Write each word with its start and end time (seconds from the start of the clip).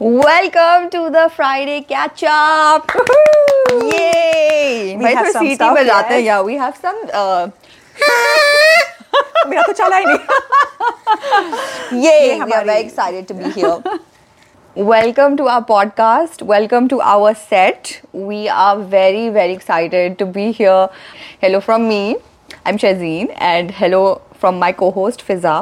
Welcome 0.00 0.90
to 0.90 1.08
the 1.10 1.28
Friday 1.34 1.80
catch 1.82 2.22
up. 2.24 2.90
Yay! 3.72 4.94
We 4.96 5.02
भाई 5.04 5.14
have 5.14 5.26
थोड़ा 5.26 5.32
some 5.32 5.46
सीटी 5.46 5.54
stuff, 5.56 5.76
बजाते 5.76 6.14
हैं 6.14 6.20
yes. 6.20 6.26
या 6.26 6.40
we 6.48 6.56
have 6.62 6.76
some 6.82 6.98
uh, 7.20 7.48
मेरा 9.48 9.62
तो 9.66 9.72
चला 9.72 9.96
ही 9.96 10.04
नहीं 10.06 10.18
Yay! 12.02 12.20
We 12.20 12.34
are 12.34 12.46
हमारी- 12.46 12.66
very 12.66 12.80
excited 12.88 13.28
to 13.28 13.34
be 13.34 13.50
here. 13.50 13.78
Welcome 14.92 15.36
to 15.38 15.46
our 15.48 15.64
podcast. 15.64 16.42
Welcome 16.42 16.88
to 16.88 17.00
our 17.00 17.34
set. 17.34 17.92
We 18.12 18.40
are 18.48 18.78
very, 18.96 19.30
very 19.30 19.52
excited 19.54 20.18
to 20.18 20.26
be 20.26 20.50
here. 20.52 20.88
Hello 21.40 21.60
from 21.68 21.88
me. 21.88 22.16
I'm 22.66 22.76
Shazeen, 22.76 23.32
and 23.38 23.70
hello 23.70 24.20
from 24.34 24.58
my 24.58 24.72
co-host 24.72 25.24
Fiza. 25.26 25.54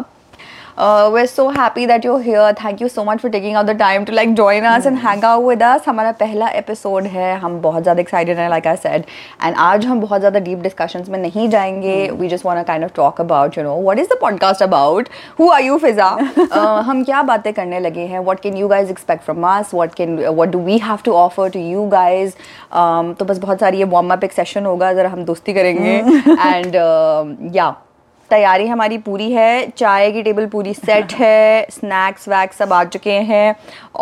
Uh, 0.79 1.09
we're 1.13 1.27
so 1.27 1.49
happy 1.49 1.85
that 1.85 2.05
you're 2.05 2.21
here. 2.21 2.53
Thank 2.57 2.79
you 2.79 2.87
so 2.87 3.03
much 3.03 3.19
for 3.19 3.29
taking 3.29 3.55
out 3.55 3.65
the 3.65 3.73
time 3.73 4.05
to 4.05 4.13
like 4.13 4.33
join 4.33 4.63
us 4.63 4.85
and 4.85 4.97
hang 4.97 5.23
out 5.29 5.41
with 5.43 5.63
us. 5.69 5.87
हमारा 5.87 6.11
पहला 6.19 6.47
episode 6.59 7.07
है। 7.15 7.33
हम 7.39 7.59
बहुत 7.61 7.83
ज़्यादा 7.83 8.01
excited 8.01 8.37
हैं 8.37 8.47
like 8.49 8.67
I 8.67 8.75
said 8.75 9.03
and 9.43 9.55
आज 9.59 9.85
हम 9.85 10.01
बहुत 10.01 10.19
ज़्यादा 10.19 10.39
डीप 10.45 10.59
डिस्कशंस 10.59 11.09
में 11.09 11.17
नहीं 11.19 11.49
जाएँगे. 11.49 12.09
We 12.19 12.27
just 12.27 12.45
want 12.45 12.65
kind 12.67 12.83
of 12.83 12.91
talk 12.95 13.19
about 13.21 13.57
you 13.57 13.63
know 13.63 13.75
what 13.81 13.99
is 13.99 14.07
the 14.13 14.17
podcast 14.21 14.63
about 14.63 15.09
who 15.39 15.49
are 15.51 15.63
you 15.63 15.77
Fiza 15.77 16.07
हम 16.87 17.03
क्या 17.03 17.21
बातें 17.31 17.51
करने 17.53 17.79
लगे 17.79 18.05
हैं? 18.13 18.19
What 18.19 18.39
can 18.43 18.57
you 18.57 18.67
guys 18.67 18.91
expect 18.91 19.23
from 19.25 19.47
us 19.47 19.73
what 19.73 19.95
can 19.95 20.17
what 20.27 20.49
do 20.49 20.59
we 20.69 20.77
have 20.85 20.99
to 21.05 21.13
offer 21.25 21.49
to 21.49 21.59
you 21.59 21.85
guys 21.97 22.33
तो 23.19 23.25
बस 23.25 23.37
बहुत 23.37 23.59
सारी 23.59 23.79
ये 23.79 23.91
वार्म 23.97 24.13
अप 24.13 24.23
एक 24.23 24.33
सेशन 24.33 24.65
होगा 24.65 24.93
ज़रा 24.93 25.09
हम 25.09 25.25
दोस्ती 25.25 25.53
करेंगे. 25.53 25.97
एंड 26.55 26.75
या 27.55 27.73
तैयारी 28.29 28.67
हमारी 28.67 28.97
पूरी 28.99 29.31
है, 29.31 29.69
चाय 29.69 30.11
की 30.11 30.21
टेबल 30.23 30.45
पूरी 30.47 30.73
सेट 30.73 31.13
है 31.13 31.67
स्नैक्स 31.71 32.27
वैक्स 32.29 32.57
सब 32.57 32.73
आ 32.73 32.83
चुके 32.85 33.13
हैं 33.29 33.55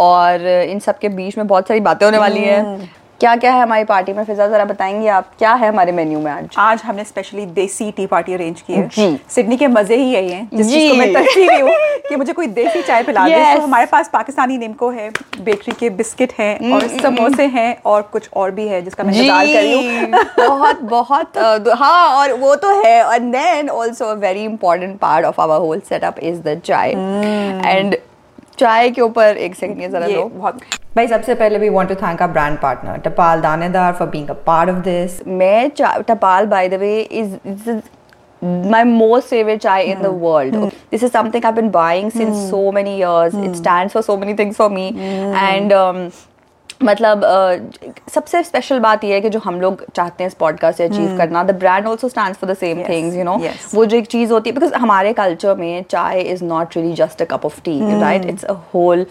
और 0.06 0.48
इन 0.48 0.80
सब 0.80 0.98
के 1.00 1.10
बीच 1.12 1.38
में 1.38 1.48
बहुत 1.48 1.68
सारी 1.68 1.80
बातें 1.82 2.06
होने 2.06 2.18
वाली 2.18 2.40
हैं। 2.42 2.90
क्या 3.22 3.36
क्या 3.36 3.52
है 3.54 3.62
हमारी 3.62 3.84
पार्टी 3.84 4.14
में? 4.14 4.24
फिजा 4.26 4.48
ज़रा 4.48 4.66
बताएँगे 4.66 5.08
आप 5.10 5.30
क्या 5.38 5.54
है 5.54 5.68
हमारे 5.68 5.92
मेन्यू 5.92 6.20
में 6.20 6.32
आज? 6.32 6.56
आज 6.58 6.82
हमने 6.82 7.04
स्पेशली 7.04 7.46
देसी 7.46 7.90
टी 7.92 8.06
पार्टी 8.08 8.34
अरेंज 8.34 8.60
की 8.62 8.74
है। 8.74 8.88
जी। 8.88 9.20
सिडनी 9.30 9.58
के 9.58 9.68
मज़े 9.68 9.96
ही 9.96 10.04
यही 10.14 10.30
हैं 10.32 10.50
जिस 10.54 10.68
जी। 10.68 10.74
चीज़ 10.74 10.92
को 10.92 10.98
मैं 10.98 11.14
तरसी 11.14 11.48
गई 11.48 11.62
हूँ 11.62 11.72
कि 12.10 12.16
मुझे 12.16 12.34
कोई 12.34 12.48
देसी 12.50 12.82
चाय 12.82 13.04
पिला 13.04 13.28
दे। 13.28 13.56
तो 13.56 13.62
हमारे 13.62 13.86
पास 13.86 14.10
पाकिस्तानी 14.14 14.58
निमको 14.58 14.90
है 14.90 15.10
बेकरी 15.40 15.76
के 15.80 15.90
बिस्किट 15.92 16.34
हैं 16.40 16.72
और 16.74 16.88
Mm, 16.88 17.02
समोसे 17.02 17.46
हैं 17.48 17.78
और 17.86 18.02
कुछ 18.12 18.30
और 18.34 18.52
भी 18.52 18.68
है 18.68 18.82
जिसका 18.82 19.04
मैं 19.04 19.14
इंतज़ार 19.14 19.46
कर 19.46 19.62
रही 19.62 19.74
हूँ। 19.74 20.12
बहुत 20.40 20.82
बहुत 20.84 21.38
हाँ 21.78 22.08
और 22.18 22.34
वो 22.40 22.56
तो 22.56 22.82
है। 22.84 23.16
And 23.16 23.32
then 23.34 23.70
also 23.70 24.06
a 24.06 24.14
very 24.18 24.44
important 24.44 24.98
part 25.00 25.26
of 25.26 25.42
our 25.42 25.60
whole 25.62 25.80
setup 25.90 26.20
is 26.20 26.42
the 26.42 26.60
chai 26.66 26.92
and 27.66 27.98
चाय 28.60 28.90
के 28.90 29.02
ऊपर 29.02 29.38
एक 29.38 29.56
सेकंड 29.56 29.82
ये 29.82 29.90
जरा 29.90 30.08
लो 30.08 30.24
बहुत 30.36 30.60
भाई 30.96 31.08
सबसे 31.08 31.36
पहले 31.36 31.60
we 31.60 31.70
want 31.70 31.90
to 31.90 31.96
thank 31.96 32.22
our 32.22 32.32
brand 32.34 32.58
partner 32.60 32.98
Tapal 33.10 33.42
Danedar 33.42 33.94
for 33.94 34.08
being 34.08 34.30
a 34.30 34.34
part 34.48 34.70
of 34.70 34.80
this 34.84 35.22
मैं 35.28 35.70
Tapal 36.08 36.46
by 36.56 36.70
the 36.70 36.80
way 36.82 37.00
is 37.02 37.38
my 38.42 38.84
most 38.84 39.30
favorite 39.30 39.62
chai 39.62 39.80
in 39.82 40.02
the 40.02 40.12
world 40.24 40.56
this 40.92 41.04
is 41.04 41.12
something 41.12 41.46
i've 41.46 41.56
been 41.56 41.72
buying 41.72 42.12
since 42.12 42.42
so 42.50 42.60
many 42.72 42.98
years 42.98 43.34
it 43.36 43.56
stands 43.56 43.94
for 43.94 44.04
so 44.04 44.16
many 44.16 44.36
things 44.36 44.56
for 44.56 44.70
me 44.70 44.84
and 45.44 45.74
um, 45.74 46.12
मतलब 46.82 47.24
अ, 47.26 47.90
सबसे 48.10 48.42
special 48.44 48.80
बात 48.80 49.04
यह 49.04 49.14
है 49.14 49.22
कि 49.22 49.30
जो 49.30 49.40
हम 49.40 49.60
लोग 49.62 49.84
चाहते 49.96 50.24
हैं 50.24 50.28
इस 50.28 50.34
पॉडकास्ट 50.36 50.78
से 50.78 50.84
अचीव 50.84 51.18
करना 51.18 51.44
the 51.44 51.56
brand 51.60 51.88
also 51.88 52.10
stand 52.10 52.36
for 52.36 52.50
the 52.52 52.58
same 52.58 52.84
things 52.90 53.16
you 53.16 53.24
know 53.24 53.38
वो 53.74 53.86
जो 53.86 53.98
एक 53.98 54.08
चीज़ 54.08 54.32
होती 54.32 54.50
है 54.50 54.56
बिकॉज़ 54.56 54.74
हमारे 54.76 55.14
कल्चर 55.14 55.56
में 55.56 55.84
chai 55.90 56.22
is 56.22 56.44
not 56.44 56.78
really 56.78 56.94
just 56.96 57.22
a 57.22 57.26
cup 57.26 57.46
of 57.46 57.60
tea 57.62 57.80
right 58.02 58.26
it's 58.26 58.44
a 58.46 58.56
whole 58.74 59.06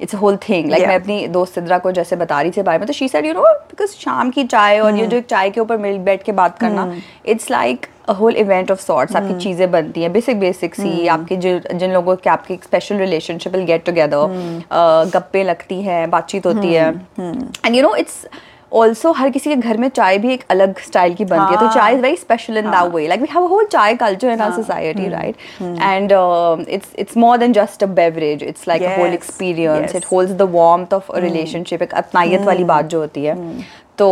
it's 0.00 0.14
whole 0.14 0.36
thing 0.48 0.70
like 0.70 0.86
मैं 0.88 0.94
अपनी 0.94 1.26
दोस्त 1.28 1.54
सिद्रा 1.54 1.78
को 1.78 1.92
जैसे 1.92 2.16
बता 2.16 2.40
रही 2.40 2.50
थी 2.50 2.62
बारे 2.62 2.78
में 2.78 2.86
तो 2.86 2.92
she 2.92 3.08
said 3.08 3.26
you 3.26 3.32
know 3.32 3.42
because 3.42 3.94
शाम 3.96 4.30
की 4.30 4.44
चाय 4.46 4.78
और 4.80 4.96
ये 4.96 5.06
जो 5.06 5.16
एक 5.16 5.26
चाय 5.26 5.50
के 5.50 5.60
ऊपर 5.60 5.76
मिल 5.78 5.98
बैठ 6.04 6.22
के 6.22 6.32
बात 6.32 6.58
करना 6.58 6.92
it's 7.26 7.50
like 7.50 7.86
a 7.86 7.97
whole 8.18 8.36
event 8.36 8.70
of 8.70 8.80
sorts 8.80 9.16
आपकी 9.16 9.38
चीज़ें 9.44 9.70
बनती 9.70 10.02
हैं 10.02 10.12
बेसिक 10.12 10.40
बेसिक 10.40 10.74
सी 10.74 11.06
आपके 11.14 11.36
जो 11.36 11.58
जिन 11.72 11.92
लोगों 11.92 12.16
के 12.16 12.30
आपकी 12.30 12.58
special 12.64 12.96
relationship 12.98 13.52
will 13.54 13.64
get 13.66 13.84
together 13.86 15.08
गप्पे 15.14 15.42
लगती 15.44 15.80
हैं 15.82 16.10
बातचीत 16.10 16.46
होती 16.46 16.74
है। 16.74 16.88
And 17.20 17.74
you 17.74 17.82
know 17.82 17.94
it's 17.96 18.26
also 18.78 19.10
हर 19.18 19.30
किसी 19.30 19.50
के 19.50 19.56
घर 19.56 19.76
में 19.82 19.88
चाय 19.88 20.18
भी 20.18 20.32
एक 20.32 20.42
अलग 20.50 20.78
स्टाइल 20.86 21.14
की 21.14 21.24
बनती 21.24 21.52
है 21.52 21.58
तो 21.60 21.66
हाँ। 21.66 21.74
Chai 21.74 21.94
is 21.94 22.00
very 22.00 22.16
special 22.16 22.58
in 22.58 22.70
that 22.70 23.30
have 23.30 23.44
a 23.44 23.48
whole 23.52 23.68
chai 23.74 23.94
culture 24.02 24.32
in 24.32 24.42
our 24.46 24.52
society 24.56 25.08
right? 25.12 25.46
And 25.86 26.12
um, 26.16 26.64
it's 26.76 26.90
it's 27.04 27.16
more 27.24 27.38
than 27.42 27.56
just 27.58 27.84
a 27.86 27.88
beverage 28.00 28.44
it's 28.50 28.66
like 28.72 28.84
a 28.90 28.94
whole 28.96 29.12
Yes, 29.12 29.18
experience 29.20 29.94
yes. 29.94 30.02
it 30.02 30.08
holds 30.12 30.36
the 30.42 30.48
warmth 30.58 30.92
of 30.98 31.10
a 31.14 31.22
relationship 31.26 31.82
एक 31.82 31.94
अपनायत 32.02 32.44
वाली 32.50 32.64
बात 32.72 32.84
जो 32.94 33.00
होती 33.00 33.24
है। 33.24 33.36
तो 33.98 34.06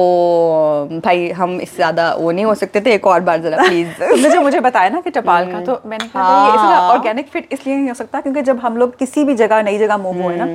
भाई 1.04 1.28
हम 1.30 1.60
इससे 1.60 1.76
ज़्यादा 1.76 2.12
वो 2.14 2.30
नहीं 2.30 2.44
हो 2.44 2.54
सकते 2.54 2.80
थे। 2.80 2.92
एक 2.94 3.06
और 3.06 3.20
बार 3.20 3.40
जरा 3.40 3.64
प्लीज़ 3.64 4.02
मुझे 4.02 4.30
जो 4.34 4.40
मुझे 4.40 4.60
बताया 4.60 4.88
ना 4.90 5.00
कि 5.00 5.10
टपाल 5.10 5.50
का 5.52 5.60
तो 5.64 5.80
मैंने 5.86 6.08
कहा 6.08 6.22
हाँ। 6.22 6.88
ऑर्गेनिक 6.90 7.28
फिट 7.28 7.48
इसलिए 7.52 7.76
नहीं 7.76 7.88
हो 7.88 7.94
सकता 7.94 8.20
क्योंकि 8.20 8.42
जब 8.42 8.58
हम 8.58 8.76
लोग 8.76 8.96
किसी 8.98 9.24
भी 9.24 9.34
जगह 9.34 9.62
नई 9.62 9.78
जगह 9.78 9.96
मूव 9.98 10.22
हुए 10.22 10.36
ना 10.36 10.46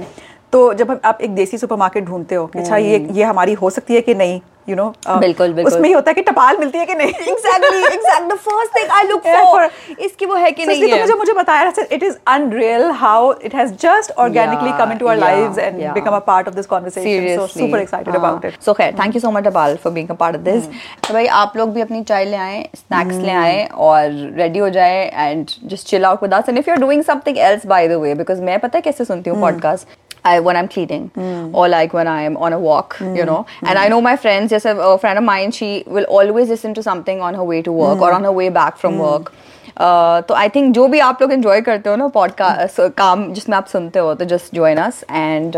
तो 0.54 0.74
जब 0.74 0.92
हम- 0.92 1.06
आप 1.06 1.22
एक 1.22 1.36
देसी 1.36 1.58
सुपरमार्केट 1.58 2.06
ढूंढते 2.06 2.36
हो 2.36 2.50
अच्छा 2.56 2.78
ये 2.78 3.06
ये 3.12 3.24
हमारी 3.24 3.54
हो 3.56 3.70
सकती 3.70 3.96
है 3.96 4.02
कि 4.02 4.14
नहीं? 4.16 4.40
यू 4.70 4.76
नो 4.76 4.84
बिल्कुल, 5.10 5.54
बिल्कुल। 5.54 5.74
उसमें 5.74 5.88
ही 5.90 5.94
होता 5.94 6.10
है 6.12 6.14
कि 6.14 6.22
टपाल 6.22 6.58
मिलती 6.58 6.78
है 6.78 6.86
कि 6.86 6.94
नहीं? 6.94 7.14
The 8.32 8.36
first 8.40 8.74
thing 8.76 8.92
I 8.92 9.00
look 9.04 9.24
Yeah, 9.30 9.46
for 9.46 9.62
for- 9.62 10.00
इसकी 10.00 10.26
वो 10.26 10.36
है 10.36 10.52
कि 10.52 10.62
So, 10.62 10.68
नहीं 10.68 10.78
इसलिए 10.78 10.92
है। 10.92 10.98
तुमने 10.98 11.08
जो 11.08 11.18
मुझे 11.18 11.34
बताया 11.34 11.72
it 11.92 12.04
is 12.04 12.16
unreal 12.28 12.84
how 13.00 13.32
it 13.44 13.56
has 13.56 13.72
just 13.82 14.12
organically 14.18 14.72
come 14.78 14.92
into 14.92 15.08
our 15.08 15.18
lives 15.18 15.58
and 15.58 15.82
become 15.94 16.16
a 16.16 16.20
part 16.28 16.48
of 16.48 16.56
this 16.56 16.66
conversation 16.66 17.36
so 17.38 17.48
super 17.50 17.80
excited. 17.80 18.16
About 18.16 18.46
it 18.46 18.60
So 18.62 18.78
खैर 18.78 18.94
thank 19.00 19.16
you 19.16 19.22
so 19.22 19.32
much 19.32 19.48
Abal 19.48 19.76
for 19.84 19.94
being 19.94 20.10
a 20.10 20.14
part 20.14 20.36
of 20.36 20.44
this 20.44 20.68
तो 21.08 21.14
भाई 21.14 21.26
आप 21.40 21.58
लोग 21.58 21.74
भी 21.74 21.82
अपनी 21.82 22.04
चाय 22.04 22.26
ले 22.26 22.38
आए 22.40 22.62
स्नैक्स 22.76 23.16
ले 23.18 23.32
आए 23.34 23.66
और 23.80 24.10
रेडी 24.38 24.60
हो 24.60 24.70
जाए 24.70 25.04
and 25.16 25.46
just 25.66 25.88
chill 25.88 26.06
out 26.06 26.24
with 26.24 26.34
us 26.34 26.50
and 26.50 26.58
if 26.58 26.70
you 26.70 26.76
are 26.76 26.82
doing 26.82 27.04
something 27.04 27.38
else 27.50 27.66
by 27.66 27.88
the 27.88 28.02
way 28.02 28.14
because 28.16 28.42
मैं 28.44 28.60
पता 28.60 28.78
है 28.78 28.82
कैसे 28.82 29.06
सुनती 29.06 29.30
हूँ 29.30 29.42
podcast 29.42 30.00
I, 30.24 30.40
when 30.40 30.56
I'm 30.56 30.68
cleaning 30.68 31.10
mm. 31.12 31.54
or 31.54 31.68
like 31.68 31.94
when 31.94 32.08
I'm 32.08 32.38
on 32.38 32.54
a 32.54 32.60
walk, 32.60 32.98
mm. 32.98 33.18
you 33.18 33.26
know. 33.26 33.46
And 33.64 33.80
I 33.80 33.88
know 33.88 34.02
my 34.02 34.16
friends, 34.16 34.52
just 34.52 34.66
a, 34.66 34.80
a 34.80 34.98
friend 34.98 35.18
of 35.18 35.24
mine, 35.24 35.52
she 35.52 35.84
will 35.88 36.04
always 36.06 36.50
listen 36.50 36.74
to 36.76 36.84
something 36.84 37.22
on 37.22 37.34
her 37.34 37.44
way 37.44 37.62
to 37.64 37.72
work 37.72 38.00
or 38.02 38.12
on 38.14 38.24
her 38.24 38.32
way 38.32 38.50
back 38.50 38.78
from 38.78 39.00
work. 39.00 39.34
Uh, 39.78 40.22
तो 40.28 40.34
I 40.34 40.50
think 40.50 40.74
जो 40.74 40.88
भी 40.88 41.00
आप 41.00 41.22
लोग 41.22 41.32
enjoy 41.34 41.62
करते 41.62 41.90
हो 41.90 41.96
ना 41.96 42.08
podcast 42.16 42.82
काम 42.98 43.32
जिसमें 43.34 43.56
आप 43.58 43.68
सुनते 43.68 44.00
हो 44.00 44.14
तो 44.16 44.26
जस्ट 44.26 44.54
ज्वाइन 44.56 44.78
अस 44.78 45.04
एंड 45.12 45.56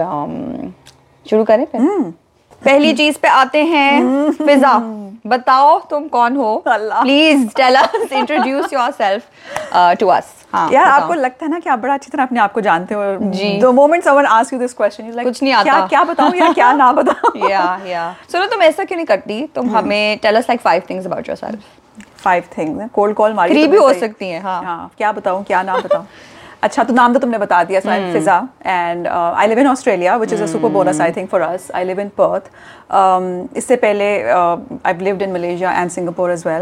शुरू 1.25 1.43
करें 1.43 1.65
फिर 1.71 1.81
पहली 2.65 2.93
चीज़ 2.93 3.17
पे 3.21 3.27
आते 3.27 3.63
हैं 3.63 4.31
फिजा 4.45 4.77
बताओ 5.27 5.79
तुम 5.89 6.07
कौन 6.13 6.35
हो 6.35 6.55
please 6.67 7.47
tell 7.57 7.75
us 7.75 8.11
introduce 8.11 8.73
yourself 8.73 9.97
to 9.99 10.07
us 10.07 10.33
हाँ 10.53 10.69
यार 10.71 10.87
आपको 10.87 11.13
लगता 11.13 11.45
है 11.45 11.51
ना 11.51 11.59
कि 11.59 11.69
आप 11.69 11.79
बड़ा 11.79 11.93
अच्छी 11.93 12.11
तरह 12.11 12.23
अपने 12.23 12.39
आप 12.39 12.51
को 12.53 12.61
जानते 12.61 12.95
हो? 12.95 13.03
जी। 13.21 13.57
The 13.59 13.65
moment 13.75 14.03
someone 14.03 14.25
ask 14.27 14.53
you 14.53 14.59
this 14.59 14.73
question 14.73 15.11
like 15.11 15.27
कुछ 15.27 15.41
नहीं 15.43 15.53
आता। 15.53 15.63
क्या 15.63 15.85
क्या 15.87 16.03
बताऊँ? 16.03 16.35
या 16.35 16.51
क्या 16.53 16.71
ना 16.73 16.91
बताऊँ? 16.93 17.31
या 17.49 17.63
या 17.87 18.03
सुनो 18.31 18.45
तुम 18.47 18.61
ऐसा 18.61 18.83
क्यों 18.83 18.97
नहीं 18.97 19.05
करती? 19.07 19.41
तुम 19.55 19.69
हमें 19.69 20.17
tell 20.23 20.35
us 20.35 20.49
like 20.49 20.61
five 20.61 20.83
things 20.89 21.05
about 21.05 21.29
yourself 21.29 21.63
five 22.23 22.43
things 22.57 22.89
cold 22.93 23.15
call 23.15 23.33
मारी 23.33 23.53
तुमने 23.53 23.67
भी 23.67 23.77
हो 23.77 23.93
सकती 23.95 24.29
हैं, 24.29 24.41
हाँ। 24.41 24.61
हाँ 24.63 24.91
क्या 24.97 25.11
बताऊँ 25.11 25.43
क्या 25.43 25.63
ना 25.63 25.77
बताऊँ? 25.77 26.05
अच्छा 26.63 26.83
तो 26.83 26.93
नाम 26.93 27.13
तो 27.13 27.19
तुमने 27.19 27.37
बता 27.37 27.63
दिया 27.63 27.79
so 27.79 27.89
Fiza 28.13 28.37
and 28.65 29.07
I 29.07 29.47
live 29.47 29.59
in 29.59 29.67
Australia 29.67 30.15
which 30.17 30.33
is 30.33 30.43
a 30.43 30.45
super 30.47 30.69
bonus 30.69 31.01
I 31.01 31.11
think 31.11 31.29
for 31.29 31.41
us 31.41 31.69
I 31.75 31.83
live 31.83 31.99
in 31.99 32.09
Perth 32.19 33.57
इससे 33.57 33.75
पहले 33.75 34.05
I 34.21 34.93
lived 34.99 35.21
in 35.21 35.33
Malaysia 35.33 35.71
and 35.71 35.89
Singapore 35.91 36.31
as 36.31 36.43
well 36.47 36.61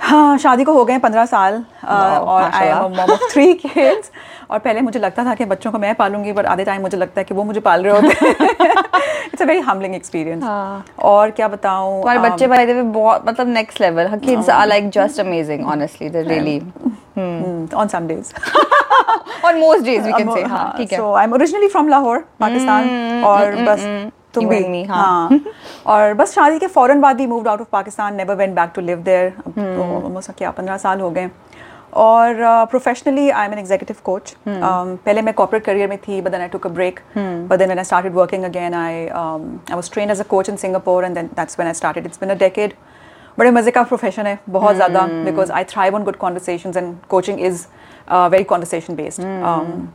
हाँ 0.00 0.36
शादी 0.38 0.64
को 0.64 0.72
हो 0.72 0.84
गए 0.84 0.98
पंद्रह 0.98 1.26
साल 1.26 1.54
और 1.84 2.42
I 2.42 2.66
am 2.68 2.96
mom 2.96 3.10
of 3.12 3.20
three 3.32 3.52
kids 3.54 4.10
और 4.50 4.58
पहले 4.58 4.80
मुझे 4.80 4.98
लगता 4.98 5.24
था 5.24 5.34
कि 5.34 5.44
बच्चों 5.44 5.72
को 5.72 5.78
मैं 5.78 5.94
पालूँगी 5.94 6.32
बट 6.32 6.46
आधे 6.46 6.64
टाइम 6.64 6.82
मुझे 6.82 6.96
लगता 6.96 7.20
है 7.20 7.24
कि 7.24 7.34
वो 7.34 7.44
मुझे 7.44 7.60
पाल 7.60 7.84
रहे 7.84 8.00
होते 8.00 8.30
it's 8.30 9.42
a 9.42 9.44
very 9.44 9.60
humbling 9.60 9.94
experience. 9.94 10.44
और 10.98 11.30
क्या 11.30 11.48
बताऊँ 11.48 12.00
तुम्हारे 12.00 12.20
um, 12.20 12.26
बच्चे 12.26 12.46
भाई 12.46 12.66
देवे 12.66 12.82
बहुत 12.82 13.28
मतलब 13.28 13.48
next 13.48 13.80
level 13.80 14.16
kids 14.24 14.50
are 14.50 14.66
like 14.66 14.90
just 14.90 15.20
amazing 15.20 15.66
honestly 15.66 16.08
they 16.08 16.22
really 16.22 16.60
hmm, 17.16 17.78
on 17.80 17.94
some 17.94 18.10
days. 18.10 18.34
On 19.44 19.58
most 19.58 19.84
days 19.84 20.06
we 20.06 20.12
can 20.12 20.34
say 20.34 20.42
हाँ 20.42 20.74
ठीक 20.76 20.92
है। 20.92 20.98
So 20.98 21.14
I'm 21.22 21.32
originally 21.38 21.70
from 21.76 21.90
Lahore, 21.94 22.20
Pakistan. 22.42 22.92
और 23.26 23.56
बस 23.64 23.80
तुम 24.34 24.46
भी। 24.48 24.60
me, 24.64 24.86
हाँ। 24.88 25.28
हाँ। 25.30 25.40
और 25.86 26.14
बस 26.14 26.34
शादी 26.34 26.58
के 26.58 26.66
फ़ौरन 26.68 27.00
बाद 27.00 27.20
ही 27.20 27.26
out 27.26 27.60
of 27.60 27.70
Pakistan, 27.70 28.16
never 28.16 28.36
went 28.36 28.54
back 28.54 28.74
to 28.74 28.86
live 28.86 29.04
there. 29.04 29.30
अब 29.46 29.52
तो 29.52 30.32
क्या 30.32 30.50
पंद्रह 30.50 30.76
साल 30.76 31.00
हो 31.00 31.10
गए। 31.10 31.28
और 31.94 32.34
professionally 32.70 33.28
I 33.30 33.46
am 33.46 33.52
an 33.52 33.58
executive 33.58 33.96
coach 34.04 34.34
पहले 34.48 35.22
मैं 35.22 35.34
कॉर्पोरेट 35.34 35.64
करियर 35.64 35.88
में 35.88 35.98
थी 35.98 36.20
but 36.20 36.30
then 36.30 36.40
I 36.40 36.48
took 36.48 36.66
a 36.66 36.70
break 36.70 37.00
but 37.16 37.58
then 37.58 37.68
when 37.68 37.78
I 37.78 37.84
started 37.84 38.12
working 38.14 38.44
again 38.44 38.74
I 38.74 39.06
I 39.06 39.74
was 39.74 39.90
trained 39.92 40.10
as 40.12 40.20
a 40.20 40.24
coach 40.30 40.48
in 40.50 40.56
Singapore 40.56 41.04
and 41.04 41.14
then 41.14 41.26
that's 41.36 41.58
when 41.58 41.68
I 41.68 41.74
started 41.74 42.06
it's 42.06 42.20
been 42.20 42.30
a 42.30 42.34
decade 42.38 42.72
बड़े 43.38 43.50
मज़े 43.50 43.70
का 43.70 43.82
profession 43.82 44.26
है 44.26 44.38
बहुत 44.48 44.74
ज़्यादा 44.76 45.06
because 45.24 45.52
I 45.52 45.64
thrive 45.74 45.94
on 45.94 46.04
good 46.04 46.16
conversation 46.16 46.72
and 46.76 46.94
coaching 47.10 47.40
is 47.40 47.66
very 48.08 48.44
conversation 48.44 48.94
based 48.94 49.22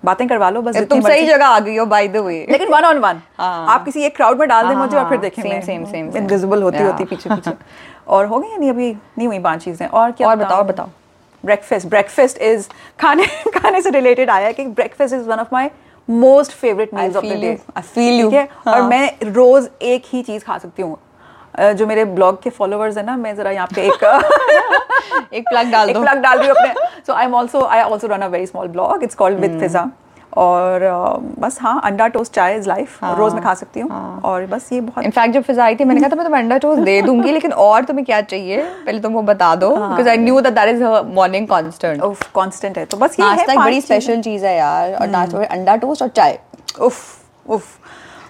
बातें 0.06 0.28
करवा 0.28 0.50
लो 0.50 0.62
बस 0.62 0.78
तुम 0.78 1.02
सही 1.02 1.26
जगह 1.28 1.46
आ 1.46 1.60
गई 1.60 1.76
हो 1.78 1.86
बाय 1.86 2.08
द 2.08 2.18
वे 2.18 2.46
लेकिन 2.52 2.70
वन 2.70 2.86
ऑन 2.86 2.98
वन। 2.98 3.22
आप 3.40 3.86
किसी 3.86 4.04
एक 4.04 4.16
क्राउड 4.16 4.40
में 4.40 4.48
डाल 4.50 4.68
दें 4.68 4.76
मुझे 4.76 4.98
और 4.98 5.10
फिर 5.10 5.20
same, 5.20 5.44
same, 5.44 5.64
same, 5.64 5.90
same. 5.92 6.16
Invisible 6.18 6.64
होती 6.64 6.84
होती 6.84 7.06
पीछे 7.06 7.30
पीछे। 7.30 7.52
और 8.08 8.26
हो 8.26 8.40
गई 8.40 8.58
नहीं 8.58 8.70
अभी 8.70 8.92
नहीं 8.92 9.28
हुई 9.28 9.40
पाँच 9.40 9.64
चीज़ें। 9.64 9.88
और 9.88 10.12
क्या 10.12 10.28
और 10.28 10.36
बताओ, 10.36 10.64
बताओ। 10.64 10.90
ब्रेकफास्ट 11.46 11.88
ब्रेकफास्ट 11.88 12.38
इज़ 12.38 12.68
खाने 13.00 13.26
खाने 13.60 13.82
से 13.82 13.90
रिलेटेड 13.90 14.30
आया 14.30 14.52
कि 14.52 14.66
breakfast 14.66 15.14
is 15.14 15.28
one 15.30 15.40
of 15.40 15.48
my 15.54 15.72
most 16.10 16.52
favourite 16.52 16.94
meals 16.94 17.16
of 17.16 17.26
the 17.26 17.28
day 17.28 17.58
you. 18.12 18.32
ठीक 18.32 18.34
है? 18.34 18.48
और 18.68 18.80
हाँ। 18.80 18.90
मैं 18.90 19.12
रोज 19.24 19.70
एक 19.82 20.04
ही 20.06 20.22
चीज़ 20.22 20.44
खा 20.44 20.58
सकती 20.58 20.82
हूँ। 20.82 20.98
जो 21.58 21.88
मेरे 21.88 22.06
ब्लॉग 22.08 22.42
के 22.44 22.50
फॉलोअर्स 22.50 22.98
है 22.98 23.06
ना 23.06 23.16
मैं 23.18 23.36
जरा 23.36 23.52
यहाँ 23.52 23.68
पे 23.76 23.88
एक 23.88 24.04
एक 25.34 25.50
प्लग 25.50 25.72
डाल 25.72 25.90
एक 25.90 25.96
दो। 25.96 26.02
प्लग 26.02 26.22
डाल 26.22 26.40
हूँ 26.40 26.50
अपने। 26.50 26.74
So 27.08 27.14
I 27.14 27.26
am 27.26 27.36
also 27.36 27.64
I 27.64 27.80
also 27.80 28.08
run 28.08 28.22
a 28.22 28.28
very 28.28 28.46
small 28.46 28.68
blog 28.68 29.04
it's 29.04 29.16
called 29.16 29.40
with 29.40 29.60
Fiza 29.60 29.90
और 30.38 30.82
बस 31.40 31.58
हाँ 31.62 31.80
अंडा 31.86 32.08
टोस्ट 32.08 32.34
चाय 32.34 32.56
इज़ 32.56 32.68
लाइफ 32.70 33.04
रोज 33.04 33.34
मैं 33.34 33.44
खा 33.44 33.54
सकती 33.54 33.80
हूँ। 33.80 34.22
और 34.26 34.46
बस 34.46 34.72
ये 34.74 34.82
बहुत 34.82 35.06
इनफैक्ट 35.06 35.34
जब 35.34 35.44
फिजा 35.44 35.64
आई 35.66 35.76
थी 35.76 35.84
मैंने 35.86 36.02
कहा 36.02 36.10
था 36.10 36.16
मैं 36.16 36.26
तुम्हें 36.26 36.42
अंडा 36.42 36.58
टोस्ट 36.58 36.82
दे 36.84 37.02
दूँगी 37.02 37.32
लेकिन 37.32 37.52
और 37.54 37.86
तुम्हें 37.86 38.06
क्या 38.06 38.22
चाहिए? 38.24 38.62
पहले 38.86 39.00
तुम 39.02 39.14
वो 39.14 39.22
बता 39.22 39.54
दो 39.56 39.70
because 39.76 40.10
I 40.10 40.18
knew 40.18 40.40
that 40.42 40.54
that 40.54 40.70
is 40.76 40.84
morning 41.16 41.48
constant 41.48 42.02
उफ 42.04 42.30
कांस्टेंट 42.36 42.78
है। 42.78 42.86
तो 42.86 42.98
बस 42.98 43.20
ये 43.20 43.26
है 43.26 43.34
एक 43.34 43.48
पाँच 43.48 43.58
बड़ी 43.60 43.82
स्पेशल 43.82 44.22
चीज़ 44.22 44.46
है 44.46 44.56
यार 44.58 44.94
और 44.94 45.08
नाश्ता 45.08 45.38
में 45.40 45.48
अंडा 45.48 45.76
टोस्ट 45.78 46.02
और 46.02 46.10
चाय। 46.10 46.40
उफ 46.82 47.50
उफ। 47.50 47.64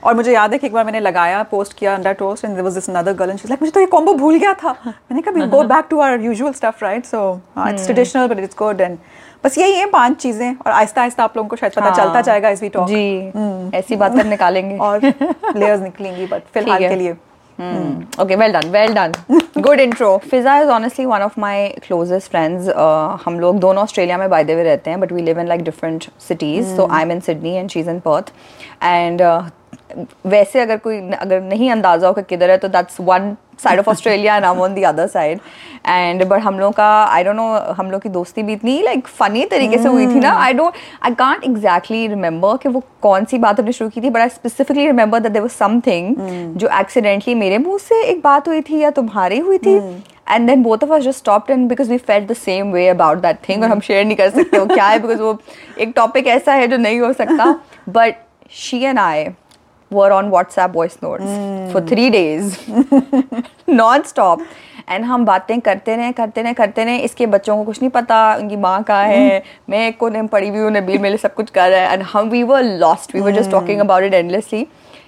और 0.03 0.15
मुझे 0.15 0.33
याद 0.33 0.53
है 0.53 0.57
कि 0.59 0.67
एक 0.67 0.73
बार 0.73 0.85
मैंने 0.85 0.99
लगाया 0.99 1.41
पोस्ट 1.51 1.73
किया 1.77 1.95
अंडा 1.95 2.11
toast 2.21 2.45
and 2.45 2.59
was 2.59 2.73
this 2.73 2.89
another 2.89 3.13
girl 3.13 3.29
and 3.29 3.39
she 3.39 3.47
like 3.49 3.61
मुझे 3.61 3.71
तो 3.71 3.79
ये 3.79 3.85
कॉम्बो 3.85 4.13
भूल 4.13 4.37
गया 4.39 4.53
था 4.63 4.75
मैंने 4.85 5.21
कहा 5.21 5.45
go 5.45 5.63
back 5.67 5.87
to 5.89 5.99
our 5.99 6.21
usual 6.21 6.53
stuff 6.53 6.83
right 6.83 7.05
so 7.05 7.23
it's 7.69 7.85
traditional 7.85 8.27
but 8.27 8.39
it's 8.39 8.57
good 8.57 8.81
and 8.81 8.97
बस 9.43 9.57
यही 9.57 9.75
है 9.75 9.85
पाँच 9.89 10.17
चीज़ें 10.21 10.55
और 10.55 10.71
आहिस्ता 10.71 11.01
आहिस्ता 11.01 11.23
आप 11.23 11.37
लोगों 11.37 11.49
को 11.49 11.55
शायद 11.55 11.73
पता 11.73 11.85
हाँ, 11.85 11.95
चलता 11.95 12.21
जाएगा 12.21 12.49
इस 12.49 12.61
वी 12.61 12.69
टॉक 12.69 12.87
जी 12.89 13.77
ऐसी 13.77 13.95
बात 13.95 14.15
कर 14.15 14.25
निकालेंगे 14.25 14.77
और 14.89 15.05
लेयर्स 15.05 15.81
निकलेंगी 15.81 16.25
बट 16.27 16.43
फ़िलहाल 16.53 16.87
के 16.87 16.95
लिए 16.95 17.15
Hmm. 17.59 18.03
Well 18.17 18.53
done, 18.53 18.71
well 18.71 18.93
done. 18.93 19.11
Good 19.61 19.81
intro. 19.81 20.19
Fiza 20.19 20.63
is 20.63 20.69
honestly 20.69 21.05
one 21.05 21.21
of 21.21 21.35
my 21.35 21.75
closest 21.81 22.31
friends. 22.31 22.69
Uh, 22.69 23.17
हम 23.25 23.39
लोग 23.39 23.59
दोनों 23.59 23.83
ऑस्ट्रेलिया 23.83 24.17
में 24.17 24.27
the 24.27 24.55
way 24.55 24.63
रहते 24.63 24.89
हैं, 24.89 24.99
but 24.99 25.11
we 25.11 25.21
live 25.21 25.37
in 25.37 25.49
like 25.49 25.65
different 25.65 26.07
cities. 26.19 26.73
So 26.77 26.87
I'm 26.89 27.11
in 27.11 27.21
Sydney 27.21 27.57
and 27.57 27.69
she's 27.69 27.87
in 27.87 27.99
Perth. 27.99 28.31
And 28.81 29.21
uh, 29.21 29.49
वैसे 30.25 30.59
अगर 30.59 30.77
कोई 30.77 30.99
अगर 31.11 31.41
नहीं 31.41 31.71
अंदाज़ा 31.71 32.07
हो 32.07 32.13
कि 32.13 32.21
किधर 32.29 32.49
है 32.51 32.57
तो 32.57 32.67
that's 32.67 32.99
one 33.01 33.35
side 33.63 33.79
of 33.79 33.89
Australia 33.89 34.35
and 34.35 34.45
I 34.45 34.55
on 34.55 34.73
the 34.75 34.83
other 34.85 35.07
side 35.07 35.39
and 35.85 36.23
but 36.27 36.41
हम 36.41 36.59
लोग 36.59 36.73
का 36.73 36.87
आई 37.03 37.23
डोंट 37.23 37.35
नो 37.35 37.47
हम 37.77 37.89
लोग 37.91 38.01
की 38.01 38.09
दोस्ती 38.09 38.43
भी 38.43 38.53
इतनी 38.53 38.81
लाइक 38.81 39.07
फनी 39.07 39.45
तरीके 39.45 39.77
से 39.77 39.87
हुई 39.87 40.05
थी 40.07 40.19
ना. 40.19 40.31
I 40.33 40.53
don't 40.53 40.73
I 41.03 41.13
can't 41.15 41.43
exactly 41.43 42.05
remember 42.07 42.57
कि 42.57 42.69
वो 42.69 42.83
कौन 43.01 43.25
सी 43.25 43.37
बात 43.37 43.59
हमने 43.59 43.71
शुरू 43.71 43.89
की 43.89 44.01
थी 44.01 44.09
but 44.09 44.21
I 44.21 44.29
specifically 44.29 44.85
remember 44.85 45.19
that 45.19 45.31
there 45.31 45.43
was 45.43 45.51
something 45.51 46.15
जो 46.57 46.69
एक्सीडेंटली 46.79 47.35
मेरे 47.35 47.57
मुँह 47.57 47.77
से 47.79 48.01
एक 48.03 48.21
बात 48.23 48.47
हुई 48.47 48.61
थी 48.61 48.79
या 48.79 48.89
तुम्हारी 48.91 49.39
हुई 49.39 49.57
थी. 49.57 49.75
And 50.31 50.47
then 50.47 50.63
both 50.63 50.83
of 50.83 50.93
us 50.93 51.03
just 51.03 51.19
stopped 51.19 51.51
and 51.51 51.67
because 51.69 51.89
we 51.91 51.97
felt 51.97 52.31
the 52.31 52.35
same 52.35 52.71
way 52.71 52.87
about 52.87 53.17
that 53.17 53.37
thing 53.49 53.63
और 53.63 53.69
हम 53.69 53.79
शेयर 53.79 54.05
नहीं 54.05 54.17
कर 54.17 54.29
सकते 54.29 54.59
वो 54.59 54.65
क्या 54.73 54.87
है 54.87 54.99
बिकॉज़ 55.01 55.21
वो 55.21 55.37
एक 55.79 55.93
टॉपिक 55.95 56.27
ऐसा 56.27 56.53
है 56.53 56.67
जो 56.67 56.77
नहीं 56.77 56.99
हो 56.99 57.13
सकता. 57.13 57.53
But 57.89 58.15
she 58.51 58.83
and 58.83 58.99
I 58.99 59.27
were 59.91 60.11
on 60.11 60.31
WhatsApp 60.31 60.73
voice 60.73 60.97
notes 61.01 61.23
mm. 61.23 61.71
for 61.71 61.81
three 61.81 62.09
days. 62.09 62.57
Non-stop. 63.81 64.41
And 64.89 65.03
हम 65.05 65.25
बातें 65.25 65.59
करते 65.61 65.95
रहे 65.95 66.11
करते 66.11 66.41
रहे 66.41 66.53
करते 66.53 66.83
रहे। 66.83 66.97
इसके 66.97 67.25
बच्चों 67.25 67.55
को 67.57 67.63
कुछ 67.63 67.81
नहीं 67.81 67.89
पता 67.91 68.35
उनकी 68.35 68.55
माँ 68.55 68.81
कहाँ 68.83 69.05
है। 69.05 69.43
मैं 69.69 69.87
एक 69.87 69.97
कोने 69.97 70.21
में 70.21 70.27
पड़ी 70.27 70.47
हुई 70.49 70.59
हूँ 70.59 70.71
नबील 70.71 70.97
मेरे 71.01 71.17
सब 71.17 71.33
कुछ 71.33 71.49
कर 71.49 71.69
रहा 71.69 71.79
है। 71.81 71.93
एंड 71.93 72.03
हम 72.13 72.29
we 72.29 72.41
were 72.43 72.63
lost 72.63 73.15
we 73.15 73.21
were 73.21 73.31
just 73.31 73.51
talking 73.51 73.79
about 73.79 74.03
it 74.03 74.13
endlessly 74.13 74.61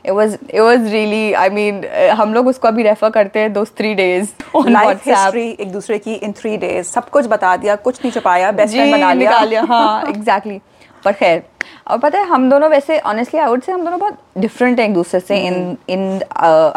it 0.05 0.11
was 0.11 0.37
it 0.49 0.59
was 0.59 0.91
really 0.91 1.31
I 1.33 1.49
mean 1.49 1.83
हम 2.17 2.33
लोग 2.33 2.47
उसको 2.47 2.67
अभी 2.67 2.83
रेफर 2.83 3.09
करते 3.09 3.39
हैं 3.39 3.53
दोस्त 3.53 3.77
थ्री 3.77 3.93
डेज़ 3.93 4.29
लाइफ 4.67 5.07
हिस्ट्री 5.07 5.49
एक 5.49 5.71
दूसरे 5.71 5.97
की 5.97 6.13
इन 6.13 6.31
थ्री 6.31 6.55
डेज़ 6.57 6.87
सब 6.87 7.09
कुछ 7.09 7.25
बता 7.27 7.55
दिया 7.57 7.75
कुछ 7.87 7.99
नहीं 8.03 8.11
छुपाया 8.11 8.51
बेस्ट 8.51 8.73
फ्रेंड 8.73 8.91
बना 8.91 9.13
लिया। 9.13 9.29
निकाल 9.29 9.49
लिया। 9.49 9.63
हाँ 9.63 10.03
एग्जैक्टली 10.09 10.59
पर 11.05 11.11
खैर 11.13 11.43
और 11.87 11.97
पता 11.99 12.19
है 12.19 12.25
हम 12.27 12.49
दोनों 12.49 12.69
वैसे 12.69 12.99
ऑनेस्टली 12.99 13.39
आई 13.39 13.49
वुड 13.49 13.61
से 13.63 13.71
हम 13.71 13.83
दोनों 13.85 13.99
बहुत 13.99 14.17
डिफरेंट 14.37 14.79
हैं 14.79 14.87
एक 14.87 14.93
दूसरे 14.93 15.19
से 15.19 15.37
in 15.47 15.77
in 15.89 16.21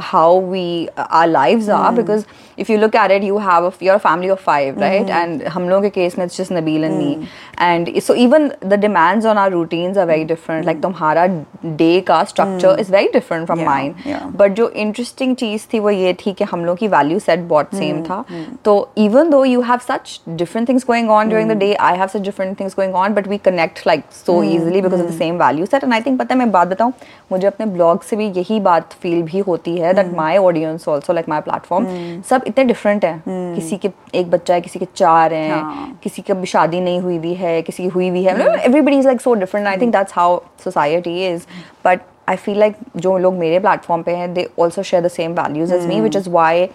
how 0.03 0.41
we 0.51 0.89
are 0.99 1.27
lives 1.29 1.69
are 1.71 1.93
because 1.95 2.25
if 2.59 2.73
you 2.73 2.79
look 2.79 2.95
at 2.97 3.11
it 3.11 3.23
you 3.25 3.39
have 3.39 3.73
your 3.83 3.99
family 3.99 4.31
of 4.31 4.43
five 4.43 4.81
right 4.81 5.11
and 5.11 5.43
हम 5.49 5.69
लोगों 5.69 5.83
के 5.83 5.91
केस 5.91 6.19
में 6.19 6.25
it's 6.25 6.39
just 6.39 6.53
Nabeel 6.53 6.85
and 6.85 6.97
me 6.97 7.29
and 7.61 7.99
so 8.01 8.15
even 8.15 8.51
the 8.65 8.75
demands 8.81 9.27
on 9.27 9.39
our 9.39 9.51
routines 9.51 9.99
are 9.99 10.07
very 10.07 10.25
different 10.25 10.65
like 10.65 10.81
तुम्हारा 10.83 11.27
day 11.65 12.01
का 12.09 12.23
structure 12.25 12.81
is 12.81 12.93
very 12.93 13.09
different 13.13 13.47
from 13.47 13.65
mind 13.65 13.95
but 14.37 14.55
जो 14.55 14.69
interesting 14.69 15.37
चीज़ 15.37 15.67
थी 15.73 15.79
वो 15.79 15.91
ये 15.91 16.13
थी 16.27 16.33
कि 16.33 16.45
हम 16.45 16.65
लोग 16.65 16.79
की 16.79 16.89
वैल्यू 16.89 17.19
सेट 17.19 17.41
बहुत 17.49 17.75
सेम 17.75 18.03
था. 18.05 18.25
तो 18.65 18.77
even 18.99 19.31
though 19.31 19.45
you 19.45 19.61
have 19.61 19.79
such 19.89 20.21
different 20.29 20.69
things 20.69 20.85
going 20.87 21.11
on 21.11 21.29
during 21.29 21.51
the 21.51 21.57
day 21.59 21.73
I 21.75 21.97
have 21.99 22.07
such 22.07 22.21
different 22.21 22.59
things 22.61 22.75
going 22.77 22.95
on 22.95 23.15
but 23.15 23.29
we 23.29 23.39
connect 23.45 23.87
like 23.87 24.05
so 24.13 24.43
easily 24.75 24.89
because 24.89 25.03
of 25.03 25.11
the 25.11 25.19
same 25.19 25.37
value 25.39 25.67
set 25.67 25.85
and 25.85 25.93
I 25.95 26.01
think 26.01 26.19
पता 26.19 26.35
है 26.35 26.39
मैं 26.39 26.51
बात 26.53 26.69
बताऊँ 26.69 26.93
मुझे 27.33 27.47
अपने 27.47 27.67
blog 27.67 28.03
से 28.03 28.17
भी 28.17 28.27
यही 28.29 28.61
बात 28.61 28.93
फील 29.03 29.23
भी 29.23 29.39
होती 29.41 29.77
है 29.79 29.93
that 29.95 30.13
my 30.17 30.37
audience 30.39 30.89
also 30.89 31.13
like 31.13 31.29
my 31.29 31.41
platform 31.41 31.87
सब 32.31 32.45
इतने 32.47 32.65
डिफरेंट 32.65 33.05
हैं। 33.05 33.55
किसी 33.55 33.77
के 33.77 33.91
एक 34.15 34.31
बच्चा 34.31 34.55
है 34.55 34.61
किसी 34.61 34.79
के 34.79 34.87
चार 34.95 35.33
हैं 35.35 35.51
हाँ। 35.53 35.99
किसी 36.03 36.23
की 36.23 36.33
अभी 36.33 36.47
शादी 36.47 36.81
नहीं 36.81 37.01
हुई 37.01 37.19
भी 37.19 37.35
है 37.35 37.61
किसी 37.63 37.83
की 37.83 37.89
हुई 37.89 38.11
भी 38.11 38.25
है। 38.25 38.39
Everybody 38.57 38.99
is 38.99 39.07
like 39.07 39.21
so 39.21 39.35
different 39.45 39.67
I 39.67 39.77
think 39.77 39.93
that's 39.93 40.13
how 40.17 40.41
society 40.65 41.21
is 41.29 41.47
but 41.85 42.01
I 42.29 42.37
feel 42.37 42.59
like 42.59 42.77
जो 42.97 43.17
लोग 43.19 43.35
मेरे 43.35 43.59
प्लेटफॉर्म 43.61 44.03
पे 44.03 44.13
हैं 44.17 44.33
they 44.35 44.49
also 44.59 44.83
share 44.83 45.03
the 45.03 45.09
same 45.11 45.33
values 45.35 45.75
as 45.75 45.87
me 45.87 46.01
which 46.01 46.17
is 46.17 46.31
why 46.31 46.69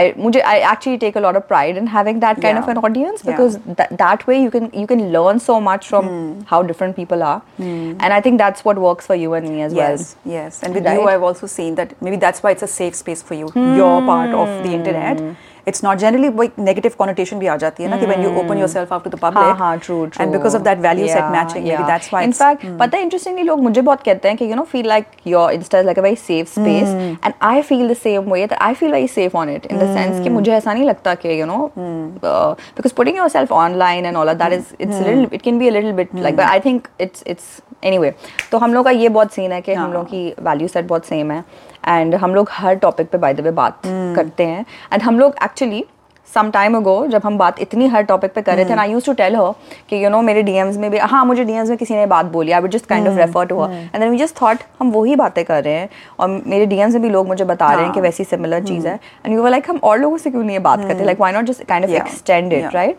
I 0.00 0.12
मुझे 0.18 0.42
I 0.52 0.58
actually 0.70 0.98
take 0.98 1.16
a 1.16 1.22
lot 1.24 1.36
of 1.40 1.46
pride 1.48 1.76
in 1.76 1.86
having 1.94 2.20
that 2.24 2.40
kind 2.44 2.58
Yeah. 2.58 2.62
of 2.62 2.68
an 2.72 2.78
audience 2.88 3.22
Yeah. 3.24 3.30
because 3.30 3.58
that, 3.80 3.96
that 4.02 4.26
way 4.30 4.40
you 4.42 4.50
can 4.56 4.68
you 4.82 4.86
can 4.92 5.04
learn 5.16 5.40
so 5.46 5.60
much 5.68 5.88
from 5.92 6.08
hmm. 6.08 6.42
how 6.52 6.62
different 6.72 6.96
people 7.00 7.24
are 7.30 7.38
hmm. 7.62 7.94
and 8.00 8.18
I 8.18 8.20
think 8.26 8.42
that's 8.44 8.64
what 8.68 8.82
works 8.86 9.10
for 9.12 9.18
you 9.22 9.34
and 9.40 9.48
me 9.54 9.62
as 9.68 9.74
well. 9.80 9.90
Yes, 9.90 10.16
yes. 10.36 10.62
And 10.62 10.80
with 10.80 10.92
you, 10.92 11.08
I've 11.14 11.26
also 11.30 11.50
seen 11.56 11.80
that 11.80 11.96
maybe 12.08 12.20
that's 12.26 12.42
why 12.46 12.54
it's 12.58 12.68
a 12.68 12.72
safe 12.76 13.00
space 13.02 13.22
for 13.30 13.34
you. 13.42 13.50
Hmm. 13.58 13.74
Your 13.82 13.96
part 14.12 14.38
of 14.44 14.54
the 14.68 14.72
internet. 14.80 15.26
It's 15.68 15.84
not 15.84 15.98
generally 15.98 16.28
वो 16.28 16.42
एक 16.42 16.52
negative 16.58 16.92
connotation 16.98 17.38
भी 17.38 17.46
आ 17.46 17.56
जाती 17.56 17.82
है 17.82 17.90
ना 17.90 17.96
कि 17.96 18.06
when 18.06 18.22
you 18.24 18.30
open 18.40 18.58
yourself 18.68 18.92
to 18.94 19.10
the 19.10 19.14
public 19.14 19.56
हाँ 19.58 19.76
true 19.78 20.04
true 20.06 20.24
and 20.24 20.32
because 20.32 20.56
of 20.56 20.62
that 20.62 20.78
value 20.78 21.06
set 21.06 21.30
matching 21.32 21.66
that's 21.86 22.12
why 22.12 22.24
in fact 22.24 22.66
पता 22.80 22.96
है 22.96 23.02
इंटरेस्टिंगली 23.02 23.42
लोग 23.42 23.62
मुझे 23.62 23.80
बहुत 23.80 24.02
कहते 24.02 24.28
हैं 24.28 24.36
कि 24.36 24.50
you 24.50 24.56
know 24.56 24.62
feel 24.62 24.88
like 24.88 25.06
your 25.26 25.52
insta 25.52 25.78
is 25.78 25.86
like 25.86 25.98
a 25.98 26.02
very 26.02 26.16
safe 26.16 26.48
space 26.48 26.94
and 27.24 27.32
I 27.42 27.62
feel 27.62 27.88
the 27.88 27.96
same 27.96 28.32
way 28.32 28.46
that 28.46 28.58
I 28.60 28.74
feel 28.74 28.92
very 28.92 29.08
safe 29.08 29.36
on 29.36 29.50
it 29.50 29.66
in 29.66 29.78
the 29.78 29.94
sense 29.94 30.22
कि 30.24 30.30
मुझे 30.30 30.52
ऐसा 30.52 30.72
नहीं 30.72 30.84
लगता 30.84 31.14
कि 31.14 31.40
you 31.40 31.46
know 31.46 31.70
because 31.78 32.94
putting 32.94 33.16
your 33.16 33.46
online 33.52 34.06
and 34.06 34.16
all 34.16 34.32
that 34.32 34.52
is 34.52 34.74
it's 34.80 35.00
little 35.00 35.28
it 35.32 35.42
can 35.42 35.58
be 35.58 35.68
a 35.68 35.70
little 35.70 35.92
bit 35.92 36.14
like 36.14 36.40
I 36.40 36.60
think 36.60 36.88
it's 37.00 37.24
it's 37.26 37.60
any 37.84 38.10
तो 38.50 38.58
हम 38.58 38.74
लोग 38.74 38.84
का 38.84 38.90
ये 38.90 39.08
बहुत 39.08 39.32
सीन 39.32 39.52
है 39.52 39.60
कि 39.60 39.74
हम 39.74 39.92
लोग 39.92 40.04
की 40.04 40.34
वैल्यू 40.40 40.68
सेट 40.68 40.84
बहुत 40.84 41.06
सेम 41.06 41.30
है। 41.30 41.44
एंड 41.88 42.14
हम 42.14 42.34
लोग 42.34 42.48
हर 42.52 42.74
टॉपिक 42.76 43.10
पे 43.10 43.18
बाय 43.18 43.34
द 43.34 43.40
वे 43.40 43.50
बात 43.52 43.80
करते 43.86 44.46
हैं। 44.46 44.64
एंड 44.92 45.02
हम 45.02 45.18
लोग 45.18 45.34
एक्चुअली 45.44 45.84
सम 46.28 46.50
टाइम 46.50 46.76
अगो 46.76 47.06
जब 47.06 47.22
हम 47.24 47.36
बात 47.38 47.58
इतनी 47.60 47.86
हर 47.86 48.02
टॉपिक 48.02 48.32
पे 48.34 48.42
कर 48.42 48.54
रहे 48.56 48.64
थे 48.64 48.74
I 48.74 48.90
use 48.90 49.06
to 49.06 49.12
tell 49.12 49.36
her 49.36 49.52
कि 49.88 50.04
यू 50.04 50.10
नो 50.10 50.20
मेरे 50.22 50.42
डीएम्स 50.42 50.76
में 50.76 50.90
भी 50.90 50.98
हाँ 50.98 51.24
मुझे 51.24 51.44
डीएम्स 51.44 51.68
में 51.68 51.76
किसी 51.78 51.94
ने 51.94 52.06
बात 52.06 52.26
बोली 52.26 52.52
I 52.52 52.60
would 52.60 52.70
just 52.70 52.86
kind 52.86 53.08
of 53.08 53.16
refer 53.18 53.46
to 53.46 53.60
her 53.60 53.72
and 53.72 53.98
then 53.98 54.08
we 54.10 54.18
just 54.18 54.40
thought 54.42 54.58
हम 54.80 54.90
वही 54.90 55.16
बातें 55.16 55.44
कर 55.44 55.62
रहे 55.64 55.74
हैं 55.74 55.88
और 56.18 56.42
मेरे 56.46 56.66
डीएम्स 56.66 56.94
में 56.94 57.02
भी 57.02 57.08
लोग 57.08 57.28
मुझे 57.28 57.44
बता 57.44 57.72
रहे 57.72 57.84
हैं 57.84 57.92
कि 57.92 58.00
हाँ। 58.00 58.04
वैसी 58.04 58.24
सिमिलर 58.24 58.64
चीज़ 58.64 58.88
है। 58.88 58.98
एंड 59.26 59.34
यू 59.34 59.46
लाइक 59.48 59.70
हम 59.70 59.80
और 59.82 59.98
लोगों 59.98 60.18
से 60.18 60.30
क्यों 60.30 60.42
नहीं 60.42 60.56
ये 60.56 60.62
बात 60.62 60.80
करते? 60.80 61.04
Like 61.04 61.20
why 61.20 61.32
not 61.32 61.44
just 61.44 61.64
kind 61.64 61.84
of 61.84 61.92
Yeah. 61.92 62.02
Extend 62.02 62.52
it 62.52 62.74
right 62.74 62.98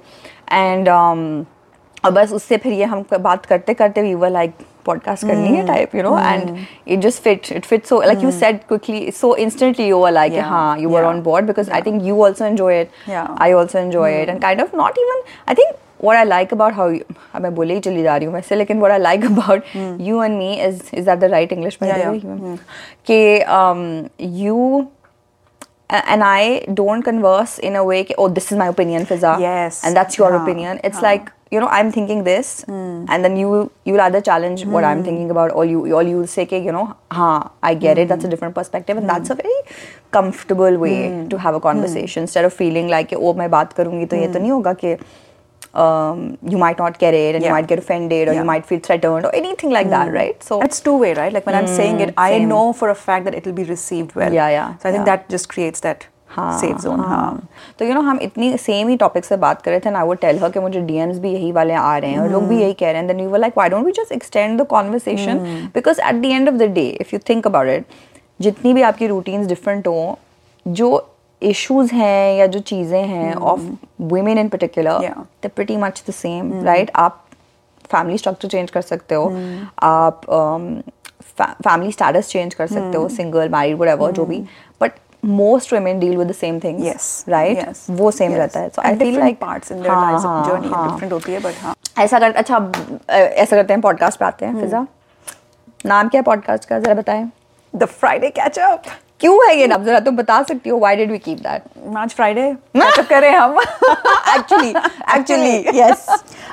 and 0.52 0.90
और 2.06 2.12
बस 2.12 2.32
उससे 2.34 2.58
फिर 2.58 2.74
ये 2.74 2.86
हम 2.86 3.06
बात 3.20 3.46
करते 3.46 3.74
करते 3.74 4.02
वी 4.02 4.14
वर 4.16 4.30
लाइक 4.30 4.54
पॉडकास्ट 4.86 5.28
करनी 5.28 5.56
है 5.56 5.66
type 5.68 5.96
you 5.96 6.04
know 6.04 6.18
and 6.20 6.58
it 6.88 7.00
just 7.00 7.22
fit 7.24 7.52
it 7.52 7.66
fit 7.66 7.86
so 7.86 8.02
like 8.02 8.24
you 8.24 8.32
said 8.32 8.60
quickly 8.68 9.12
so 9.12 9.36
instantly 9.36 9.88
you 9.88 9.98
were 10.00 10.12
like 10.12 10.38
हाँ 10.44 10.78
you 10.80 10.90
were 10.90 11.04
on 11.04 11.22
board 11.22 11.46
because 11.46 11.72
I 11.72 11.82
think 11.82 12.04
you 12.04 12.22
also 12.26 12.46
enjoy 12.46 12.82
it 12.82 13.10
I 13.12 13.54
also 13.54 13.80
enjoy 13.80 14.22
it 14.22 14.30
and 14.30 14.42
kind 14.42 14.62
of 14.62 14.76
not 14.78 14.98
even 14.98 15.24
I 15.50 15.56
think 15.56 15.76
what 16.04 16.16
I 16.16 16.26
like 16.26 16.54
about 16.54 16.74
how 16.74 17.40
मैं 17.42 17.54
बोले 17.56 17.74
ही 17.74 17.80
चली 17.80 18.04
जा 18.04 18.16
रही 18.18 18.26
हूँ 18.26 18.34
वैसे 18.36 18.56
लेकिन 18.56 18.80
what 18.82 18.92
I 18.92 19.00
like 19.00 19.26
about 19.26 19.76
you 20.02 20.24
and 20.24 20.38
me 20.38 20.54
is 20.56 20.82
is 20.94 21.10
at 21.10 21.20
the 21.20 21.32
right 21.32 21.54
English 21.54 21.78
में 21.82 22.58
कि 23.10 23.18
you 24.44 24.86
and 25.91 26.23
I 26.23 26.65
don't 26.73 27.03
converse 27.03 27.59
in 27.59 27.77
a 27.77 27.85
way 27.85 28.05
कि, 28.05 28.15
oh 28.19 28.29
this 28.29 28.53
is 28.53 28.59
my 28.59 28.69
opinion 28.69 29.07
Fiza 29.07 29.39
Yes. 29.41 29.85
and 29.85 29.97
that's 29.97 30.19
your 30.19 30.31
हाँ, 30.31 30.43
opinion 30.43 30.81
it's 30.85 30.99
हाँ. 30.99 31.03
like 31.03 31.33
you 31.51 31.59
know 31.59 31.67
I'm 31.67 31.91
thinking 31.91 32.23
this 32.23 32.65
and 32.69 33.25
then 33.25 33.37
you 33.37 33.73
you 33.85 33.95
will 33.95 34.01
either 34.03 34.21
challenge 34.21 34.65
what 34.67 34.85
I'm 34.85 35.03
thinking 35.03 35.31
about 35.31 35.51
or 35.53 35.65
you 35.65 35.81
or 35.93 36.03
you 36.03 36.17
will 36.19 36.29
say 36.29 36.47
कि 36.47 36.65
you 36.65 36.71
know 36.71 36.95
हाँ 37.13 37.53
I 37.63 37.75
get 37.75 37.99
it 37.99 38.09
that's 38.09 38.25
a 38.25 38.29
different 38.29 38.55
perspective 38.55 38.97
and 38.97 39.09
that's 39.09 39.31
a 39.31 39.35
very 39.35 39.59
comfortable 40.13 40.79
way 40.79 41.27
to 41.29 41.39
have 41.39 41.55
a 41.55 41.61
conversation 41.61 42.23
instead 42.23 42.45
of 42.45 42.53
feeling 42.53 42.89
like 42.89 43.09
कि, 43.09 43.17
oh 43.17 43.35
मैं 43.39 43.51
बात 43.51 43.73
करूँगी 43.73 44.07
तो 44.07 44.17
ये 44.17 44.29
तो 44.33 44.39
नहीं 44.39 44.51
होगा 44.51 44.73
कि 44.85 44.97
um, 45.75 46.23
you 46.53 46.59
might 46.59 46.79
not 46.79 46.99
get 46.99 47.15
it 47.15 47.35
and 47.35 47.45
you 47.45 47.49
Yeah. 47.49 47.57
might 47.57 47.67
get 47.73 47.79
offended 47.79 48.29
or 48.29 48.33
Yeah. 48.33 48.41
you 48.41 48.45
might 48.47 48.65
feel 48.71 48.81
threatened 48.87 49.27
or 49.27 49.35
anything 49.41 49.71
like 49.71 49.91
that, 49.91 50.13
right? 50.15 50.43
So 50.43 50.61
it's 50.63 50.81
two 50.81 50.97
way, 51.03 51.13
right? 51.15 51.33
Like 51.33 51.47
when 51.47 51.59
I'm 51.59 51.69
saying 51.75 52.01
it, 52.07 52.15
I 52.17 52.31
same. 52.33 52.49
know 52.55 52.63
for 52.81 52.89
a 52.95 52.97
fact 53.03 53.29
that 53.29 53.37
it 53.41 53.47
will 53.51 53.59
be 53.61 53.67
received 53.75 54.17
well. 54.23 54.33
Yeah, 54.41 54.49
yeah, 54.57 54.73
So 54.83 54.89
I 54.89 54.93
think 54.97 55.07
yeah. 55.07 55.11
that 55.17 55.29
just 55.37 55.49
creates 55.55 55.81
that 55.89 56.09
हाँ, 56.37 56.49
safe 56.63 56.81
zone. 56.83 56.99
हाँ. 56.99 57.07
हाँ. 57.09 57.49
तो 57.79 57.85
you 57.85 57.95
know 57.95 58.01
हम 58.09 58.19
इतनी 58.23 58.57
same 58.65 58.89
ही 58.89 58.97
topic 58.97 59.25
से 59.25 59.37
बात 59.45 59.63
कर 59.63 59.71
रहे 59.71 59.81
थे 59.81 59.89
and 59.89 59.97
I 59.97 60.05
would 60.07 60.19
tell 60.21 60.39
her 60.43 60.51
कि 60.51 60.61
मुझे 60.61 60.81
डीएम्स 60.91 61.19
भी 61.19 61.33
यही 61.33 61.51
वाले 61.53 61.75
आ 61.75 61.97
रहे 61.99 62.11
हैं 62.11 62.19
और 62.21 62.29
लोग 62.31 62.43
भी 62.49 62.61
यही 62.61 62.73
कह 62.73 62.91
रहे 62.91 63.01
हैं 63.01 63.07
then 63.07 63.21
you 63.21 63.29
were 63.31 63.39
like 63.39 63.53
why 63.57 63.69
don't 63.71 63.85
we 63.87 63.93
just 63.97 64.13
extend 64.13 64.61
the 64.61 64.67
conversation 64.71 65.39
because 65.75 66.01
at 66.09 66.21
the 66.23 66.25
end 66.25 66.49
of 66.49 66.55
the 66.55 66.71
day 66.75 66.87
if 67.01 67.15
you 67.15 67.21
think 67.29 67.47
about 67.47 67.69
it 67.69 67.85
जितनी 68.41 68.75
भी 68.75 68.83
आपकी 68.91 69.07
रूटीन्स 69.07 69.47
डिफरेंट 69.49 69.87
हो 69.89 70.19
जो 70.67 70.91
इश्यूज़ 71.42 71.94
हैं 71.94 72.38
या 72.38 72.46
जो 72.48 72.60
चीज़ें 72.60 73.02
हैं 73.04 73.34
of 73.36 73.62
women 74.02 74.38
in 74.38 74.50
particular 74.50 75.00
Yeah. 75.02 75.18
They 75.44 75.48
pretty 75.48 75.78
much 75.78 76.04
the 76.10 76.14
same 76.14 76.64
right 76.66 76.92
आप 76.96 77.22
फैमिली 77.92 78.18
स्ट्रक्चर 78.18 78.48
चेंज 78.48 78.72
कर 78.72 78.82
सकते 78.82 79.16
हो 79.16 79.26
आप 79.84 80.22
फैमिली 81.40 81.92
स्टेटस 81.92 82.30
चेंज 82.30 82.54
कर 82.54 82.68
सकते 82.68 82.98
हो 82.98 83.08
सिंगल 83.10 83.50
मैरिड 83.50 83.78
वट 84.02 84.14
जो 84.16 84.26
भी. 84.26 84.40
But 84.82 84.92
most 85.26 85.74
women 85.74 86.00
deal 86.00 86.18
with 86.18 86.28
the 86.28 86.32
same 86.36 86.60
things 86.60 86.84
Yes. 86.86 87.30
Right 87.30 87.60
Yes. 87.60 87.86
वो 87.90 88.12
सेम 88.12 88.32
Yes. 88.32 88.38
रहता 88.38 88.60
है. 88.60 88.70
So 88.70 88.82
And 88.82 88.90
I 88.90 88.96
feel 88.96 89.08
different 89.08 89.24
like 89.24 89.40
parts 89.44 89.72
in 89.72 89.82
their 89.84 89.96
lives 89.96 90.28
journey 90.50 90.74
different 90.74 91.12
होती 91.12 91.32
है, 91.32 91.42
but 91.42 91.62
हाँ. 91.62 91.76
ऐसा 91.98 92.20
कर 92.20 92.34
अच्छा 92.34 92.58
ऐसा 93.10 93.56
करते 93.56 93.74
हैं 93.74 93.82
पॉडकास्ट 93.82 94.20
पे 94.20 94.26
आते 94.26 94.46
हैं 94.46 94.62
फिजा। 94.62 94.86
नाम 95.86 96.10
क्या 96.10 96.20
है 96.20 96.24
पॉडकास्ट 96.24 96.70
का 96.70 96.80
जरा 96.80 96.94
बताएँ। 96.94 97.30
The 97.74 97.88
Friday 98.02 98.32
catch 98.38 98.64
up. 98.68 99.05
क्यों 99.22 99.38
है 99.48 99.56
ये 99.58 99.68
नाम 99.68 99.84
जरा 99.84 100.00
तुम 100.00 100.16
बता 100.16 100.42
सकती 100.44 100.70
हो 100.70 100.78
why 100.80 100.96
did 100.96 101.12
we 101.12 101.18
keep 101.18 101.38
that 101.40 101.96
आज 101.98 102.14
फ्राइडे 102.14 102.50
up 102.78 103.06
करें 103.10 103.30
हम. 103.32 103.60
एक्चुअली 103.60 104.70
एक्चुअली 104.70 105.80
यस 105.80 106.06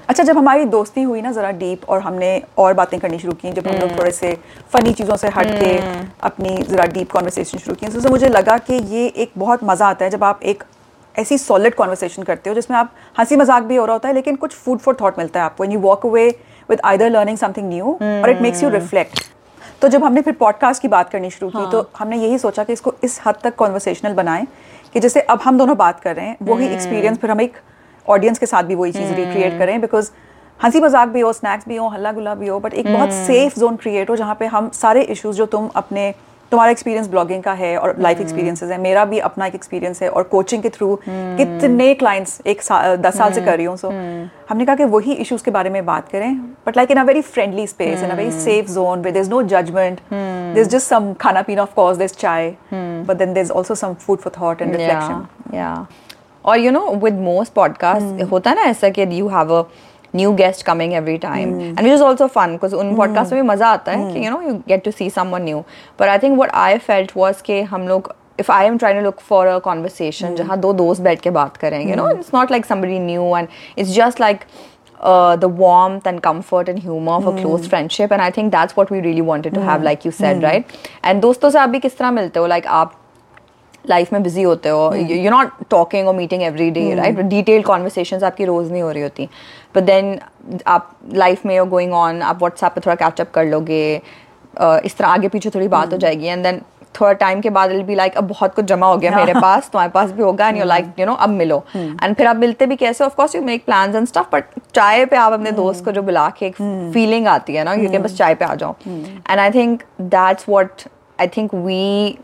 अच्छा 0.09 0.23
जब 0.23 0.39
हमारी 0.39 0.65
दोस्ती 0.67 1.03
हुई 1.03 1.21
ना 1.23 1.33
ज़रा 1.33 1.51
डीप 1.63 1.89
और 1.91 2.01
हमने 2.01 2.31
और 2.59 2.75
बातें 2.75 2.99
करनी 3.01 3.19
शुरू 3.19 3.33
की 3.35 3.53
जब 3.53 3.69
हम 3.69 3.77
लोग 3.77 3.99
थोड़े 3.99 4.11
से 4.11 4.33
फ़नी 4.73 4.93
चीज़ों 4.93 5.17
से 5.17 5.29
हट 5.29 5.51
के 5.55 5.77
अपनी 6.23 6.57
ज़रा 6.63 6.87
डीप 6.93 7.11
कॉन्वर्सेशन 7.13 7.59
शुरू 7.59 7.75
की 7.75 7.87
तो 7.87 7.99
उससे 7.99 8.09
मुझे 8.09 8.29
लगा 8.29 8.59
कि 8.61 8.81
ये 8.95 9.07
एक 9.07 9.33
बहुत 9.37 9.65
मज़ा 9.65 9.89
आता 9.89 10.05
है 10.05 10.11
जब 10.11 10.25
आप 10.25 10.43
एक 10.45 10.65
ऐसी 11.15 11.39
सॉलिड 11.39 11.75
कॉन्वर्सेशन 11.75 12.23
करते 12.23 12.51
हो 12.51 12.55
जिसमें 12.55 12.77
आप 12.79 12.95
हँसी 13.19 13.37
मज़ाक 13.37 13.63
भी 13.63 13.77
हो 13.77 13.85
रहा 13.85 13.93
होता 13.95 14.09
है 14.09 14.15
लेकिन 14.15 14.37
कुछ 14.37 14.55
फ़ूड 14.55 14.79
फॉर 14.79 14.97
थॉट 15.01 15.19
मिलता 15.19 15.41
है 15.41 15.47
आपको 15.47 15.65
and 15.65 15.73
you 15.73 15.81
walk 15.81 16.07
away 16.07 16.29
with 16.69 16.81
either 16.85 17.11
learning 17.11 17.39
something 17.39 17.69
new 17.69 17.99
और 18.03 18.31
इट 18.31 18.43
मेक्स 18.43 18.63
यू 18.63 18.69
रिफ्लेक्ट 18.71 19.25
तो 19.83 19.89
जब 19.89 20.05
हमने 20.05 20.21
फिर 20.23 20.35
पॉडकास्ट 20.35 20.83
की 20.83 20.89
बात 20.89 21.09
करनी 21.11 21.31
शुरू 21.31 21.51
की 21.51 21.71
तो 21.71 21.87
हमने 21.99 22.17
यही 22.17 22.39
सोचा 22.39 22.65
कि 22.65 22.73
इसको 22.73 22.93
इस 23.05 23.21
हद 23.27 23.37
तक 23.45 23.55
कॉन्वर्सेशनल 23.55 24.13
बनाएँ 24.15 24.47
कि 24.95 25.01
जैसे 25.01 25.21
अब 25.21 25.41
हम 25.45 25.59
दोनों 25.59 25.77
बात 25.77 26.01
कर 26.01 26.15
रहे 26.17 26.27
हैं 26.27 26.37
वही 26.43 26.67
एक्सपीरियंस 26.67 27.19
फिर 27.19 27.31
हम 27.31 27.41
एक 27.41 27.57
ऑडियंस 28.07 28.39
के 28.39 28.47
साथ 28.47 28.63
भी 28.63 28.75
वही 28.75 28.93
चीज़ 28.93 29.13
रिक्रिएट 29.13 29.59
करें 29.59 29.81
बिकॉज़ 29.81 30.11
हँसी 30.61 30.81
मज़ाक 30.81 31.09
भी 31.09 31.21
हो 31.21 31.33
स्नैक्स 31.33 31.69
भी 31.69 31.77
हो 31.77 31.89
हल्ला 31.89 32.13
गुला 32.13 32.35
भी 32.35 32.49
हो 32.49 32.59
बट 32.61 32.75
एक 32.75 32.93
बहुत 32.93 33.13
सेफ़ 33.27 33.59
जोन 33.61 33.77
क्रिएट 33.77 34.11
हो 34.11 34.17
जहाँ 34.17 34.35
पे 34.35 34.47
हम 34.47 34.71
सारे 34.75 35.03
इश्यूज़ 35.11 35.37
जो 35.37 35.47
तुम 35.47 35.69
अपने 35.77 36.13
तुम्हारा 36.53 36.71
एक्सपीरियंस 36.71 37.07
ब्लॉगिंग 37.09 37.43
का 37.43 37.53
है 37.55 37.77
और 37.79 37.95
लाइफ 37.99 38.21
एक्सपीरियंसेस 38.21 38.71
है 38.71 38.79
मेरा 38.81 39.05
भी 39.05 39.19
अपना 39.27 39.47
एक 39.47 39.55
एक्सपीरियंस 39.55 40.03
है 40.03 40.09
और 40.11 40.23
कोचिंग 40.33 40.63
के 40.63 40.69
थ्रू 40.71 40.99
कितने 41.07 41.93
क्लाइंट्स 41.95 42.41
एक 42.47 42.63
सा, 42.63 42.95
दस 42.97 43.17
साल 43.19 43.33
से 43.33 43.41
कर 43.41 43.57
रही 43.57 43.67
हूँ 43.67 43.77
सो 43.77 43.91
हमने 44.51 44.65
कहा 44.65 44.75
कि 44.77 44.85
वही 44.95 45.13
इश्यूज़ 45.15 45.45
के 45.45 45.51
बारे 45.51 45.71
में 45.71 45.85
बात 45.87 46.09
करें 46.09 46.37
but 46.67 46.77
like 46.77 46.91
in 46.91 46.99
a 46.99 47.05
very 47.05 47.23
friendly 47.31 47.67
space 47.67 48.03
in 48.03 48.11
a 48.11 48.17
very 48.17 48.31
safe 48.41 48.71
zone 48.71 49.03
with 49.03 49.17
is 49.17 49.31
no 49.31 49.43
judgement 49.49 50.01
is 50.13 50.69
just 50.69 50.87
some 50.87 51.13
खाना 51.21 51.43
पीना 51.43 51.63
ऑफ़ 51.63 51.75
कोर्स 51.75 51.99
देर 51.99 52.09
चाय 52.19 52.55
but 52.73 53.17
then 53.17 53.37
is 53.37 53.53
also 53.53 53.75
some 53.77 53.95
food 53.97 54.19
for 54.19 54.33
thought 54.41 54.63
and 54.63 54.73
reflection 54.73 55.57
या 55.57 55.75
और 56.45 56.59
you 56.59 56.71
know 56.71 56.87
with 57.03 57.19
most 57.21 57.53
podcast 57.53 58.23
होता 58.31 58.51
है 58.51 58.57
ना 58.57 58.71
ऐसा 58.71 58.89
कि 58.91 59.07
you 59.13 59.29
have 59.29 59.55
a 59.55 59.63
new 60.16 60.32
guest 60.34 60.66
coming 60.66 60.94
every 60.94 61.18
time 61.18 61.60
and 61.62 61.80
which 61.80 61.94
is 61.94 62.02
also 62.02 62.28
fun 62.36 62.52
because 62.52 62.74
उन 62.74 62.96
podcast 62.96 63.34
में 63.34 63.42
भी 63.42 63.48
मजा 63.48 63.68
आता 63.68 63.92
है 63.92 64.12
कि 64.14 64.26
you 64.26 64.32
know 64.32 64.42
you 64.42 64.54
get 64.68 64.84
to 64.84 64.92
see 64.92 65.10
someone 65.10 65.42
new 65.44 65.64
पर 66.00 66.10
I 66.10 66.18
think 66.24 66.40
what 66.40 66.52
I 66.54 66.78
felt 66.88 67.12
was 67.18 67.42
के 67.46 67.62
हम 67.74 67.88
लोग 67.88 68.14
if 68.42 68.50
I 68.54 68.58
am 68.70 68.76
trying 68.82 68.98
to 68.98 69.04
look 69.04 69.22
for 69.28 69.38
a 69.52 69.54
conversation 69.68 70.36
जहाँ 70.38 70.58
दो 70.62 70.72
दोस्त 70.82 71.02
बैठ 71.02 71.22
के 71.22 71.30
बात 71.38 71.56
करें 71.58 71.78
you 71.86 71.96
know 72.00 72.04
it's 72.16 72.34
not 72.34 72.52
like 72.56 72.68
somebody 72.72 73.00
new 73.06 73.30
and 73.38 73.56
it's 73.84 73.94
just 73.96 74.22
like 74.24 74.44
uh, 75.00 75.36
the 75.36 75.50
warmth 75.62 76.10
and 76.12 76.22
comfort 76.28 76.70
and 76.74 76.84
humor 76.84 77.16
of 77.16 77.28
a 77.32 77.34
close 77.40 77.66
friendship 77.72 78.14
and 78.18 78.26
I 78.28 78.30
think 78.36 78.54
that's 78.58 78.78
what 78.82 78.94
we 78.96 79.02
really 79.08 79.26
wanted 79.32 79.58
to 79.60 79.66
have 79.70 79.88
like 79.90 80.06
you 80.10 80.14
said 80.20 80.48
right 80.50 80.78
and 81.04 81.22
दोस्तों 81.22 81.50
से 81.50 81.60
आप 81.60 81.70
भी 81.70 81.80
किस 81.80 81.98
तरह 81.98 82.12
मिलते 82.12 82.40
हो 82.40 82.48
like 82.48 82.68
आप 82.82 82.94
life 83.89 84.13
में 84.13 84.23
बिज़ी 84.23 84.43
होते 84.43 84.69
हो 84.69 84.93
यू 84.95 85.31
नॉट 85.31 85.53
टॉकिंग 85.71 86.09
और 86.09 86.15
meeting 86.15 86.43
every 86.43 86.71
day 86.71 86.95
right 86.95 87.21
detail 87.21 87.63
conversation 87.63 88.25
आपकी 88.25 88.45
रोज 88.45 88.71
नहीं 88.73 88.83
हो 88.83 88.91
रही 88.91 89.03
होती। 89.03 89.29
बट 89.77 89.83
देन 89.83 90.19
आप 90.67 90.91
लाइफ 91.15 91.47
में 91.47 91.69
गोइंग 91.69 91.93
ऑन 91.95 92.23
आप 92.23 92.39
व्हाट्सएप 92.39 92.73
पे 92.73 92.81
थोड़ा 92.81 92.95
कैचअप 92.97 93.31
कर 93.35 93.45
लोगे 93.47 94.01
uh, 94.61 94.79
इस 94.85 94.97
तरह 94.97 95.09
आगे 95.09 95.29
पीछे 95.29 95.51
थोड़ी 95.51 95.69
बात 95.69 95.93
हो 95.93 95.99
जाएगी। 95.99 96.27
एंड 96.27 96.43
देन 96.43 96.61
थोड़ा 97.01 97.13
टाइम 97.13 97.41
के 97.41 97.51
बाद 97.51 97.71
विल 97.71 97.83
बी 97.83 97.95
लाइक 97.95 98.17
अब 98.17 98.27
बहुत 98.29 98.55
कुछ 98.55 98.65
जमा 98.65 98.87
हो 98.87 98.97
गया 98.97 99.11
मेरे 99.17 99.35
पास 99.41 99.69
तुम्हारे 99.73 99.91
पास 99.91 100.11
भी 100.13 100.23
होगा 100.23 100.49
and 100.49 100.59
you 100.59 100.65
like 100.65 100.87
you 100.99 101.07
know 101.07 101.13
अब 101.15 101.29
मिलो। 101.29 101.63
एंड 101.77 102.15
फिर 102.17 102.27
आप 102.27 102.37
मिलते 102.37 102.67
भी 102.67 102.77
कैसे 102.77 103.05
of 103.05 103.15
course 103.17 103.35
you 103.35 103.43
make 103.43 103.65
plans 103.65 103.97
and 103.97 104.07
stuff 104.07 104.27
but 104.33 104.45
चाय 104.75 105.05
पे 105.05 105.17
आप 105.17 105.33
अपने 105.33 105.53
दोस्त 105.53 105.85
को 105.85 105.93
जो 105.93 106.03
बुला 106.03 106.29
के 106.39 106.47
एक 106.47 106.57
फीलिंग 106.95 107.27
आती 107.29 107.55
है 107.55 107.65
ना 107.65 107.75
यू 107.75 107.99
बस 107.99 108.17
चाय 108.17 108.35
पे 108.35 108.45
आ 108.45 108.55
जाओ। 108.55 108.75
And 108.87 109.39
I 109.39 109.51
think 109.51 109.83
that's 110.01 110.49
what 110.49 110.83
I 111.21 111.27
think 111.37 111.55
we 111.55 112.19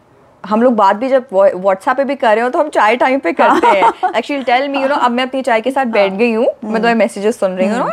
हम 0.46 0.62
लोग 0.62 0.74
बात 0.76 0.96
भी 0.96 1.08
जब 1.08 1.26
व्हाट्सएप 1.32 1.96
पे 1.96 2.04
भी 2.04 2.14
कर 2.16 2.34
रहे 2.34 2.44
हो 2.44 2.50
तो 2.50 2.58
हम 2.58 2.68
चाय 2.68 2.96
टाइम 2.96 3.18
पे 3.20 3.32
करते 3.32 3.66
हैं। 3.66 4.12
Actually 4.16 4.42
tell 4.44 4.68
me 4.68 4.82
you 4.82 4.88
know 4.88 4.94
अब 4.94 5.10
मैं 5.10 5.24
अपनी 5.24 5.42
चाय 5.42 5.60
के 5.60 5.70
साथ 5.70 5.86
बैठ 5.98 6.12
गई 6.12 6.32
हूँ। 6.32 6.44
मैं 6.44 6.74
तुम्हारे 6.74 6.94
मैसेजेस 6.94 7.40
सुन 7.40 7.56
रही 7.56 7.68
हूँ 7.68 7.92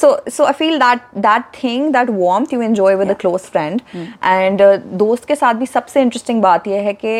so 0.00 0.08
so 0.34 0.46
i 0.46 0.52
feel 0.58 0.78
that 0.78 1.02
that 1.24 1.44
thing 1.56 1.82
that 1.96 2.08
warmth 2.20 2.52
you 2.54 2.62
enjoy 2.68 2.92
with 3.00 3.10
a 3.12 3.16
close 3.18 3.44
friend 3.50 3.82
and 4.30 4.62
uh, 4.62 4.76
दोस्त 5.02 5.24
के 5.24 5.34
साथ 5.36 5.54
भी 5.54 5.66
सबसे 5.66 6.00
इंटरेस्टिंग 6.02 6.40
बात 6.42 6.66
यह 6.68 6.82
है 6.82 6.92
कि 7.04 7.12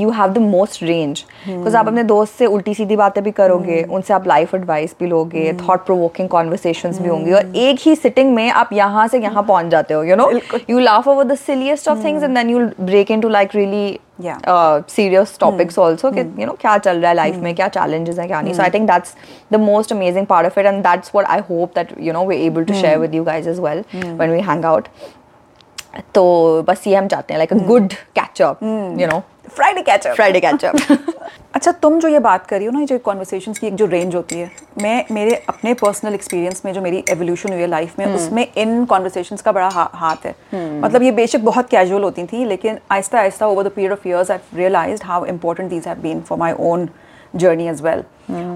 you 0.00 0.10
have 0.10 0.32
the 0.32 0.38
most 0.38 0.82
range 0.82 1.24
because 1.48 1.76
आप 1.76 1.88
अपने 1.88 2.02
दोस्त 2.04 2.38
से 2.38 2.46
उल्टी 2.46 2.74
सीधी 2.74 2.96
बातें 2.96 3.22
भी 3.24 3.30
करोगे 3.30 3.82
hmm. 3.82 3.92
उनसे 3.92 4.14
आप 4.14 4.26
लाइफ 4.28 4.54
एडवाइस 4.54 4.94
भी 5.00 5.06
लोगे 5.06 5.52
थॉट 5.60 5.84
प्रोवोकिंग 5.86 6.28
कॉन्वर्सेशन 6.28 6.92
भी 6.92 7.08
होंगी। 7.08 7.32
और 7.32 7.56
एक 7.56 7.78
ही 7.80 7.96
सिटिंग 7.96 8.34
में 8.34 8.48
आप 8.50 8.72
यहाँ 8.72 9.06
से 9.08 9.18
यहाँ 9.20 9.42
पहुँच 9.42 9.66
जाते 9.66 9.94
हो 9.94 10.02
you 10.04 10.16
know 10.16 10.30
you 10.70 10.78
laugh 10.78 11.08
over 11.08 11.24
the 11.24 11.34
silliest 11.38 11.88
of 11.88 12.04
things 12.04 12.22
and 12.22 12.34
then 12.36 12.50
you 12.50 12.66
break 12.80 13.10
in 13.10 13.20
to 13.20 13.28
like 13.28 13.54
really 13.54 13.98
serious 14.20 15.36
topics 15.40 15.78
also 15.78 16.10
कि 16.12 16.20
यू 16.20 16.46
नो 16.46 16.52
क्या 16.60 16.76
चल 16.78 16.98
रहा 16.98 17.08
है 17.08 17.16
लाइफ 17.16 17.36
में 17.36 17.54
क्या 17.54 17.68
चैलेंजेस 17.68 18.18
हैं 18.18 18.26
क्या 18.28 18.40
नहीं। 18.40 18.54
So 18.54 18.62
I 18.62 18.70
think 18.70 18.86
that's 18.90 19.14
the 19.52 19.56
most 19.60 19.92
amazing 19.92 20.26
part 20.26 20.46
of 20.46 20.60
it 20.60 20.66
and 20.66 20.82
that's 20.82 21.10
what 21.14 21.26
I 21.26 21.40
hope 21.50 21.72
that 21.76 21.94
you 22.00 22.12
know 22.12 22.24
we 22.26 22.36
able 22.46 22.64
to 22.64 22.74
share 22.74 22.98
with 22.98 23.14
you 23.14 23.24
guys 23.24 23.48
as 23.48 23.58
well 23.60 23.84
when 23.94 24.30
we 24.30 24.40
hang 24.40 24.64
out 24.64 24.88
तो 26.14 26.62
बस 26.68 26.86
ये 26.86 26.94
हम 26.96 27.06
चाहते 27.06 27.34
हैं 27.34 27.38
like 27.38 27.52
a 27.52 27.56
good 27.66 27.92
catch up 28.14 28.62
you 28.62 29.06
know 29.06 29.22
Friday 29.48 29.82
catch up 29.82 30.14
Friday 30.14 30.40
catch up 30.40 31.28
अच्छा 31.54 31.72
तुम 31.72 31.98
जो 32.00 32.08
ये 32.08 32.18
बात 32.18 32.46
कर 32.46 32.56
रही 32.56 32.66
हो 32.66 32.72
ना 32.72 32.84
जो 32.84 32.98
कॉन्वर्सेशन 32.98 33.52
की 33.52 33.66
एक 33.66 33.74
जो 33.74 33.86
रेंज 33.86 34.14
होती 34.14 34.38
है 34.38 34.50
मैं 34.82 35.04
मेरे 35.12 35.34
अपने 35.48 35.74
पर्सनल 35.74 36.14
एक्सपीरियंस 36.14 36.62
में 36.64 36.72
जो 36.72 36.80
मेरी 36.80 37.02
एवोल्यूशन 37.10 37.52
हुई 37.52 37.60
है 37.60 37.66
लाइफ 37.66 37.98
में 37.98 38.06
उसमें 38.06 38.46
इन 38.46 38.84
कॉन्वर्सेशन 38.84 39.36
का 39.36 39.52
बड़ा 39.52 39.68
हा, 39.68 39.90
हाथ 39.94 40.26
है। 40.26 40.34
मतलब 40.80 41.02
ये 41.02 41.12
बेशक 41.12 41.40
बहुत 41.40 41.68
कैजुअल 41.70 42.02
होती 42.02 42.24
थी 42.26 42.44
लेकिन 42.44 42.78
आहिस्ता 42.90 43.18
आहिस्ता 43.20 43.46
over 43.46 43.64
the 43.64 43.72
period 43.72 43.92
of 43.92 44.08
years 44.08 44.30
I 44.30 44.38
realize 44.54 45.02
how 45.04 45.24
important 45.26 45.70
these 45.70 45.88
have 45.88 46.00
been 46.02 46.20
for 46.20 46.38
my 46.38 46.52
own 46.60 46.88
journey 47.36 47.68
as 47.68 47.82
well 47.82 48.02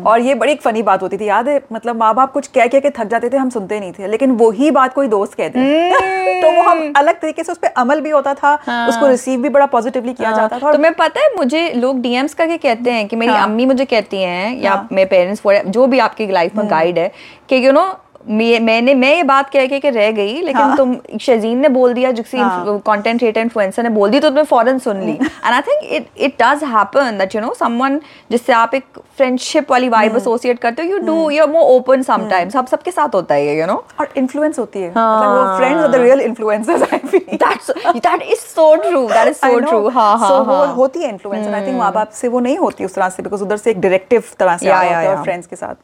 और 0.06 0.21
ये 0.21 0.35
बड़ी 0.35 0.52
एक 0.52 0.61
फनी 0.62 0.83
बात 0.83 1.02
होती 1.02 1.16
थी 1.16 1.25
याद 1.25 1.49
है? 1.49 1.61
मतलब 1.73 1.97
माँ 1.97 2.14
बाप 2.14 2.33
कुछ 2.33 2.47
कह 2.47 2.66
कह 2.66 2.80
के 2.80 2.90
थक 2.90 3.04
जाते 3.04 3.28
थे 3.30 3.37
हम 3.37 3.50
सुनते 3.50 3.80
नहीं 3.80 3.92
थे 3.92 4.06
लेकिन 4.06 4.30
वही 4.30 4.71
बात 4.71 4.95
कोई 4.95 5.09
दोस्त 5.09 5.35
कहते 5.35 6.40
तो 6.42 6.50
वो 6.50 6.62
हम 6.62 6.92
अलग 6.97 7.21
तरीके 7.21 7.45
से 7.45 7.52
उस 7.52 7.59
पर 7.59 7.68
अमल 7.68 8.00
भी 8.00 8.11
होता 8.11 8.35
था 8.35 8.59
हाँ। 8.66 8.88
उसको 8.88 9.06
रिसीव 9.06 9.42
भी 9.42 9.49
बड़ा 9.49 9.66
पॉजिटिवली 9.66 10.12
किया 10.12 10.28
हाँ। 10.28 10.37
जाता 10.37 10.59
था 10.59 10.73
तो 10.73 10.78
मैं 10.78 10.92
पता 10.92 11.21
है 11.21 11.35
मुझे 11.37 11.68
लोग 11.73 12.00
डीएम्स 12.00 12.35
करके 12.35 12.56
कहते 12.56 12.90
हैं 12.90 13.06
कि 13.09 13.16
मेरी 13.16 13.33
हाँ। 13.33 13.45
अम्मी 13.45 13.66
मुझे 13.66 13.85
कहती 13.85 14.23
हैं 14.23 14.56
या 14.62 14.88
मेरे 14.92 15.09
पेरेंट्स 15.09 15.42
जो 15.68 15.87
भी 15.87 15.99
आपकी 15.99 16.26
लाइफ 16.26 16.56
में 16.56 16.71
गाइड 16.71 16.99
है 16.99 17.11
कि 17.49 17.66
यू 17.66 17.73
नो 17.73 17.87
मैंने 18.28 18.95
मैं 18.95 19.14
ये 19.14 19.23
बात 19.23 19.50
कह 19.50 19.66
के, 19.66 19.78
के 19.80 19.90
रह 19.90 20.11
गई 20.12 20.40
लेकिन 20.40 20.56
हाँ। 20.56 20.76
तुम 20.76 20.97
शजीन 21.21 21.59
ने 21.59 21.68
बोल 21.68 21.92
दिया 21.95 22.11
जिसकी 22.12 22.38
हाँ। 22.38 22.78
कंटेंट 22.87 23.18
क्रिएटर 23.18 23.40
इन्फ्लुएंसर 23.40 23.83
ने 23.83 23.88
बोल 23.88 24.11
दी 24.11 24.21
तो 24.21 24.28
तुमने 24.28 24.42
फ़ौरन 24.45 24.78
सुन 24.78 25.00
ली। 25.00 25.12
And 25.12 25.52
I 25.52 25.61
think 25.61 25.85
it 25.92 26.09
it 26.18 26.35
does 26.42 26.64
happen 26.64 27.18
that 27.18 27.35
you 27.35 27.40
know 27.40 27.52
someone 27.59 28.00
जिससे 28.30 28.52
आप 28.52 28.75
एक 28.75 28.85
फ्रेंडशिप 29.16 29.71
वाली 29.71 29.88
वाइब 29.88 30.16
एसोसिएट 30.16 30.59
करते 30.59 30.83
हो 30.83 30.88
you 30.88 30.99
do 31.06 31.18
you 31.30 31.42
are 31.42 31.50
more 31.50 31.71
open 31.76 32.02
sometimes 32.02 32.56
अब 32.56 32.66
सबके 32.66 32.90
साथ 32.90 33.14
होता 33.14 33.35
है 33.35 33.59
यू 33.59 33.66
नो 33.66 33.83
और 34.00 34.09
इन्फ्लुएंस 34.16 34.59
होती 34.59 34.83
है। 34.83 34.90
मतलब 34.90 35.30
वो 35.30 35.56
friends 35.59 35.83
are 35.83 35.88
the 35.88 36.02
real 36.02 36.21
influencers 36.21 36.83
I 36.83 36.99
feel 36.99 37.37
that's 37.37 37.71
that 37.88 38.23
is 38.23 38.38
so 38.38 38.75
true 38.83 39.06
that 39.09 39.28
is 39.28 39.37
so 39.37 39.59
true 39.61 39.88
हाँ 39.88 40.18
हाँ 40.18 40.28
सो 40.28 40.42
वो 40.45 40.64
होती 40.75 41.02
है 41.02 41.09
इन्फ्लुएंस 41.09 41.47
एंड 41.47 41.54
आई 41.54 41.66
थिंक 41.66 41.78
माँ 41.78 41.92
बाप 41.92 42.11
से 42.12 42.28
वो 42.28 42.40
नहीं 42.40 42.59
होती 42.59 42.85
उस 42.85 42.95
तरह 42.95 43.09
से 43.09 43.23
बिकॉज़ 43.23 43.42
उधर 43.42 43.56
से 43.56 43.71
एक 43.71 43.80
डायरेक्टिव 43.80 44.23
तरह 44.38 44.56
से 44.56 44.66
Yeah, 44.66 44.75
आ 44.75 44.83
रहा 44.83 45.00
होता 45.00 45.18
है 45.18 45.23
फ्रेंड्स 45.25 45.47
के 45.47 45.56
साथ। 45.56 45.75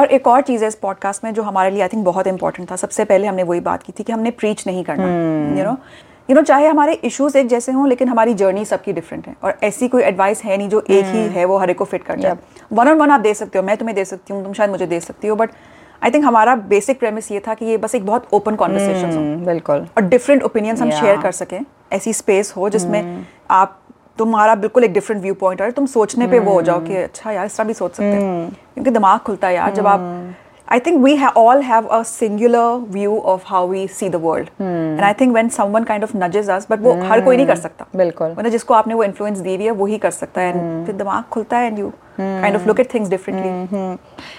और 0.00 0.06
एक 0.08 0.26
और 0.26 0.40
चीज़ 0.40 0.62
है 0.62 0.68
इस 0.68 0.74
पॉडकास्ट 0.74 1.24
में 1.24 1.32
जो 1.34 1.42
हमारे 1.42 1.70
लिए 1.70 1.82
आई 1.82 1.88
थिंक 1.88 2.04
बहुत 2.04 2.26
इंपॉर्टेंट 2.26 2.70
था। 2.70 2.76
सबसे 2.76 3.04
पहले 3.04 3.26
हमने 3.26 3.42
वही 3.42 3.60
बात 3.60 3.82
की 3.82 3.92
थी 3.98 4.02
कि 4.02 4.12
हमने 4.12 4.30
प्रीच 4.30 4.66
नहीं 4.66 4.84
करना 4.84 5.06
यू 5.58 5.64
नो 5.64 5.76
यू 6.30 6.36
नो 6.36 6.42
चाहे 6.42 6.66
हमारे 6.66 6.92
इश्यूज़ 6.92 7.36
एक 7.38 7.46
जैसे 7.46 7.72
हों 7.72 7.88
लेकिन 7.88 8.08
हमारी 8.08 8.34
जर्नी 8.34 8.64
सबकी 8.64 8.92
डिफरेंट 8.92 9.26
है। 9.26 9.34
और 9.44 9.58
ऐसी 9.62 9.88
कोई 9.88 10.02
एडवाइस 10.02 10.42
है 10.44 10.56
नहीं 10.56 10.68
जो 10.68 10.80
एक 10.80 11.04
hmm. 11.04 11.14
ही 11.14 11.26
है 11.28 11.44
वो 11.44 11.58
हर 11.58 11.70
एक 11.70 11.78
को 11.78 11.84
फिट 11.84 12.04
कर 12.04 12.20
जाए। 12.20 12.36
वन 12.72 12.88
ऑन 12.88 12.96
वन 12.96 13.10
आप 13.10 13.20
दे 13.20 13.34
सकते 13.34 13.58
हो 13.58 13.64
मैं 13.64 13.76
तुम्हें 13.76 13.94
दे 13.96 14.04
सकती 14.04 14.32
हूँ 14.32 14.42
तुम 14.44 14.52
शायद 14.52 14.70
मुझे 14.70 14.86
दे 14.86 15.00
सकती 15.00 15.28
हो 15.28 15.36
बट 15.36 15.50
आई 16.04 16.10
थिंक 16.10 16.24
हमारा 16.24 16.54
बेसिक 16.54 16.98
प्रेमिस 16.98 17.30
ये 17.32 17.40
था 17.40 17.54
कि 17.54 17.64
ये 17.64 17.76
बस 17.76 17.94
एक 17.94 18.06
बहुत 18.06 18.28
ओपन 18.32 18.54
कॉन्वर्सेशन 18.54 19.10
हो। 19.10 19.18
हम्म, 19.18 19.44
बिल्कुल। 19.44 19.86
और 19.96 20.02
डिफरेंट 20.02 20.42
ओपिनियंस 20.42 20.82
हम 20.82 20.90
Yeah. 20.90 21.00
शेयर 21.00 21.20
कर 21.20 21.32
सकें 21.32 21.60
ऐसी 21.92 22.12
स्पेस 22.12 22.54
हो 22.56 22.68
जिसमें 22.68 23.26
आप 23.50 23.78
तुम्हारा 24.20 24.54
बिल्कुल 24.64 24.84
एक 24.84 24.92
डिफरेंट 24.92 25.22
व्यू 25.22 25.34
पॉइंट 25.40 25.62
है 25.62 25.70
तुम 25.72 25.86
सोचने 25.86 26.26
पे 26.28 26.38
वो 26.38 26.52
हो 26.52 26.62
जाओ 26.62 26.80
कि 26.80 26.96
अच्छा 26.96 27.32
यार 27.32 27.46
इस 27.46 27.56
तरह 27.56 27.66
भी 27.66 27.74
सोच 27.74 27.90
सकते 27.90 28.04
हैं। 28.04 28.48
क्योंकि 28.74 28.90
दिमाग 28.90 29.18
खुलता 29.20 29.48
है 29.48 29.54
यार 29.54 29.74
जब 29.74 29.86
आप 29.86 30.00
I 30.68 30.80
think 30.80 31.02
we 31.04 31.16
all 31.36 31.62
have 31.62 31.86
a 31.86 32.02
singular 32.02 32.84
view 32.90 33.16
of 33.32 33.44
how 33.46 33.68
we 33.68 33.86
see 33.88 34.08
the 34.08 34.16
world 34.24 34.48
and 34.60 35.00
I 35.00 35.12
think 35.20 35.32
when 35.32 35.48
someone 35.48 35.84
kind 35.84 36.04
of 36.04 36.16
nudges 36.16 36.50
us 36.50 36.66
but 36.70 36.80
वो 36.80 36.92
हर 37.02 37.20
कोई 37.20 37.36
नहीं 37.36 37.46
कर 37.46 37.56
सकता। 37.56 37.86
बिल्कुल। 37.96 38.34
मतलब 38.38 38.50
जिसको 38.50 38.74
आपने 38.74 38.94
वो 38.94 39.04
इन्फ्लुएंस 39.04 39.38
दी 39.38 39.54
हुई 39.56 39.64
है 39.64 39.70
वही 39.82 39.98
कर 39.98 40.10
सकता 40.10 40.40
है। 40.40 40.52
And 40.52 40.86
फिर 40.86 40.96
दिमाग 40.96 41.24
खुलता 41.30 41.58
है 41.58 41.66
and 41.66 41.78
you 41.78 41.92
kind 42.20 42.56
of 42.56 42.66
look 42.68 42.80
at 42.80 42.94
things 42.94 43.10
differently 43.10 43.96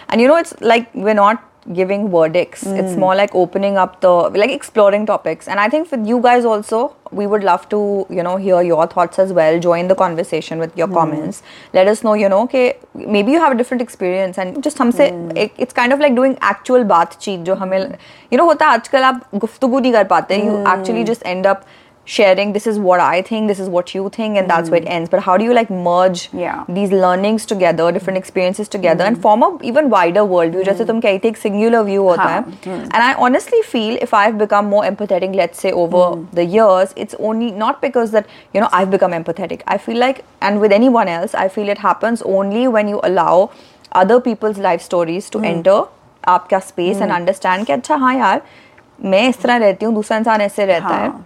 And 0.10 0.22
you 0.22 0.28
know, 0.30 0.38
it's 0.44 0.54
like 0.72 0.88
we're 1.06 1.18
not 1.18 1.48
giving 1.73 2.11
verdicts. 2.11 2.65
It's 2.65 2.95
more 2.95 3.17
like 3.17 3.35
opening 3.35 3.77
up 3.77 4.01
the, 4.01 4.11
like 4.11 4.51
exploring 4.51 5.05
topics. 5.07 5.49
And 5.49 5.59
I 5.59 5.69
think 5.69 5.91
with 5.91 6.07
you 6.07 6.21
guys 6.21 6.45
also, 6.45 6.95
we 7.11 7.27
would 7.27 7.43
love 7.43 7.69
to, 7.71 8.07
you 8.09 8.23
know, 8.23 8.37
hear 8.37 8.63
your 8.63 8.87
thoughts 8.87 9.19
as 9.19 9.33
well. 9.33 9.59
Join 9.59 9.89
the 9.89 9.97
conversation 9.97 10.61
with 10.61 10.77
your 10.79 10.87
comments. 10.87 11.43
Let 11.73 11.89
us 11.89 12.05
know, 12.05 12.15
you 12.15 12.29
know, 12.29 12.43
okay, 12.43 12.79
maybe 12.95 13.33
you 13.33 13.41
have 13.41 13.53
a 13.53 13.57
different 13.57 13.83
experience 13.83 14.39
and 14.39 14.63
just 14.63 14.79
हमसे 14.79 15.09
एक 15.45 15.59
it's 15.59 15.73
kind 15.73 15.93
of 15.93 15.99
like 15.99 16.15
doing 16.15 16.37
actual 16.53 16.85
बातचीत 16.85 17.41
जो 17.41 17.55
हमें, 17.55 17.99
you 18.33 18.39
know, 18.39 18.47
होता 18.47 18.67
है 18.67 18.73
आजकल 18.73 19.03
आप 19.03 19.29
गुफ्तगू 19.35 19.79
नहीं 19.79 19.93
कर 19.93 20.05
पाते. 20.05 20.39
You 20.45 20.63
actually 20.75 21.05
just 21.05 21.27
end 21.35 21.47
up 21.47 21.67
sharing 22.11 22.53
this 22.53 22.67
is 22.71 22.77
what 22.79 23.01
I 23.01 23.21
think, 23.21 23.49
this 23.49 23.59
is 23.59 23.69
what 23.69 23.93
you 23.93 24.09
think, 24.17 24.37
and 24.41 24.49
that's 24.49 24.71
where 24.71 24.81
it 24.81 24.85
ends. 24.97 25.11
But 25.15 25.23
how 25.29 25.37
do 25.37 25.45
you 25.45 25.55
like 25.59 25.71
merge 25.87 26.21
Yeah. 26.41 26.59
these 26.77 26.93
learnings 26.93 27.47
together, 27.53 27.91
different 27.97 28.21
experiences 28.21 28.69
together, 28.75 29.05
and 29.05 29.21
form 29.25 29.43
a 29.47 29.49
even 29.71 29.91
wider 29.95 30.25
worldview? 30.35 30.65
जैसे 30.69 30.85
तुम 30.91 31.01
कहती 31.07 31.29
एक 31.29 31.39
singular 31.39 31.83
view 31.89 32.05
होता 32.11 32.23
हाँ, 32.23 32.45
है. 32.45 32.79
And 32.85 33.07
I 33.07 33.11
honestly 33.27 33.63
feel 33.73 33.99
if 34.07 34.15
I've 34.21 34.39
become 34.45 34.71
more 34.75 34.85
empathetic, 34.91 35.35
let's 35.43 35.65
say 35.67 35.73
over 35.73 36.05
the 36.41 36.47
years, 36.55 36.95
it's 37.05 37.21
only 37.31 37.51
not 37.65 37.83
because 37.89 38.17
that 38.17 38.33
you 38.55 38.65
know 38.65 38.71
I've 38.81 38.97
become 38.97 39.19
empathetic. 39.21 39.67
I 39.77 39.79
feel 39.89 40.03
like, 40.07 40.25
and 40.41 40.67
with 40.67 40.79
anyone 40.81 41.15
else, 41.19 41.35
I 41.35 41.49
feel 41.59 41.77
it 41.77 41.85
happens 41.91 42.27
only 42.39 42.67
when 42.79 42.95
you 42.97 43.01
allow 43.13 43.51
other 44.05 44.21
people's 44.21 44.65
life 44.71 44.91
stories 44.91 45.29
to 45.37 45.47
enter 45.55 45.79
आपका 46.29 46.63
space 46.73 47.01
and 47.07 47.21
understand 47.21 47.67
कि 47.67 47.73
अच्छा 47.73 47.97
हाँ 48.05 48.15
यार 48.15 48.43
मैं 49.05 49.29
इस 49.29 49.41
तरह 49.43 49.57
रहती 49.57 49.87
हूँ 49.87 49.95
दूसरा 49.95 50.17
इंसान 50.19 50.41
ऐसे 50.41 50.65
रहता 50.67 50.87
है 50.87 51.09
हाँ 51.09 51.09
हाँ 51.09 51.25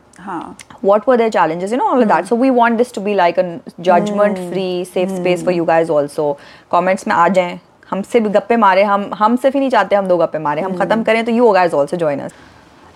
what 0.81 1.07
were 1.07 1.17
their 1.17 1.29
challenges 1.29 1.71
you 1.71 1.77
know 1.77 1.87
all 1.87 2.01
of 2.01 2.07
that 2.07 2.27
so 2.27 2.35
we 2.35 2.49
want 2.57 2.77
this 2.77 2.91
to 2.91 3.01
be 3.07 3.13
like 3.21 3.37
a 3.37 3.45
judgment 3.89 4.37
free 4.51 4.83
safe 4.95 5.11
space 5.19 5.43
for 5.43 5.55
you 5.59 5.65
guys 5.65 5.89
also 5.99 6.27
comments 6.75 7.07
में 7.07 7.15
आ 7.15 7.27
जाएँ 7.37 7.59
हमसे 7.89 8.19
भी 8.19 8.29
गप्पे 8.29 8.55
मारे 8.57 8.83
हम 8.83 9.09
हम 9.17 9.35
सिर्फ़ 9.35 9.55
ही 9.55 9.59
नहीं 9.59 9.69
चाहते 9.69 9.95
हम 9.95 10.07
दो 10.07 10.17
गप्पे 10.17 10.39
मारे 10.39 10.61
हम 10.61 10.77
खत्म 10.77 11.03
करें 11.03 11.23
तो 11.25 11.31
you 11.31 11.53
guys 11.57 11.73
also 11.79 11.99
join 12.03 12.23
us 12.27 12.31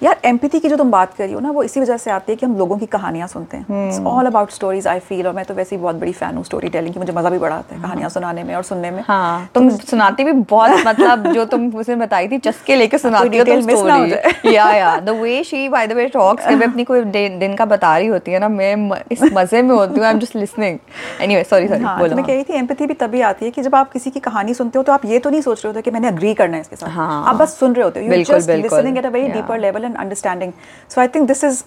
यार 0.01 0.19
एम्पैथी 0.25 0.59
की 0.59 0.69
जो 0.69 0.75
तुम 0.77 0.91
बात 0.91 1.13
कर 1.13 1.23
रही 1.23 1.33
हो 1.33 1.39
ना 1.39 1.49
वो 1.51 1.63
इसी 1.63 1.79
वजह 1.79 1.97
से 1.97 2.11
आती 2.11 2.31
है 2.31 2.35
कि 2.35 2.45
हम 2.45 2.55
लोगों 2.57 2.77
की 2.77 2.85
कहानियाँ 2.87 3.27
सुनते 3.27 3.57
हैं। 3.57 3.87
It's 3.87 3.99
all 4.07 4.25
about 4.25 4.51
stories 4.51 4.87
I 4.87 4.99
feel 4.99 5.27
और 5.27 5.33
मैं 5.33 5.43
तो 5.45 5.53
वैसे 5.53 5.75
ही 5.75 5.81
बहुत 5.81 5.95
बड़ी 5.95 6.11
फ़ैन 6.11 6.35
हूँ 6.35 6.43
स्टोरी 6.43 6.69
टेलिंग 6.69 6.93
की 6.93 6.99
मुझे 6.99 7.13
मज़ा 7.13 7.29
भी 7.29 7.39
बड़ा 7.39 7.55
आता 7.55 7.75
है 7.75 7.81
कहानियाँ 7.81 8.09
सुनाने 8.09 8.43
में 8.43 8.53
और 8.55 8.63
सुनने 8.63 8.91
में। 8.91 9.03
हाँ 9.07 9.49
तुम 9.55 9.69
सुनाती 9.69 10.23
भी 10.23 10.31
बहुत 10.31 10.85
मतलब 10.87 11.27
जो 11.33 11.45
तुम 11.45 11.67
उसे 11.79 11.95
बताई 11.95 12.27
थी 12.27 12.37
चस्के 12.39 12.75
लेके 12.75 12.97
सुनाती 13.05 13.37
हो 13.37 13.43
तुम 13.45 13.61
स्टोरी 13.61 14.55
या 14.55 14.69
या 14.73 14.95
the 14.99 15.17
way 15.19 15.43
she 15.43 15.67
by 15.69 15.87
the 15.87 15.93
way 15.93 16.07
talks 16.09 16.47
जब 16.49 16.63
अपनी 16.63 16.83
कोई 16.83 17.03
दिन 17.03 17.55
का 17.55 17.65
बता 17.65 17.97
रही 17.97 18.07
होती 18.07 18.31
है 18.31 18.39
ना 18.39 18.49
मैं 18.49 19.01
इस 19.11 19.23
मज़े 19.33 19.61
में 19.61 19.75
होती 19.75 19.95
हूँ 19.95 20.05
I 20.05 20.13
am 20.13 20.19
just 20.19 20.35
listening 20.35 20.77
anyway 21.21 21.43
sorry 21.43 21.67
sorry 21.67 21.83
हाँ 21.83 21.97
तो 21.97 22.03
बोलो 22.03 22.15
मैं 22.15 22.25
कह 22.25 22.33
रही 22.33 22.43
थी 22.43 22.53
एम्पैथी 22.53 22.85
भी 22.85 22.93
तभी 22.95 23.21
आती 23.23 23.45
है 23.45 23.51
कि 23.51 23.61
जब 23.61 23.75
आप 23.75 23.91
किसी 23.91 24.09
की 24.09 24.19
कहानी 24.21 24.53
सुनते 24.53 24.79
हो 24.79 24.83
तो 24.83 24.93
आप 24.93 25.05
ये 25.05 25.19
तो 25.19 25.29
नहीं 25.29 25.41
सोच 25.41 25.65
रहे 25.65 25.73
होते 25.73 25.81
कि 25.81 25.91
मैंने 25.91 26.07
अग्री 26.07 26.33
करना 26.33 26.55
है 26.55 26.61
इसके 26.61 26.75
साथ। 26.75 26.89
हाँ। 26.89 27.23
आप 27.27 27.35
बस 27.35 27.57
सुन 27.59 27.73
रहे 27.73 27.83
होते 27.83 27.99
हो। 27.99 28.05
You 28.07 28.23
just 28.23 28.49
listening 28.51 28.97
at 28.97 29.05
a 29.05 29.09
very 29.09 29.27
deeper 29.29 29.59
level 29.59 29.87
And 29.88 29.96
understanding 29.96 30.52
so 30.90 31.00
I 31.00 31.08
think 31.14 31.28
this 31.28 31.44
is 31.44 31.62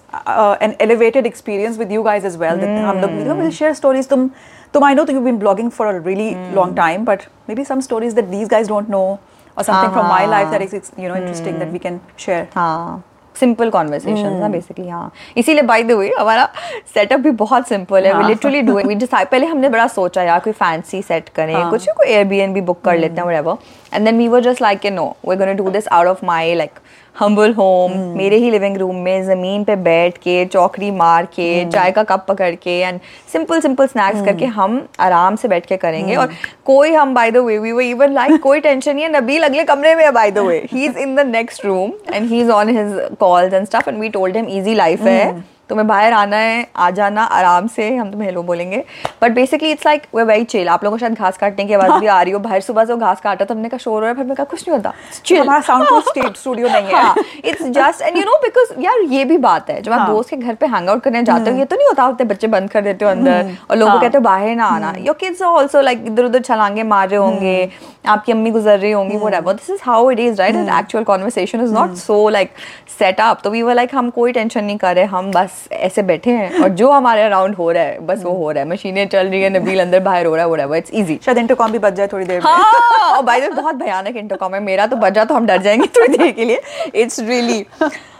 an 0.62 0.74
elevated 0.80 1.26
experience 1.26 1.78
with 1.78 1.92
you 1.92 2.02
guys 2.02 2.24
as 2.24 2.36
well 2.36 2.64
हम 2.78 3.00
लोग 3.00 3.18
you 3.18 3.24
know 3.24 3.34
will 3.34 3.50
share 3.52 3.74
stories 3.74 4.08
तुम 4.08 4.28
तुम 4.74 4.84
I 4.84 4.94
know 4.94 5.06
you 5.10 5.20
been 5.20 5.38
blogging 5.38 5.70
for 5.70 5.86
a 5.86 5.98
really 6.06 6.30
long 6.54 6.76
time 6.76 7.04
but 7.04 7.22
maybe 7.54 7.64
some 7.64 7.80
stories 7.80 8.14
that 8.14 8.24
these 8.26 8.48
guys 8.48 8.68
don't 8.68 8.90
know 8.90 9.18
or 9.56 9.64
something 9.64 9.92
from 9.92 10.06
my 10.06 10.24
life 10.26 10.50
that 10.50 10.62
is 10.62 10.92
you 10.96 11.08
know 11.08 11.16
interesting 11.16 11.58
that 11.58 11.72
we 11.72 11.78
can 11.80 12.00
share 12.18 12.46
हाँ 12.54 13.04
simple 13.36 13.70
conversation 13.70 14.32
ना 14.32 14.48
basically 14.48 14.88
हाँ 14.88 15.10
इसीलिए 15.36 15.62
bye 15.62 15.82
the 15.82 15.92
वे 15.92 16.10
हमारा 16.18 16.48
setup 16.94 17.20
भी 17.20 17.30
बहुत 17.42 17.68
simple 17.68 18.06
है 18.06 18.14
we 18.14 18.26
literally 18.26 18.62
do 18.62 18.76
we 18.78 18.94
decide 18.94 19.28
पहले 19.28 19.46
हमने 19.46 19.68
बड़ा 19.68 19.86
सोचा 19.88 20.22
यार 20.22 20.40
कोई 20.40 20.52
फैंसी 20.52 21.02
सेट 21.02 21.28
करें 21.28 21.54
हाँ. 21.54 21.70
कुछ 21.70 21.88
कोई 21.88 22.06
एयरबीएनबी 22.06 22.60
बुक 22.60 22.80
कर 22.84 22.98
लेते 22.98 23.14
हैं 23.14 23.22
whatever 23.22 23.56
and 23.94 24.04
then 24.04 24.18
we 24.18 24.26
were 24.28 24.42
just 24.42 24.62
like 24.62 24.86
no 24.92 25.06
we 25.28 25.36
gonna 25.36 25.52
do 25.52 25.70
this 25.70 25.88
out 25.88 26.06
of 26.06 26.24
my 26.24 26.54
like 26.54 26.78
humble 27.15 27.53
home 27.53 27.91
मेरे 28.17 28.37
ही 28.37 28.49
लिविंग 28.51 28.77
रूम 28.77 28.95
में 28.95 29.23
ज़मीन 29.23 29.63
पे 29.63 29.75
बैठ 29.75 30.17
के 30.17 30.45
चौकड़ी 30.45 30.89
मार 30.91 31.25
के 31.25 31.47
चाय 31.71 31.91
का 31.91 32.03
कप 32.03 32.25
पकड़ 32.27 32.53
के 32.55 32.79
एंड 32.79 32.99
सिंपल 33.33 33.59
सिंपल 33.59 33.87
स्नैक्स 33.87 34.25
करके 34.25 34.45
हम 34.55 34.81
आराम 34.99 35.35
से 35.35 35.47
बैठ 35.47 35.65
के 35.65 35.77
करेंगे। 35.77 36.15
और 36.15 36.33
कोई 36.65 36.93
हम 36.93 37.13
by 37.13 37.31
the 37.31 37.37
way 37.37 37.57
we 37.57 37.71
were 37.71 37.83
even 37.83 38.13
like 38.13 38.41
कोई 38.41 38.59
टेंशन 38.59 38.95
नहीं 38.95 39.05
है 39.05 39.11
नबील 39.11 39.43
अगले 39.43 39.63
कमरे 39.63 39.95
में 39.95 40.13
by 40.13 40.31
the 40.31 40.47
way 40.47 40.57
he 40.73 40.85
is 40.85 40.97
in 40.97 41.15
the 41.15 41.27
next 41.27 41.65
room 41.65 41.93
and 42.13 42.29
he 42.29 42.41
is 42.41 42.51
on 42.51 42.77
his 42.77 42.99
calls 43.19 43.53
and 43.53 43.65
stuff 43.65 43.89
and 43.89 43.99
we 43.99 44.09
told 44.09 44.37
him 44.37 44.47
easy 44.49 44.75
life 44.75 45.01
है 45.01 45.43
तुम्हें 45.69 45.87
बाहर 45.87 46.13
आना 46.13 46.37
है 46.37 46.67
आ 46.75 46.89
जाना 46.91 47.23
आराम 47.23 47.67
से 47.67 47.95
हम 47.95 48.09
तुम्हें 48.11 48.27
हेलो 48.27 48.41
बोलेंगे। 48.43 48.83
But 49.21 49.31
basically 49.31 49.71
it's 49.71 49.85
like 49.85 50.03
we 50.15 50.23
very 50.23 50.43
chill 50.45 50.69
आप 50.69 50.83
लोगों 50.83 50.97
को 50.97 50.99
शायद 50.99 51.13
घास 51.13 51.37
काटने 51.37 51.65
की 51.65 51.73
आवाज़ 51.73 51.91
भी 52.01 52.07
आ 52.07 52.21
रही 52.21 52.33
हो। 52.33 52.39
बाहर 52.39 52.61
सुबह 52.61 52.85
से 52.85 52.95
घास 52.97 53.21
काटा 53.21 53.45
तो 53.45 53.53
हमने 53.53 53.69
कहा 53.69 53.77
शोर 53.77 53.93
हो 53.93 53.99
रहा 53.99 54.09
है। 54.09 54.15
फिर 54.15 54.23
मैंने 54.23 54.35
कहा 54.35 54.45
कुछ 54.45 54.67
नहीं 54.67 54.77
होता। 54.77 55.41
हमारा 55.41 55.61
साउंड 55.61 55.87
प्रूफ 55.87 56.09
स्टेट 56.09 56.37
स्टूडियो 56.37 56.67
नहीं 56.69 56.93
है। 56.93 57.23
It's 57.45 57.63
just 57.77 58.01
and 58.01 58.17
you 58.17 58.23
know 58.23 58.37
because 58.43 58.73
यार 58.83 59.01
ये 59.11 59.23
भी 59.25 59.37
बात 59.39 59.69
है। 59.69 59.81
जब 59.81 59.91
आप 59.91 59.99
हाँ। 59.99 60.07
दोस्त 60.07 60.29
के 60.29 60.37
घर 60.37 60.55
पे 60.55 60.65
हैंग 60.67 60.89
आउट 60.89 61.03
करने 61.03 61.23
जाते 61.23 61.51
हो 61.51 61.57
ये 61.57 61.65
तो 61.65 61.75
नहीं 61.75 61.87
होता 61.87 62.03
होते 62.03 62.23
बच्चे 62.25 62.47
बंद 62.47 62.69
कर 62.69 62.81
देते 62.81 63.05
हो 63.05 63.11
अंदर 63.11 63.55
और 63.69 63.77
लोगों 63.77 63.91
को 63.91 63.97
हाँ। 63.97 64.01
कहते 64.01 64.17
हो 64.17 64.21
बाहर 64.23 64.55
ना 64.55 64.65
आना। 64.67 64.93
योर 64.99 65.15
किड्स 65.19 65.41
आल्सो 65.43 65.81
लाइक 65.81 66.05
इधर 66.07 66.25
उधर 66.25 66.41
छलांगे 66.41 66.83
मार 66.85 67.09
रहे 67.09 67.19
होंगे 67.19 67.69
आपकी 68.07 68.31
अम्मी 68.31 68.51
गुजर 68.51 68.79
रही 68.79 68.91
होंगी 68.91 69.17
whatever 69.17 69.53
this 69.53 69.69
is 69.69 69.81
how 69.83 70.09
it 70.11 70.19
is 70.19 70.39
right 70.39 70.55
and 70.55 70.69
actual 70.69 71.03
conversation 71.03 71.63
is 71.63 71.73
not 71.73 71.95
so 71.97 72.27
like 72.29 72.51
set 72.99 73.21
up 73.21 73.41
तो 73.43 73.49
वी 73.49 73.61
वर 73.61 73.75
लाइक 73.75 73.95
हम 73.95 74.09
कोई 74.09 74.31
टेंशन 74.31 74.63
नहीं 74.63 74.77
कर 74.77 74.95
रहे 74.95 75.05
हम 75.05 75.31
बस 75.31 75.52
ऐसे 75.71 76.01
बैठे 76.03 76.31
हैं 76.31 76.61
और 76.63 76.69
जो 76.71 76.91
हमारे 76.91 77.23
अराउंड 77.23 77.55
हो 77.55 77.69
रहा 77.71 77.83
है 77.83 77.99
बस 78.05 78.23
वो 78.23 78.31
हो 78.33 78.51
रहा 78.51 78.63
है। 78.63 78.69
मशीनें 78.69 79.07
चल 79.07 79.27
रही 79.27 79.41
है 79.41 79.49
नबील 79.49 79.81
अंदर 79.81 79.99
बाहर 80.01 80.25
हो 80.25 80.35
रहा 80.35 80.45
है 80.45 80.49
व्हाटएवर 80.49 80.77
इट्स 80.77 80.93
इजी 80.93 81.19
शायद 81.25 81.37
इंटरकॉम 81.37 81.71
भी 81.71 81.79
बच 81.79 81.93
जाए 81.93 82.07
थोड़ी 82.07 82.25
देर 82.25 82.41
हाँ 82.43 83.11
और 83.11 83.23
बाय 83.23 83.41
द 83.41 83.53
बहुत 83.53 83.75
भयानक 83.75 84.15
इंटरकॉम 84.17 84.55
है। 84.55 84.59
मेरा 84.61 84.87
तो 84.87 84.95
बजा 84.97 85.25
तो 85.25 85.35
हम 85.35 85.45
डर 85.45 85.61
जाएँगे 85.61 85.87
थोड़ी 85.97 86.17
देर 86.17 86.31
के 86.31 86.45
लिए। 86.45 86.61
इट्स 86.95 87.19
रियली 87.19 87.65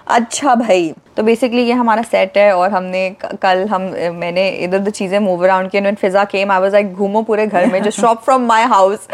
अच्छा 0.05 0.53
भाई। 0.55 0.93
तो 1.17 1.23
बेसिकली 1.23 1.61
ये 1.63 1.73
हमारा 1.73 2.01
सेट 2.03 2.37
है 2.37 2.51
और 2.55 2.71
हमने 2.71 3.09
कल 3.41 3.63
हम 3.67 3.81
मैंने 4.13 4.47
इधर 4.49 4.77
उधर 4.77 4.91
चीज़ें 4.91 5.17
मूव 5.19 5.43
अराउंड 5.43 5.69
की 5.71 5.77
and 5.77 5.95
Fiza 5.97 6.23
came 6.25 6.51
I 6.51 6.59
was 6.59 6.73
like 6.73 6.93
घूमो 6.93 7.21
पूरे 7.21 7.45
घर 7.47 7.65
में 7.65 7.81
जो 7.83 7.91
शॉप 7.91 8.21
फ्रॉम 8.23 8.45
माय 8.45 8.63
हाउस 8.65 9.07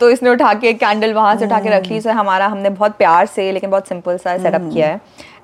तो 0.00 0.10
इसने 0.10 0.30
उठा 0.30 0.52
के 0.54 0.72
कैंडल 0.74 1.14
वहाँ 1.14 1.36
से 1.36 1.46
उठा 1.46 1.60
के 1.60 1.70
रख 1.70 1.86
ली। 1.86 2.00
सो 2.00 2.10
हमारा 2.12 2.46
हमने 2.46 2.70
बहुत 2.70 2.96
प्यार 2.98 3.26
से 3.26 3.50
लेकिन 3.52 3.70
बहुत 3.70 3.88
सिंपल 3.88 4.16
सा 4.16 4.36
सेटअप 4.38 4.70
किया 4.72 4.88
है। 4.88 5.00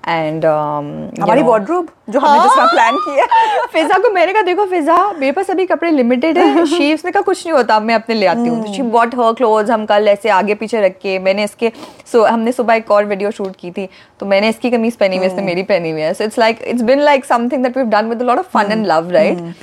एंड 0.09 0.45
हमारी 0.45 1.43
वार्ड्रोब 1.43 1.88
जो 2.11 2.21
हमने 2.21 2.43
जिसका 2.43 2.65
प्लान 2.67 2.97
किया 2.99 3.27
फिजा 3.73 3.99
को 3.99 4.11
मैंने 4.12 4.33
कहा 4.33 4.43
देखो 4.43 4.65
फिजा 4.67 4.97
मेरे 5.12 5.33
पास 5.33 5.51
अभी 5.51 5.67
कपड़े 5.67 5.91
लिमिटेड 5.91 6.38
है। 6.38 6.65
शी 6.67 6.93
उसने 6.95 7.11
कहा 7.11 7.23
कुछ 7.23 7.47
नहीं 7.47 7.53
होता 7.53 7.79
मैं 7.81 7.95
अपने 7.95 8.15
ले 8.15 8.27
आती 8.27 8.49
हूँ। 8.49 8.75
शी 8.75 8.83
बॉट 8.93 9.15
हर 9.15 9.33
क्लोथ 9.35 9.71
हम 9.71 9.85
कल 9.87 10.09
ऐसे 10.09 10.29
आगे 10.31 10.55
पीछे 10.55 10.81
रख 10.81 10.99
के 11.03 11.19
मैंने 11.19 11.45
इसके 11.45 11.73
सो 12.12 12.25
हमने 12.25 12.53
सुबह 12.53 12.75
एक 12.75 12.91
और 12.91 13.05
वीडियो 13.05 13.31
शूट 13.31 13.57
की 13.57 13.71
थी। 13.71 13.88
तो 14.21 14.27
मैंने 14.27 14.49
इसकी 14.49 14.71
कमीज 14.71 14.97
पहनी 14.97 15.17
हुई 15.17 15.27
है 15.27 15.33
इसने 15.33 15.43
मेरी 15.45 15.62
पहनी 15.65 15.91
हुई 15.91 16.01
है। 16.01 16.15
So 16.15 16.25
it's 16.25 16.38
like 16.38 16.62
it's 16.65 16.83
been 16.83 17.01
like 17.01 17.25
something 17.25 17.62
that 17.62 17.77
we 17.77 17.85
done 17.91 18.09
with 18.09 18.23
lot 18.23 18.38
of 18.38 18.49
fun 18.55 18.73
and 18.73 18.87
love 18.87 19.11
right 19.12 19.55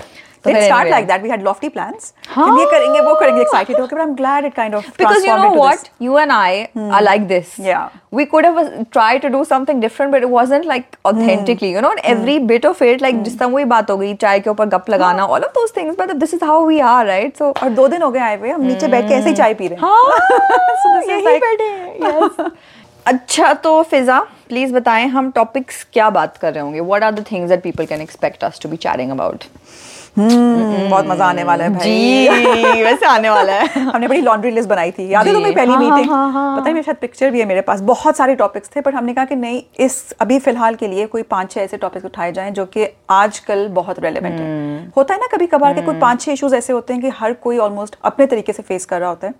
दो 17.69 17.87
दिन 17.87 18.01
हो 18.01 18.11
गए 18.11 18.49
हम 18.51 18.61
नीचे 18.61 18.87
बैठ 18.87 19.07
के 19.07 19.13
ऐसे 19.13 19.33
चाय 19.33 19.53
पी 19.53 19.67
रहे 19.67 19.77
अच्छा 23.05 23.53
तो 23.53 23.81
फिजा 23.83 24.19
प्लीज़ 24.19 24.73
बताएँ 24.73 25.07
हम 25.07 25.31
टॉपिक्स 25.31 25.85
क्या 25.93 26.09
बात 26.09 26.37
कर 26.37 26.53
रहे 26.53 26.63
होंगे? 26.63 26.79
What 26.79 27.03
are 27.03 27.11
the 27.11 27.25
things 27.31 27.49
that 27.49 27.63
people 27.63 27.85
can 27.85 28.01
expect 28.01 28.43
us 28.43 28.59
to 28.63 28.69
be 28.69 28.77
chatting 28.77 29.11
about 29.11 29.43
बहुत 30.17 31.07
मज़ा 31.07 31.25
आने 31.25 31.43
वाला 31.43 31.63
है 31.63 31.69
भाई। 31.69 31.83
जी। 31.83 32.83
वैसे 32.83 33.05
आने 33.05 33.29
वाला 33.29 33.53
है। 33.53 33.67
हमने 33.79 34.07
बड़ी 34.07 34.21
लॉन्ड्री 34.21 34.51
लिस्ट 34.51 34.69
बनाई 34.69 34.91
थी। 34.91 35.07
याद 35.09 35.27
है 35.27 35.33
तुम्हें 35.33 35.53
पहली 35.55 35.71
हाँ, 35.71 35.79
मीटिंग 35.79 36.09
हाँ, 36.11 36.31
हाँ, 36.31 36.57
पता 36.57 36.67
है 36.67 36.73
मेरे 36.73 36.83
साथ 36.83 37.01
पिक्चर 37.01 37.31
भी 37.31 37.39
है 37.39 37.45
मेरे 37.45 37.61
पास। 37.61 37.81
बहुत 37.81 38.17
सारे 38.17 38.35
टॉपिक्स 38.35 38.69
थे 38.75 38.81
बट 38.81 38.95
हमने 38.95 39.13
कहा 39.13 39.25
कि 39.25 39.35
नहीं 39.35 39.61
इस 39.79 40.11
अभी 40.21 40.39
फ़िलहाल 40.39 40.75
के 40.75 40.87
लिए 40.87 41.05
कोई 41.07 41.21
पाँच 41.25 41.51
छह 41.51 41.61
ऐसे 41.61 41.77
टॉपिक्स 41.77 42.05
उठाए 42.05 42.31
जाएँ 42.31 42.51
जो 42.51 42.65
कि 42.65 42.87
आजकल 43.09 43.67
बहुत 43.71 43.99
रेलेवेंट 43.99 44.39
हम्म। 44.39 44.49
है 44.49 44.91
होता 44.97 45.13
है 45.13 45.19
ना 45.19 45.27
कभी 45.31 45.47
कभार 45.47 45.73
के 45.73 45.81
कोई 45.81 45.99
पाँच 45.99 46.21
छह 46.21 46.31
इशूज 46.31 46.53
ऐसे 46.53 46.73
होते 46.73 46.93
हैं 46.93 47.01
कि 47.01 47.09
हर 47.19 47.33
कोई 47.43 47.57
ऑलमोस्ट 47.57 47.95
अपने 48.03 48.25
तरीके 48.25 48.53
से 48.53 48.63
फेस 48.63 48.85
कर 48.85 48.99
रहा 48.99 49.09
होता 49.09 49.27
है। 49.27 49.33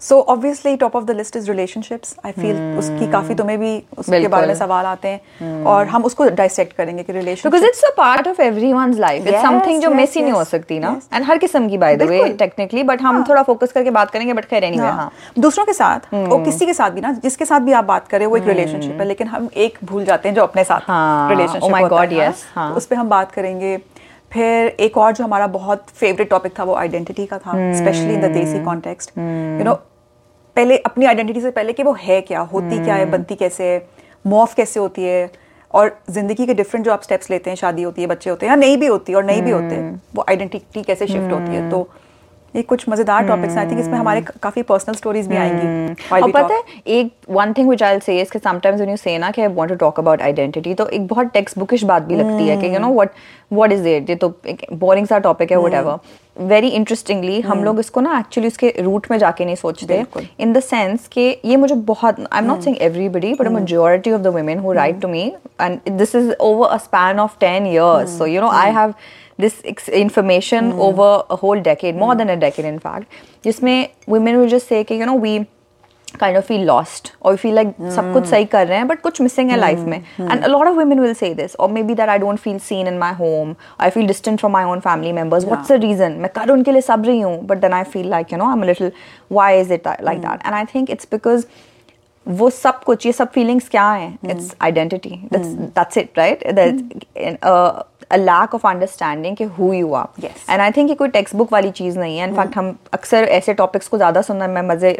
So 0.00 0.20
obviously 0.20 0.76
top 0.76 0.96
of 0.96 1.04
the 1.04 1.10
list 1.10 1.36
is 1.36 1.50
relationships 1.50 2.14
I 2.26 2.32
feel 2.32 2.56
उसकी 2.78 3.10
काफ़ी 3.12 3.34
तुम्हें 3.34 3.58
भी 3.60 3.70
उसके 3.98 4.28
बारे 4.28 4.46
में 4.46 4.54
सवाल 4.54 4.84
आते 4.86 5.08
हैं 5.08 5.64
और 5.64 5.86
हम 5.86 6.04
उसको 6.04 6.28
डाइसेक्ट 6.30 6.72
करेंगे 6.76 7.02
कि 7.02 7.12
relation 7.12 7.50
because 7.50 7.64
it's 7.64 7.84
a 7.84 7.90
part 7.96 8.28
of 8.28 8.42
everyone's 8.42 8.98
life 8.98 9.26
it's 9.26 9.42
something 9.42 9.80
जो 9.82 9.90
मिस 9.90 10.14
ही 10.14 10.22
नहीं 10.22 10.32
हो 10.32 10.44
सकती 10.44 10.78
ना। 10.78 10.94
Yes. 10.96 11.14
एंड 11.14 11.24
हर 11.24 11.38
किस्म 11.38 11.68
की 11.68 11.78
by 11.78 11.96
the 11.96 12.02
way 12.02 12.22
technically 12.38 12.82
but 12.82 13.02
हम 13.02 13.24
थोड़ा 13.28 13.42
फोकस 13.42 13.72
करके 13.72 13.90
बात 13.90 14.10
करेंगे 14.10 14.32
बट 14.32 14.44
खैर 14.44 14.64
एनीवे 14.64 14.86
हाँ। 14.86 15.10
दूसरों 15.38 15.64
के 15.64 15.72
साथ 15.72 16.14
और 16.14 16.44
किसी 16.44 16.66
के 16.66 16.74
साथ 16.74 16.90
भी 16.90 17.00
ना 17.00 17.12
जिसके 17.12 17.44
साथ 17.44 17.60
भी 17.60 17.72
आप 17.72 17.84
बात 17.84 18.08
करें 18.08 18.26
वो 18.26 18.36
एक 18.36 18.46
रिलेशनशिप 18.46 19.00
है 19.00 19.04
लेकिन 19.04 19.26
हम 19.26 19.48
एक 19.56 19.78
भूल 19.84 20.04
जाते 20.04 20.28
हैं 20.28 20.36
जो 20.36 20.42
अपने 20.42 20.64
साथ 20.64 20.80
हाँ, 20.88 21.30
रिलेशनशिप 21.30 21.72
my 21.72 21.82
God, 21.82 22.12
yes, 22.12 22.44
हाँ। 22.54 22.72
उस 22.74 22.86
पर 22.86 22.96
हम 22.96 23.08
बात 23.08 23.32
करेंगे। 23.32 23.78
फिर 24.36 24.66
एक 24.80 24.96
और 24.98 25.12
जो 25.12 25.24
हमारा 25.24 25.46
बहुत 25.46 25.86
फेवरेट 25.90 26.30
टॉपिक 26.30 26.58
था 26.58 26.64
वो 26.64 26.74
आइडेंटिटी 26.74 27.26
का 27.26 27.38
था 27.38 27.52
especially 27.72 28.14
in 28.14 28.20
the 28.20 28.30
desi 28.32 28.64
context 28.64 29.18
you 29.18 29.64
know 29.64 29.74
पहले 30.56 30.76
अपनी 30.86 31.06
आइडेंटिटी 31.06 31.40
से 31.40 31.50
पहले 31.50 31.72
कि 31.72 31.82
वो 31.82 31.92
है 32.00 32.20
क्या 32.20 32.40
होती 32.52 32.84
क्या 32.84 32.94
है 32.94 33.10
बनती 33.10 33.34
कैसे 33.34 33.64
है 33.64 33.86
मॉफ 34.24 34.54
कैसे 34.54 34.80
होती 34.80 35.04
है 35.04 35.30
और 35.74 35.96
ज़िंदगी 36.10 36.46
के 36.46 36.54
डिफरेंट 36.54 36.84
जो 36.84 36.92
आप 36.92 37.02
स्टेप्स 37.02 37.30
लेते 37.30 37.50
हैं 37.50 37.56
शादी 37.56 37.82
होती 37.82 38.02
है 38.02 38.08
बच्चे 38.08 38.30
होते 38.30 38.46
हैं 38.46 38.50
या 38.50 38.56
नहीं 38.56 38.76
भी 38.76 38.86
होती 38.86 39.14
और 39.14 39.24
नहीं 39.24 39.42
भी 39.42 39.50
होते 39.50 39.80
वो 40.14 40.24
आइडेंटिटी 40.28 40.82
कैसे 40.82 41.06
शिफ्ट 41.06 41.32
होती 41.32 41.54
है? 41.54 41.70
तो 41.70 41.88
ये 42.56 42.62
कुछ 42.62 42.88
मज़ेदार 42.88 43.26
टॉपिक्स 43.28 43.56
आई 43.56 43.66
थिंक 43.66 43.80
इसमें 43.80 43.98
हमारे 43.98 44.20
काफ़ी 44.42 44.62
पर्सनल 44.62 44.94
स्टोरीज 44.94 45.26
भी 45.28 45.36
आएँगी। 45.36 46.04
और 46.12 46.30
पता 46.32 46.54
है 46.54 46.62
एक 46.98 47.12
वन 47.30 47.52
थिंग 47.52 47.68
विच 47.70 47.82
आई 47.82 48.00
से 48.00 48.20
इसके 48.20 48.38
समटाइम्स 48.38 48.80
व्हेन 48.80 48.90
यू 48.90 48.96
से 48.96 49.16
ना 49.18 49.30
कि 49.30 49.42
I 49.42 49.48
want 49.54 49.70
to 49.70 49.76
talk 49.76 50.00
about 50.00 50.22
identity 50.22 50.74
तो 50.74 50.86
एक 50.88 51.06
बहुत 51.06 51.32
टेक्स्ट 51.32 51.58
बुकिश 51.58 51.84
बात 51.84 52.02
भी 52.02 52.16
लगती 52.16 52.48
है 52.48 52.56
कि 52.56 52.74
you 52.74 52.78
know 52.78 52.92
what 52.94 53.10
what 53.52 53.72
is 53.72 53.88
it 53.88 54.10
ये 54.10 54.16
तो 54.16 54.34
एक 54.46 54.66
बोरिंग 54.74 55.06
सा 55.06 55.18
टॉपिक 55.26 55.50
है 55.50 55.58
व्हाटएवर 55.58 55.98
वेरी 56.46 56.68
इंटरेस्टिंगली 56.68 57.40
हम 57.40 57.62
लोग 57.64 57.78
इसको 57.80 58.00
ना 58.00 58.18
एक्चुअली 58.18 58.48
उसके 58.48 58.72
रूट 58.78 59.06
में 59.10 59.18
जाके 59.18 59.44
नहीं 59.44 59.54
सोचते। 59.56 60.02
इन 60.40 60.52
द 60.52 60.60
सेंस 60.60 61.06
कि 61.12 61.20
ये 61.44 61.56
मुझे 61.56 61.74
बहुत 61.74 62.20
I 62.20 62.38
am 62.38 62.46
not 62.46 62.60
saying 62.60 62.82
everybody 62.82 63.32
but 63.34 63.46
a 63.46 63.50
majority 63.50 64.12
of 64.16 64.26
the 64.26 64.32
women 64.34 64.60
who 64.64 64.74
write 64.78 64.98
to 65.04 65.12
me 65.12 65.22
and 65.66 65.88
this 66.00 66.12
is 66.14 66.26
over 66.48 66.66
a 66.72 66.78
span 66.86 67.22
of 67.22 67.38
10 67.44 67.68
years 67.70 68.12
so 68.18 68.28
you 68.32 68.42
know 68.44 68.50
i 68.56 68.66
have 68.76 68.92
this 69.37 69.61
ex- 69.65 69.89
information 70.01 70.73
over 70.89 71.07
a 71.29 71.37
whole 71.45 71.61
decade 71.69 71.95
more 72.03 72.15
than 72.15 72.29
a 72.29 72.37
decade 72.43 72.65
in 72.73 72.77
fact 72.79 73.23
जिसमें 73.45 73.87
women 74.07 74.39
will 74.41 74.53
just 74.57 74.71
say 74.73 74.83
कि 74.83 74.99
you 75.01 75.09
know 75.09 75.17
we 75.25 75.39
kind 76.19 76.37
of 76.37 76.45
feel 76.45 76.63
lost 76.67 77.09
or 77.21 77.31
we 77.33 77.39
feel 77.41 77.53
like 77.57 77.69
सब 77.95 78.11
कुछ 78.13 78.25
सही 78.29 78.45
कर 78.53 78.67
रहे 78.67 78.77
हैं 78.77 78.87
but 78.87 79.01
कुछ 79.01 79.21
missing 79.21 79.49
है 79.51 79.59
life 79.59 79.85
में 79.87 80.01
and 80.19 80.45
a 80.49 80.51
lot 80.53 80.67
of 80.71 80.79
women 80.81 81.01
will 81.05 81.15
say 81.21 81.29
this 81.33 81.55
or 81.59 81.69
maybe 81.77 81.95
that 82.01 82.09
I 82.15 82.17
don't 82.23 82.43
feel 82.45 82.59
seen 82.67 82.91
in 82.91 82.99
my 83.03 83.11
home 83.21 83.55
I 83.87 83.89
feel 83.97 84.11
distant 84.11 84.43
from 84.43 84.55
my 84.57 84.63
own 84.71 84.81
family 84.87 85.13
members 85.19 85.45
what's 85.51 85.73
the 85.73 85.79
reason 85.87 86.17
मैं 86.21 86.29
कर 86.35 86.51
उनके 86.51 86.71
लिए 86.71 86.81
सब 86.81 87.05
रही 87.05 87.21
हूँ 87.21 87.47
but 87.47 87.61
then 87.65 87.77
I 87.79 87.83
feel 87.95 88.09
like 88.15 88.33
you 88.35 88.41
know 88.41 88.49
I'm 88.53 88.65
a 88.67 88.71
little 88.71 88.91
why 89.39 89.49
is 89.63 89.71
it 89.77 89.91
like 90.09 90.21
that 90.27 90.45
and 90.45 90.59
I 90.61 90.65
think 90.73 90.95
it's 90.95 91.11
because 91.17 91.45
वो 92.27 92.49
सब 92.49 92.83
कुछ 92.83 93.05
ये 93.05 93.11
सब 93.11 93.31
फीलिंग्स 93.31 93.69
क्या 93.69 93.91
हैं 93.91 94.17
it's 94.31 94.55
identity 94.61 95.09
that's 95.33 95.97
it 95.97 96.17
right 96.17 96.43
a 98.10 98.18
lack 98.18 98.52
of 98.56 98.64
understanding 98.70 99.36
कि 99.38 99.44
who 99.58 99.68
you 99.76 99.94
are 100.00 100.08
Yes. 100.24 100.42
and 100.48 100.62
I 100.64 100.70
think 100.76 100.88
ये 100.88 100.94
कोई 100.94 101.08
टेक्स्ट 101.16 101.34
बुक 101.36 101.52
वाली 101.52 101.70
चीज़ 101.78 101.98
नहीं 101.98 102.18
है 102.18 102.28
इनफैक्ट 102.28 102.56
हम 102.56 102.74
अक्सर 102.94 103.24
ऐसे 103.38 103.54
टॉपिक्स 103.60 103.88
को 103.88 103.96
ज़्यादा 103.96 104.20
सुनने 104.28 104.46
में 104.48 104.60
मज़े 104.68 104.90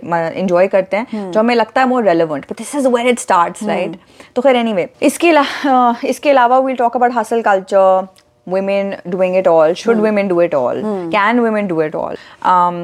इंजॉय 0.40 0.66
करते 0.74 0.96
हैं 0.96 1.30
जो 1.30 1.40
हमें 1.40 1.54
लगता 1.54 1.80
है 1.80 1.88
more 1.88 2.04
relevant 2.04 2.46
but 2.50 2.58
this 2.58 2.74
is 2.74 2.88
where 2.88 3.08
it 3.08 3.18
starts 3.18 3.62
right 3.68 3.96
तो 4.36 4.42
खैर 4.42 4.56
एनीवे 4.56 4.88
इसके 5.10 5.30
अला- 5.30 5.46
अ, 5.66 6.06
इसके 6.06 6.30
अलावा 6.30 6.58
we'll 6.68 6.76
talk 6.76 6.96
about 6.96 7.12
hustle 7.16 7.42
culture 7.50 8.06
women 8.54 8.90
doing 9.12 9.32
it 9.38 9.46
all 9.52 9.72
should 9.78 10.00
women 10.02 10.28
do 10.32 10.36
it 10.42 10.52
all 10.56 10.80
can 11.14 11.38
women 11.44 11.70
do 11.70 11.78
it 11.84 11.94
all 12.00 12.18
um, 12.50 12.76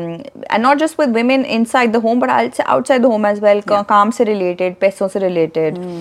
and 0.56 0.64
not 0.66 0.80
just 0.80 0.98
with 1.02 1.12
women 1.18 1.44
inside 1.56 1.92
the 1.96 2.00
home 2.06 2.22
but 2.24 2.32
outside 2.74 3.04
the 3.04 3.11
home 3.12 3.28
as 3.30 3.38
well 3.44 3.61
का- 3.68 3.82
काम 3.92 4.11
से 4.16 4.24
related 4.30 4.74
पैसों 4.80 5.08
से 5.14 5.20
related 5.26 5.78
uh, 5.82 5.92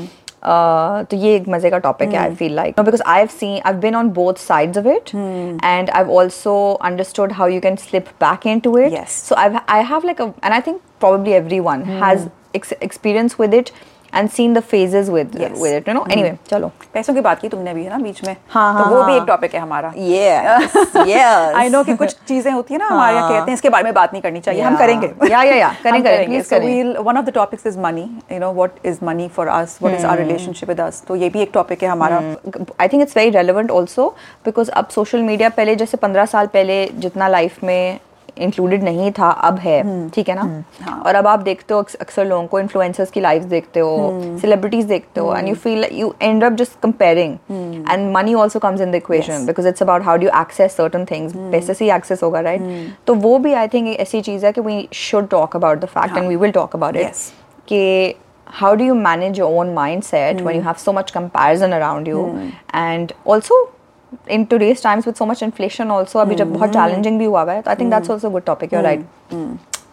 तो 0.45 1.17
ये 1.17 1.35
एक 1.35 1.47
मज़े 1.49 1.69
का 1.69 1.77
टॉपिक 1.77 2.09
है 2.13 2.19
I 2.19 2.35
feel 2.35 2.53
like 2.55 2.79
because 2.79 3.01
I 3.05 3.19
have 3.19 3.27
seen 3.39 3.59
I 3.65 3.73
been 3.81 3.95
on 3.95 4.09
both 4.13 4.39
sides 4.39 4.77
of 4.77 4.87
it 4.87 5.11
and 5.15 5.89
I 5.89 6.03
also 6.15 6.55
understood 6.85 7.31
how 7.33 7.47
you 7.47 7.61
can 7.61 7.75
slip 7.75 8.07
back 8.23 8.47
into 8.59 8.77
it 8.77 8.91
Yes. 8.93 9.17
so 9.27 9.35
I've 9.41 9.59
I 9.75 9.79
have 9.91 10.07
like 10.11 10.23
a 10.23 10.29
and 10.43 10.55
I 10.55 10.61
think 10.67 10.81
probably 11.03 11.35
everyone 11.35 11.83
has 12.03 12.25
ex- 12.59 12.73
seen 14.37 14.53
the 14.53 14.61
phases 14.61 15.09
with 15.09 15.35
Yes. 15.41 15.51
with 15.59 15.73
it 15.75 15.87
you 15.87 15.93
know 15.97 16.03
anyway 16.15 16.31
चलो 16.49 16.71
पैसों 16.93 17.13
की 17.13 17.21
बात 17.21 17.39
की 17.41 17.49
तुमने 17.49 17.73
भी 17.73 17.83
है 17.83 17.89
ना 17.89 17.97
बीच 17.97 18.23
में 18.23 18.35
हाँ, 18.49 18.73
तो 18.77 18.83
हाँ, 18.83 18.91
वो 18.91 19.03
भी 19.03 19.11
हाँ। 19.11 19.19
एक 19.21 19.27
टॉपिक 19.27 19.53
है 19.55 19.59
हमारा 19.61 19.91
yes 19.93 21.55
आई 21.55 21.69
नो 21.69 21.83
कि 21.83 21.95
कुछ 21.95 22.15
चीज़ें 22.27 22.51
होती 22.51 22.73
है 22.73 22.79
ना 22.79 22.87
हमारे 22.87 23.15
यहाँ 23.15 23.27
हाँ। 23.27 23.37
कहते 23.37 23.51
हैं 23.51 23.57
इसके 23.57 23.69
बारे 23.69 23.83
में 23.83 23.93
बात 23.93 24.13
नहीं 24.13 24.21
करनी 24.21 24.39
चाहिए 24.39 24.61
हम. 24.61 24.75
करेंगे 24.77 25.07
Yeah, 25.07 25.43
yeah, 25.43 25.57
yeah. 25.61 25.73
करें, 25.83 25.91
हम 25.91 26.03
करें, 26.03 26.41
So 26.41 26.49
करें। 26.49 27.15
of 27.21 27.25
the 27.25 27.35
topics 27.39 27.65
is 27.71 27.77
money 27.77 28.05
you 28.29 28.39
know 28.39 28.51
what 28.61 28.79
is 28.91 29.01
money 29.11 29.29
for 29.37 29.47
us 29.49 29.77
what 29.79 29.97
is 29.99 30.05
our 30.05 30.17
Hmm. 30.17 30.25
relationship 30.25 30.73
with 30.73 30.83
us 30.89 31.01
तो 31.07 31.15
ये 31.15 31.29
भी 31.29 31.41
एक 31.41 31.51
टॉपिक 31.53 31.83
है 31.83 31.89
हमारा 31.89 32.17
I 32.81 32.87
think 32.87 33.01
it's 33.01 33.17
very 33.17 33.29
relevant 33.39 33.71
also 33.71 34.07
because 34.45 34.71
अब 34.81 34.87
सोशल 34.95 35.21
मीडिया 35.23 35.49
पहले 35.57 35.75
जैसे 35.75 35.97
पंद्रह 35.97 36.25
साल 36.35 36.47
पहले 36.53 36.85
जितना 37.05 37.27
लाइफ 37.27 37.63
में 37.63 37.99
इंक्लूडेड 38.37 38.83
नहीं 38.83 39.11
था 39.11 39.29
अब 39.29 39.59
है 39.59 40.09
ठीक 40.09 40.29
है 40.29 40.35
ना? 40.35 40.63
और 41.05 41.15
अब 41.15 41.27
आप 41.27 41.39
देखते 41.39 41.73
हो 41.73 41.79
अक्सर 42.01 42.25
लोगों 42.25 42.47
को 42.47 42.59
इन्फ्लुएंसर्स 42.59 43.11
की 43.11 43.19
लाइफ 43.19 43.43
देखते 43.43 43.79
हो 43.79 44.11
सेलिब्रिटीज 44.41 44.85
देखते 44.85 45.21
हो 45.21 45.35
and 45.35 45.47
you 45.47 45.55
feel 45.55 45.85
you 45.91 46.13
end 46.21 46.43
up 46.43 46.51
just 46.51 46.79
comparing 46.83 47.33
and 47.91 48.11
money 48.15 48.33
also 48.33 48.59
comes 48.59 48.81
in 48.81 48.91
the 48.91 48.95
equation 48.95 49.45
because 49.45 49.67
it's 49.67 49.83
about 49.83 50.03
how 50.03 50.17
do 50.17 50.27
access 50.41 50.75
certain 50.75 51.05
things 51.05 51.33
पैसे 51.35 51.73
से 51.73 51.85
ही 51.85 51.91
एक्सेस 51.91 52.23
होगा 52.23 52.39
राइट 52.39 52.61
तो 53.07 53.13
वो 53.13 53.37
भी 53.39 53.53
आई 53.53 53.67
थिंक 53.67 53.95
ऐसी 53.99 54.21
चीज़ 54.21 54.45
है 54.45 54.51
कि 54.51 54.61
we 54.61 54.87
should 54.93 55.29
talk 55.29 55.55
about 55.55 55.79
the 55.79 55.85
fact 55.85 56.17
and 56.17 56.27
we 56.27 56.35
will 56.35 56.51
talk 56.51 56.75
about 56.75 56.95
it. 56.95 57.13
कि 57.67 58.15
how 58.59 58.69
do 58.79 58.85
you 58.85 58.95
manage 59.03 59.37
your 59.39 59.49
own 59.59 59.69
mindset 59.75 60.39
when 60.45 60.55
you 60.55 60.63
have 60.63 60.79
so 60.79 60.93
much 60.95 61.11
comparison 61.17 61.73
around 61.73 62.07
you 62.11 62.23
and 62.79 63.13
also 63.25 63.59
in 64.27 64.45
today's 64.51 64.81
times 64.81 65.05
with 65.07 65.19
so 65.19 65.25
much 65.27 65.41
inflation 65.45 65.91
also 65.97 66.19
अभी 66.21 66.35
जब 66.35 66.53
बहुत 66.53 66.73
challenging 66.73 67.17
भी 67.19 67.25
हुआ 67.25 67.43
है 67.51 67.61
तो 67.61 67.71
I 67.71 67.75
think 67.75 67.93
that's 67.93 68.09
also 68.09 68.29
a 68.29 68.33
good 68.33 68.45
topic 68.49 68.73
you're 68.73 68.85
right. 68.85 69.03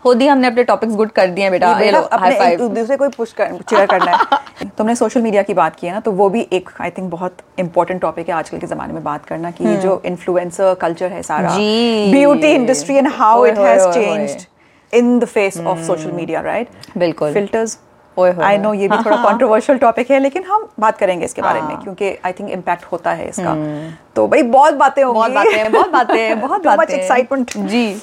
हो 0.04 0.12
दी 0.14 0.26
हमने 0.26 0.46
अपने 0.46 0.64
टॉपिक्स 0.64 0.94
गुड 0.94 1.11
कर 1.11 1.28
दिए 1.28 1.50
बेटा। 1.50 1.78
ये 1.81 1.90
लो 1.90 2.68
दूसरे 2.68 2.96
को 2.96 3.09
पुश 3.16 3.33
कर 3.40 3.57
cheer 3.62 3.87
करना 3.90 4.12
है। 4.12 4.68
तुमने 4.78 4.94
सोशल 4.96 5.22
मीडिया 5.22 5.42
की 5.42 5.54
बात 5.54 5.76
की 5.76 5.87
है 5.87 5.92
ना 5.92 6.00
तो 6.00 6.12
वो 6.12 6.28
भी 6.31 6.46
एक 6.52 6.68
आई 6.81 6.90
थिंक 6.90 7.11
बहुत 7.11 7.37
इंपॉर्टेंट 7.59 8.00
टॉपिक 8.00 8.28
है 8.28 8.35
आजकल 8.35 8.59
के 8.59 8.66
जमाने 8.66 8.92
में 8.92 9.02
बात 9.04 9.24
करना 9.26 9.50
कि 9.50 9.64
ये 9.64 9.76
जो 9.76 10.00
इन्फ्लुएंसर 10.07 10.74
कल्चर 10.81 11.12
है 11.12 11.22
सारा। 11.22 11.57
Beauty 12.12 12.52
industry 12.54 12.96
and 12.96 13.09
how 13.16 13.44
it 13.46 13.59
has. 13.59 13.88
Changed 13.94 14.46
in 14.92 15.18
the 15.18 15.24
face 15.24 15.61
of 15.61 15.83
social 15.87 16.12
media 16.12 16.40
right 16.40 16.68
बिल्कुल। 16.98 17.33
फिल्टर्स 17.33 17.78
आई 18.22 18.59
नो 18.59 18.74
ये 18.74 18.88
भी 18.88 18.96
थोड़ा 18.96 19.16
कंट्रोवर्शियल 19.31 19.78
टॉपिक 19.78 20.11
है 20.11 20.18
लेकिन 20.18 20.44
हम 20.44 20.68
बात 20.81 20.98
करेंगे 20.98 21.24
इसके 21.24 21.42
बारे 21.42 21.61
में 21.61 21.74
हाँ। 21.74 21.83
क्योंकि 21.83 22.18
आई 22.24 22.33
थिंक 22.33 22.50
इम्पैक्ट 22.50 22.85
होता 22.85 23.12
है 23.12 23.28
इसका। 23.28 23.54
तो 24.16 24.26
भाई 24.28 24.42
बहुत 24.42 24.74
बातें 24.74 25.04
होंगी। 25.04 25.18
बहुत 25.18 25.33
बातें 25.33 25.72
बहुत 25.72 25.90
बातें 25.90 26.40
बहुत 26.46 26.62
Too 26.62 26.70
much 26.70 27.57
जी। 27.57 27.96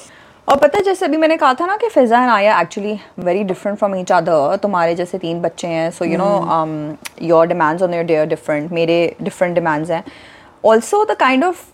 और 0.48 0.56
पता 0.56 0.78
है 0.78 0.84
जैसे 0.84 1.06
अभी 1.06 1.16
मैंने 1.16 1.36
कहा 1.36 1.54
था 1.54 1.66
ना 1.66 1.76
कि 1.76 1.88
Fiza 1.88 2.22
and 2.22 2.30
I 2.30 2.60
actually 2.60 3.00
very 3.18 3.44
different 3.44 3.78
from 3.78 3.94
each 3.96 4.12
other 4.12 4.56
तुम्हारे 4.56 4.94
जैसे 4.94 5.18
तीन 5.18 5.40
बच्चे 5.40 5.68
हैं 5.68 5.90
so 5.90 6.04
you 6.04 6.18
know 6.18 6.96
your 7.22 7.46
demands 7.46 7.82
on 7.82 7.94
your 7.94 8.04
they're 8.04 8.26
different 8.26 8.72
मेरे 8.72 9.16
डिफरेंट 9.22 9.54
डिमांड्स 9.54 9.90
हैं। 9.90 10.04
Also 10.64 11.04
the 11.04 11.16
kind 11.20 11.44
of 11.44 11.64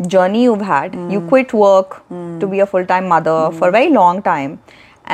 journey 0.00 0.42
you've 0.44 0.60
had 0.62 0.92
you 1.12 1.20
quit 1.20 1.52
work 1.52 1.94
to 2.40 2.46
be 2.46 2.60
a 2.60 2.66
full-time 2.66 3.06
mother 3.08 3.50
for 3.52 3.68
a 3.68 3.72
very 3.72 3.88
long 3.90 4.20
time 4.22 4.52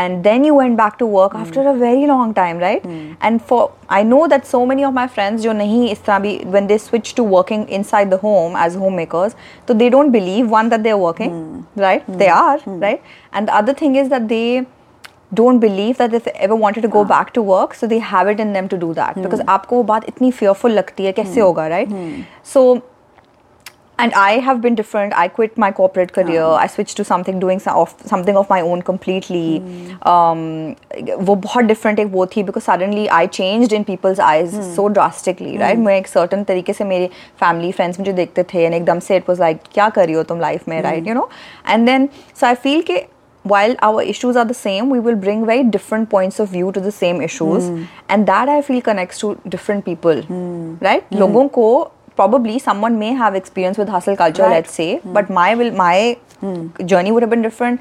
and 0.02 0.24
then 0.24 0.44
you 0.44 0.54
went 0.54 0.76
back 0.76 0.98
to 0.98 1.06
work 1.06 1.32
mm. 1.32 1.40
after 1.40 1.66
a 1.68 1.74
very 1.74 2.06
long 2.06 2.34
time 2.34 2.58
right? 2.58 2.82
Mm. 2.82 3.16
and 3.20 3.42
for 3.50 3.72
i 3.88 4.02
know 4.02 4.26
that 4.34 4.46
so 4.46 4.64
many 4.66 4.84
of 4.84 4.94
my 4.98 5.06
friends 5.16 5.42
jo 5.48 5.56
nahi 5.62 5.80
is 5.92 5.98
bhi, 6.08 6.44
when 6.56 6.66
they 6.66 6.78
switch 6.78 7.14
to 7.14 7.24
working 7.34 7.68
inside 7.80 8.10
the 8.10 8.20
home 8.26 8.56
as 8.66 8.78
homemakers 8.84 9.36
so 9.66 9.74
they 9.82 9.90
don't 9.96 10.12
believe 10.12 10.54
one 10.58 10.68
that 10.68 10.82
they're 10.82 11.02
working 11.08 11.30
hmm. 11.30 11.80
right? 11.80 12.02
Hmm. 12.02 12.18
They 12.18 12.28
are 12.28 12.58
hmm. 12.58 12.78
right? 12.80 13.02
And 13.32 13.48
the 13.48 13.54
other 13.54 13.74
thing 13.74 13.96
is 13.96 14.08
that 14.08 14.28
they 14.28 14.66
don't 15.32 15.58
believe 15.58 15.98
that 15.98 16.14
if 16.14 16.24
they 16.24 16.32
ever 16.46 16.54
wanted 16.54 16.82
to 16.82 16.88
go 16.88 17.00
ah. 17.00 17.04
back 17.12 17.32
to 17.34 17.42
work 17.42 17.74
so 17.74 17.86
they 17.86 17.98
have 17.98 18.28
it 18.28 18.40
in 18.40 18.52
them 18.52 18.68
to 18.68 18.78
do 18.78 18.94
that. 18.94 19.20
Because 19.20 19.40
aapko 19.54 19.78
wo 19.80 19.84
baat 19.92 20.10
itni 20.12 20.32
fearful 20.40 20.76
lagti 20.80 21.08
hai 21.10 21.14
kaise 21.20 21.38
hoga 21.44 21.68
right? 21.76 21.94
So 22.42 22.66
and 24.01 24.13
I 24.13 24.39
have 24.39 24.61
been 24.61 24.75
different. 24.75 25.13
I 25.13 25.27
quit 25.27 25.57
my 25.57 25.71
corporate 25.77 26.13
career. 26.13 26.43
I 26.43 26.67
switched 26.67 26.95
to 26.97 27.03
something 27.03 27.39
doing 27.39 27.59
some 27.59 27.79
of 27.79 27.95
something 28.05 28.37
of 28.37 28.49
my 28.49 28.61
own 28.61 28.81
completely. 28.89 29.61
Um, 30.11 30.75
वो 31.27 31.35
बहुत 31.47 31.65
different 31.65 31.99
एक 31.99 32.07
वो 32.13 32.25
थी 32.35 32.45
because 32.45 32.63
suddenly 32.63 33.09
I 33.09 33.25
changed 33.39 33.73
in 33.73 33.85
people's 33.89 34.19
eyes 34.19 34.55
so 34.77 34.87
drastically, 34.99 35.57
right? 35.57 35.77
मैं 35.77 35.97
एक 35.97 36.07
certain 36.07 36.45
तरीके 36.47 36.73
से 36.73 36.83
मेरे 36.93 37.09
family 37.43 37.73
friends 37.79 37.99
मुझे 37.99 38.13
देखते 38.13 38.43
थे 38.53 38.65
and 38.69 38.75
एकदम 38.75 38.99
से 39.09 39.19
it 39.21 39.29
was 39.33 39.45
like 39.45 39.71
क्या 39.73 39.89
कर 39.89 40.05
रही 40.05 40.15
हो 40.15 40.23
तुम 40.31 40.41
life 40.41 40.67
में, 40.69 40.81
right? 40.83 41.05
You 41.05 41.19
know? 41.19 41.29
And 41.65 41.87
then 41.93 42.09
so 42.33 42.47
I 42.47 42.55
feel 42.55 42.83
कि 42.91 43.05
while 43.43 43.75
our 43.83 44.01
issues 44.01 44.35
are 44.35 44.47
the 44.47 44.59
same, 44.63 44.89
we 44.89 44.99
will 44.99 45.15
bring 45.27 45.45
very 45.45 45.63
different 45.63 46.09
points 46.09 46.39
of 46.39 46.49
view 46.49 46.71
to 46.71 46.79
the 46.79 46.91
same 47.03 47.21
issues, 47.21 47.69
and 48.09 48.27
that 48.27 48.49
I 48.49 48.61
feel 48.61 48.81
connects 48.81 49.19
to 49.19 49.37
different 49.47 49.85
people, 49.85 50.27
right? 50.81 51.03
लोगों 51.13 51.47
को 51.59 51.69
probably 52.16 52.58
someone 52.58 52.98
may 52.98 53.12
have 53.12 53.34
experience 53.34 53.78
with 53.78 53.88
hustle 53.88 54.16
culture, 54.16 54.42
Right. 54.42 54.56
let's 54.58 54.72
say, 54.72 54.96
hmm. 54.98 55.12
but 55.12 55.30
my 55.30 55.54
will 55.54 55.72
my 55.72 56.16
hmm. 56.40 56.86
journey 56.94 57.12
would 57.12 57.22
have 57.22 57.30
been 57.30 57.42
different. 57.42 57.80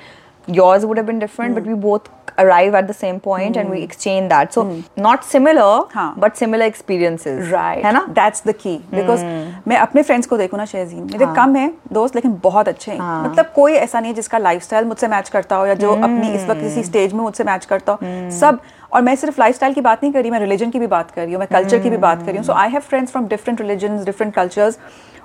Yours 0.59 0.85
would 0.85 0.97
have 0.97 1.05
been 1.05 1.19
different, 1.19 1.51
hmm. 1.51 1.59
but 1.59 1.71
we 1.71 1.75
both 1.87 2.09
arrive 2.37 2.73
at 2.73 2.87
the 2.87 2.93
same 2.93 3.19
point 3.19 3.55
mm. 3.55 3.61
and 3.61 3.69
we 3.69 3.81
exchange 3.81 4.29
that. 4.29 4.53
So 4.53 4.63
mm. 4.63 4.83
not 4.97 5.23
similar, 5.23 5.85
हाँ. 5.91 6.15
but 6.17 6.37
similar 6.37 6.65
experiences. 6.65 7.51
Right 7.51 7.85
है 7.85 7.91
ना? 7.93 8.05
That's 8.09 8.43
the 8.47 8.55
key 8.55 8.75
because 8.91 9.23
मैं 9.67 9.77
अपने 9.77 10.03
friends 10.03 10.27
को 10.27 10.37
देखूँ 10.37 10.59
ना 10.59 10.65
शेजीन 10.65 11.03
मेरे 11.11 11.33
कम 11.35 11.55
है 11.55 11.71
दोस्त 11.93 12.15
लेकिन 12.15 12.39
बहुत 12.43 12.67
अच्छे 12.67 12.91
हैं 12.91 12.99
हाँ। 12.99 13.23
मतलब 13.23 13.51
कोई 13.55 13.73
ऐसा 13.73 13.99
नहीं 13.99 14.11
है 14.11 14.15
जिसका 14.15 14.37
लाइफस्टाइल 14.37 14.85
मुझसे 14.85 15.07
मैच 15.07 15.29
करता 15.29 15.55
हो 15.55 15.65
या 15.65 15.73
जो 15.75 15.91
अपनी 15.93 16.33
इस 16.33 16.47
वक्त 16.49 16.61
किसी 16.61 16.83
स्टेज 16.83 17.13
में 17.13 17.21
मुझसे 17.21 17.43
मैच 17.43 17.65
करता 17.65 17.93
हो 17.93 18.29
सब 18.39 18.59
और 18.93 19.01
मैं 19.01 19.15
सिर्फ़ 19.15 19.39
लाइफस्टाइल 19.39 19.73
की 19.73 19.81
बात 19.81 20.03
नहीं 20.03 20.13
कर 20.13 20.21
रही 20.21 20.31
मैं 20.31 20.39
रिलीजन 20.39 20.69
की 20.69 20.79
भी 20.79 20.87
बात 20.87 21.11
कर 21.11 21.21
रही 21.21 21.33
हूँ 21.33 21.39
मैं 21.39 21.47
कल्चर 21.51 21.77
mm. 21.77 21.83
की 21.83 21.89
भी 21.89 21.97
बात 21.97 22.19
कर 22.19 22.25
रही 22.25 22.37
हूँ 22.37 22.45
so 22.45 22.53
I 22.53 22.69
have 22.69 22.81
friends 22.81 23.11
from 23.11 23.27
different 23.27 23.61
religion 23.61 24.03
different 24.05 24.33
cultures 24.33 24.77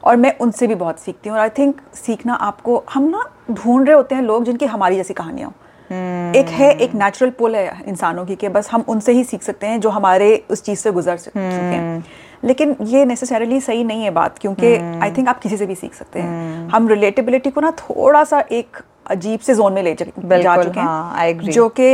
और 0.04 0.16
मैं 0.16 0.36
उनसे 0.40 0.66
भी 0.66 0.74
बहुत 0.74 1.00
सीखती 1.00 1.28
हूँ 1.28 1.36
और 1.36 1.42
आई 1.42 1.48
थिंक 1.58 1.80
सीखना 1.94 2.34
आपको 2.48 2.82
हम 2.94 3.08
ना 3.08 3.24
ढूंढ 3.50 3.86
रहे 3.86 3.96
होते 3.96 4.14
हैं 4.14 4.22
लोग 4.22 4.44
जिनकी 4.44 4.66
हमारी 4.66 4.96
जैसी 4.96 5.14
कहानियाँ 5.14 5.48
हो 5.48 5.54
एक 5.90 6.48
है 6.50 6.70
एक 6.72 6.94
नेचुरल 6.94 7.30
पुल 7.38 7.56
है 7.56 7.82
इंसानों 7.86 8.24
की 8.26 8.36
कि 8.36 8.48
बस 8.48 8.70
हम 8.72 8.84
उनसे 8.88 9.12
ही 9.12 9.24
सीख 9.24 9.42
सकते 9.42 9.66
हैं 9.66 9.80
जो 9.80 9.90
हमारे 9.90 10.34
उस 10.50 10.62
चीज़ 10.64 10.78
से 10.78 10.90
गुजर 10.92 11.16
सकते 11.16 11.40
हैं। 11.40 12.04
लेकिन 12.44 12.74
ये 12.86 13.04
नेसेसरली 13.04 13.60
सही 13.60 13.84
नहीं 13.84 14.04
है 14.04 14.10
बात 14.10 14.38
क्योंकि 14.38 14.74
आई 14.76 15.10
थिंक 15.10 15.28
आप 15.28 15.40
किसी 15.40 15.56
से 15.56 15.66
भी 15.66 15.74
सीख 15.74 15.94
सकते 15.94 16.20
हैं। 16.20 16.68
हम 16.68 16.88
रिलेटेबिलिटी 16.88 17.50
को 17.50 17.60
ना 17.60 17.70
थोड़ा 17.78 18.22
सा 18.24 18.44
एक 18.52 18.76
अजीब 19.10 19.40
से 19.40 19.54
जोन 19.54 19.72
में 19.72 19.82
ले 19.82 19.94
जा 19.94 20.56
चुके 20.62 20.80
हैं। 20.80 21.50
जो 21.50 21.68
कि 21.80 21.88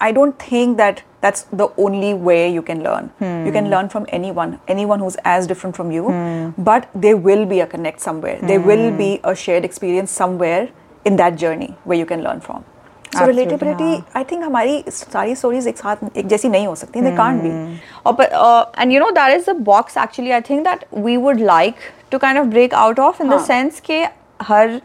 I 0.00 0.12
don't 0.12 0.34
think 0.42 0.76
that 0.76 1.00
that's 1.22 1.46
the 1.54 1.68
only 1.78 2.12
way 2.14 2.46
you 2.46 2.62
can 2.62 2.82
learn 2.82 3.46
you 3.46 3.52
can 3.52 3.66
learn 3.70 3.86
from 3.86 4.06
anyone 4.30 4.54
anyone 4.84 5.00
who's 5.00 5.16
as 5.26 5.48
different 5.48 5.74
from 5.74 5.92
you 5.92 6.10
but 6.60 6.84
they 6.96 7.12
will 7.14 7.44
be 7.44 7.60
a 7.60 7.66
connect 7.66 8.00
somewhere 8.00 8.44
they 8.46 8.58
will 8.58 8.90
be 8.92 9.14
a 9.24 9.32
shared 9.38 9.64
experience 9.64 10.16
somewhere 10.18 10.68
in 11.06 11.16
that 11.16 11.34
journey 11.34 11.68
way 11.86 11.96
you 11.96 12.06
can 12.06 12.20
learn 12.20 12.38
from 12.38 12.62
so 13.16 13.24
relatability 13.26 14.02
I 14.16 14.24
think 14.30 14.44
हमारी 14.44 14.82
सारी 14.88 15.34
stories 15.34 15.66
एक 15.68 15.78
साथ 15.78 16.16
एक 16.16 16.26
जैसी 16.26 16.48
नहीं 16.48 16.66
हो 16.66 16.74
सकती 16.74 17.00
they 17.00 17.10
can't 17.16 17.42
be 17.42 17.50
और 18.06 18.72
and 18.78 18.92
you 18.92 19.00
know 19.00 19.10
that 19.10 19.36
is 19.36 19.50
a 19.50 19.54
box 19.64 19.98
actually 19.98 20.30
I 20.30 20.40
think 20.50 20.64
that 20.64 20.84
we 20.96 21.16
would 21.16 21.40
like 21.42 21.74
to 22.10 22.18
kind 22.18 22.38
of 22.38 22.46
break 22.48 22.74
out 22.74 23.00
of 23.00 23.22
in 23.22 23.30
the 23.30 23.40
sense 23.44 23.80
के 23.80 24.04
हर 24.42 24.80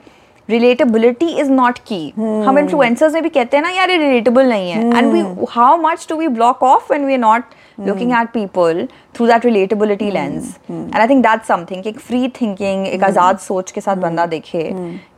रिलेटेबिलिटी 0.49 1.27
इज़ 1.39 1.51
नॉट 1.51 1.77
की 1.87 2.13
हम 2.17 2.45
hmm. 2.45 2.59
इन्फ्लुएंसर्स 2.59 3.13
में 3.13 3.21
भी 3.23 3.29
कहते 3.29 3.57
हैं 3.57 3.63
ना 3.63 3.69
यार 3.69 3.89
रिलेटेबल 3.89 4.49
नहीं 4.49 4.71
है. 4.71 4.97
And 4.97 5.11
we 5.13 5.45
how 5.49 5.77
much 5.81 6.05
to 6.09 6.15
we 6.15 6.27
block 6.27 6.63
off 6.63 6.93
and 6.93 7.05
we 7.05 7.13
are 7.13 7.19
not 7.19 7.43
looking 7.79 8.11
at 8.11 8.29
people 8.29 8.87
through 9.15 9.27
that 9.27 9.45
relatability 9.45 10.11
lens 10.11 10.57
and 10.71 10.95
I 10.95 11.07
think 11.07 11.23
that 11.23 11.43
something 11.43 11.87
एक 11.87 11.99
फ्री 11.99 12.27
थिंकिंग 12.41 12.87
एक 12.87 12.99
hmm. 12.99 13.07
आज़ाद 13.07 13.37
सोच 13.37 13.71
के 13.71 13.81
साथ 13.81 13.93
hmm. 13.93 14.03
बंदा 14.03 14.25
देखे 14.25 14.69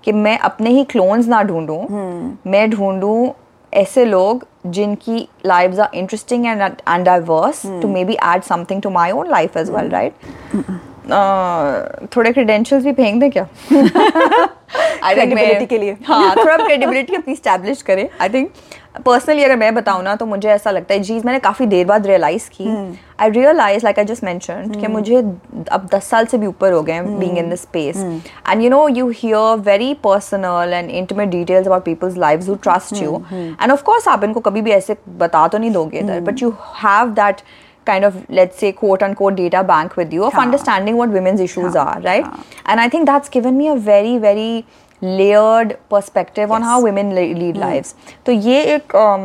कि 0.04 0.12
मैं 0.12 0.38
अपने 0.40 0.70
ही 0.70 0.84
क्लोन्स 0.84 1.28
ना 1.28 1.44
ढूंढूं 1.44 1.82
मैं 2.52 2.70
ढूंढूं 2.70 3.30
ऐसे 3.74 4.06
लोग 4.06 4.46
जिनकी 4.66 5.28
life 5.46 5.80
are 5.80 5.96
interesting 5.96 6.46
and 6.46 6.62
and 6.62 7.06
diverse 7.06 7.66
to 7.82 7.88
maybe 8.06 8.14
add 8.26 8.44
something 8.44 8.82
to 8.82 8.90
my 8.90 9.12
own 9.12 9.30
life 9.30 9.58
as 9.58 9.70
well 9.70 9.90
right 9.90 10.14
थोड़े 12.16 12.32
credentials 12.34 12.84
भी 12.84 12.94
फेंक 12.94 13.20
दें 13.20 13.30
क्या? 13.32 13.48
Credibility 15.04 15.68
के 15.68 15.78
लिए। 15.78 15.98
हाँ 16.08 16.36
थोड़ा 16.38 16.58
क्रेडिबिलिटी 16.58 17.16
अपनी 17.16 17.36
स्टैब्लिश 17.36 17.82
करें। 17.82 18.10
आई 18.22 18.30
थिंक 18.30 18.50
पर्सनली 19.06 19.44
अगर 19.44 19.56
मैं 19.56 19.74
बताऊँ 19.76 20.04
ना 20.04 20.16
तो 20.16 20.26
मुझे 20.26 20.50
ऐसा 20.50 20.72
लगता 20.72 20.94
है 20.94 21.04
चीज़ 21.04 21.26
मैंने 21.26 21.40
काफ़ी 21.40 21.66
देर 21.66 21.86
बाद 21.86 22.08
रियलाइज़ 22.08 22.50
की। 22.50 22.98
I 23.20 23.30
realize 23.30 23.84
like 23.84 24.00
I 24.00 24.06
just 24.06 24.24
mention 24.24 24.72
कि 24.82 24.88
मुझे 24.88 25.18
अब 25.72 25.88
दस 25.94 26.10
साल 26.10 26.26
से 26.26 26.38
भी 26.38 26.48
ऊपर 26.48 26.72
हो 26.72 26.82
गए 26.82 26.94
हैं 26.94 27.20
being 27.20 27.38
in 27.38 27.50
this 27.50 27.62
space 27.62 27.98
and 28.50 28.62
you 28.62 28.70
know 28.70 28.88
you 28.88 29.10
hear 29.10 29.60
very 29.60 29.94
personal 29.94 30.74
and 30.74 30.90
intimate 30.90 31.30
details 31.30 31.68
about 31.68 31.84
people's 31.84 32.18
lives 32.18 32.50
who 32.50 32.56
trust 32.56 33.04
you 33.04 33.24
and 33.34 33.72
of 33.72 33.84
course 33.84 34.08
आप 34.08 34.24
इनको 34.24 34.40
कभी 34.40 34.62
भी 34.62 34.72
ऐसे 34.72 34.96
बता 35.10 35.48
तो 35.48 35.58
नहीं 35.58 35.72
दोगे 35.72 36.00
इधर 36.00 36.20
but 36.22 36.42
you 36.42 36.50
have 36.84 37.10
that 37.10 37.42
kind 37.87 38.05
of 38.05 38.17
let's 38.31 38.59
say 38.59 38.73
quote 38.73 39.03
unquote 39.03 39.37
data 39.37 39.63
bank 39.65 39.97
with 39.97 40.13
you 40.13 40.25
of 40.25 40.33
हाँ. 40.35 40.45
understanding 40.47 40.97
what 40.97 41.11
women's 41.11 41.41
issues 41.41 41.77
हाँ, 41.77 41.87
are 41.87 42.01
right 42.03 42.25
हाँ. 42.25 42.45
and 42.67 42.81
i 42.81 42.89
think 42.89 43.07
that's 43.07 43.33
given 43.39 43.57
me 43.57 43.69
a 43.69 43.79
very 43.89 44.19
very 44.19 44.65
layered 45.03 45.79
perspective 45.91 46.51
on 46.51 46.61
Yes. 46.61 46.69
how 46.71 46.83
women 46.83 47.15
le- 47.15 47.33
lead 47.39 47.57
lives 47.63 47.95
तो 48.27 48.33
ये 48.33 48.61
एक 48.75 48.93
um, 49.07 49.25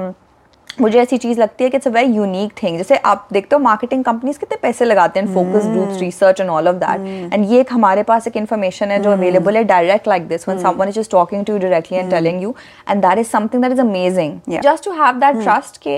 मुझे 0.82 0.99
ऐसी 0.99 1.17
चीज 1.17 1.39
लगती 1.39 1.63
है 1.63 1.69
कि 1.69 1.77
it's 1.77 1.88
a 1.88 1.91
very 1.91 2.12
unique 2.13 2.51
thing 2.62 2.77
जैसे 2.77 2.97
आप 3.12 3.27
देखते 3.34 3.56
हो 3.56 3.60
मार्केटिंग 3.62 4.03
कंपनीज 4.03 4.38
कितने 4.38 4.58
पैसे 4.62 4.86
लगाते 4.86 5.19
हैं 5.19 5.34
focus 5.34 5.65
groups 5.67 5.99
research 6.01 6.41
and 6.41 6.49
all 6.49 6.67
of 6.67 6.75
that 6.84 7.34
and 7.34 7.45
ये 7.51 7.60
एक 7.62 7.71
हमारे 7.73 8.03
पास 8.10 8.27
एक 8.27 8.38
इन्फॉर्मेशन 8.38 8.91
है 8.91 9.01
जो 9.03 9.12
अवेलेबल 9.12 9.58
है 9.58 9.63
direct 9.71 10.08
like 10.08 10.27
this 10.27 10.47
when 10.47 10.62
someone 10.63 10.89
is 10.89 10.95
just 10.95 11.12
talking 11.12 11.45
to 11.45 11.53
you 11.53 11.60
directly 11.60 11.97
and 11.97 12.12
telling 12.12 12.41
you 12.43 12.53
and 12.89 13.01
that 13.06 13.17
is 13.19 13.27
something 13.30 13.63
that 13.63 13.71
is 13.71 13.80
amazing 13.80 14.39
Yeah. 14.49 14.62
just 14.67 14.84
to 14.88 14.93
have 14.99 15.19
that 15.23 15.41
trust 15.47 15.82
ke, 15.88 15.97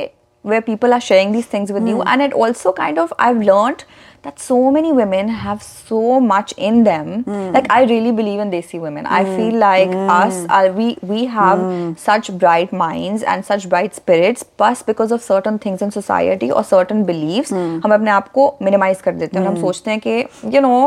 where 0.51 0.63
people 0.65 0.93
are 0.97 1.01
sharing 1.01 1.33
these 1.33 1.47
things 1.53 1.73
with 1.73 1.83
mm. 1.83 1.89
you 1.91 2.01
hmm. 2.01 2.09
and 2.15 2.23
it 2.23 2.35
also 2.45 2.73
kind 2.81 2.99
of 3.03 3.13
i've 3.27 3.39
learned 3.51 3.85
that 4.27 4.41
so 4.41 4.59
many 4.75 4.91
women 4.99 5.29
have 5.29 5.63
so 5.63 6.19
much 6.19 6.53
in 6.57 6.83
them. 6.85 7.25
Mm. 7.25 7.53
like 7.55 7.71
i 7.71 7.85
really 7.85 8.13
believe 8.21 8.41
in 8.45 8.51
desi 8.51 8.81
women. 8.81 9.05
Mm. 9.05 9.17
i 9.19 9.25
hmm. 9.25 9.37
feel 9.37 9.59
like 9.63 9.91
hmm. 9.91 10.11
us 10.17 10.45
are, 10.59 10.73
we 10.81 10.97
we 11.13 11.25
have 11.39 11.65
such 11.99 12.31
bright 12.45 12.77
minds 12.85 13.23
and 13.23 13.49
such 13.53 13.69
bright 13.69 13.95
spirits 13.95 14.43
plus 14.43 14.83
because 14.83 15.17
of 15.19 15.23
certain 15.23 15.59
things 15.59 15.83
in 15.89 15.91
society 15.91 16.53
or 16.53 16.65
certain 16.75 17.05
beliefs 17.13 17.57
hum 17.59 17.99
apne 17.99 18.15
aap 18.19 18.39
minimize 18.69 19.03
kar 19.09 19.19
dete 19.25 19.41
hain 19.41 19.51
hum 19.51 19.61
sochte 19.67 19.93
hain 19.95 20.07
ki 20.09 20.17
you 20.57 20.65
know 20.69 20.79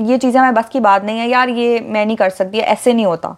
ये 0.00 0.16
चीज़ें 0.18 0.38
हमारे 0.40 0.54
बस 0.56 0.68
की 0.68 0.80
बात 0.80 1.04
नहीं 1.04 1.18
है 1.18 1.28
यार 1.28 1.48
ये 1.48 1.80
मैं 1.80 2.04
नहीं 2.06 2.16
कर 2.16 2.30
सकती 2.30 2.58
ऐसे 2.58 2.92
नहीं 2.92 3.06
होता। 3.06 3.28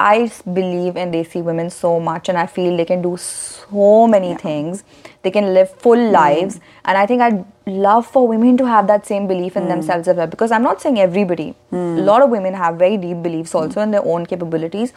I 0.00 0.26
believe 0.48 0.98
in 0.98 1.10
desi 1.10 1.40
women 1.42 1.68
so 1.68 1.98
much 2.00 2.30
and 2.30 2.38
I 2.38 2.46
feel 2.46 2.76
they 2.76 2.84
can 2.84 3.02
do 3.02 3.16
so 3.16 4.06
many 4.06 4.34
things 4.34 4.82
they 5.24 5.30
can 5.30 5.48
live 5.48 5.66
full 5.80 5.98
life 5.98 6.56
and 6.88 6.96
I 6.96 7.06
think 7.06 7.22
I 7.22 7.30
love 7.68 8.00
for 8.00 8.28
women 8.28 8.56
to 8.56 8.66
have 8.66 8.86
that 8.86 9.04
same 9.04 9.26
belief 9.26 9.56
in 9.56 9.68
themselves 9.68 10.08
as 10.08 10.18
because 10.18 10.52
I 10.52 10.56
am 10.56 10.62
not 10.62 10.78
saying 10.78 10.98
everybody 10.98 11.52
lot 11.74 12.22
of 12.22 12.30
women 12.30 12.54
have 12.54 12.74
very 12.74 12.96
deep 12.96 13.16
believe 13.16 13.58
also 13.58 13.82
in 13.82 13.92
their 13.92 13.98
own 13.98 14.24
capabilities 14.24 14.92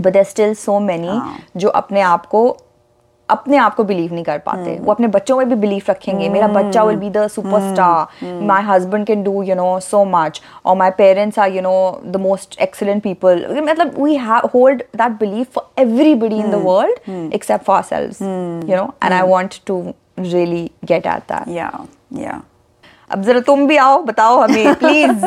but 0.00 0.12
there 0.12 0.24
still 0.24 0.54
so 0.54 0.78
many 0.80 1.20
जो 1.56 1.68
अपने 1.68 2.00
आप 2.00 2.26
को 2.26 2.56
अपने 3.30 3.56
आप 3.56 3.74
को 3.74 3.84
believe 3.84 4.12
नहीं 4.12 4.24
कर 4.24 4.38
पाते। 4.38 4.78
वो 4.78 4.92
अपने 4.92 5.06
बच्चों 5.06 5.36
में 5.36 5.48
भी 5.48 5.54
बिलीव 5.54 5.82
रखेंगे। 5.90 6.28
मेरा 6.28 6.48
बच्चा 6.48 6.82
will 6.84 6.96
be 6.96 7.10
the 7.10 7.26
superstar 7.28 8.42
my 8.42 8.62
husband 8.62 9.06
can 9.06 9.22
do 9.22 9.42
you 9.42 9.54
know 9.54 9.78
so 9.80 10.04
much 10.04 10.40
और 10.64 10.76
my 10.76 10.90
parents 10.98 11.38
are 11.38 11.52
you 11.52 11.62
know 11.62 12.00
the 12.06 12.16
most 12.20 12.60
excellent 12.60 13.02
people 13.02 13.46
मतलब 13.60 14.02
we 14.02 14.16
hold 14.54 14.82
that 14.96 15.18
believe 15.20 15.46
for 15.54 15.82
everybody 15.82 16.36
in 16.36 16.50
the 16.50 16.62
world 16.64 17.32
except 17.34 17.64
for 17.64 17.82
ourselves 17.82 18.22
you 18.70 18.76
know 18.76 18.92
and 19.04 19.12
I 19.12 19.28
want 19.32 19.60
to 19.66 19.80
really 20.18 20.70
get 20.84 21.06
at 21.06 21.32
that. 21.32 21.48
Yeah. 21.56 21.72
Yeah. 22.22 22.40
अब 23.10 23.22
जरा 23.22 23.40
तुम 23.40 23.66
भी 23.66 23.76
आओ 23.76 24.02
बताओ 24.02 24.38
हमें 24.40 24.74
please 24.82 25.26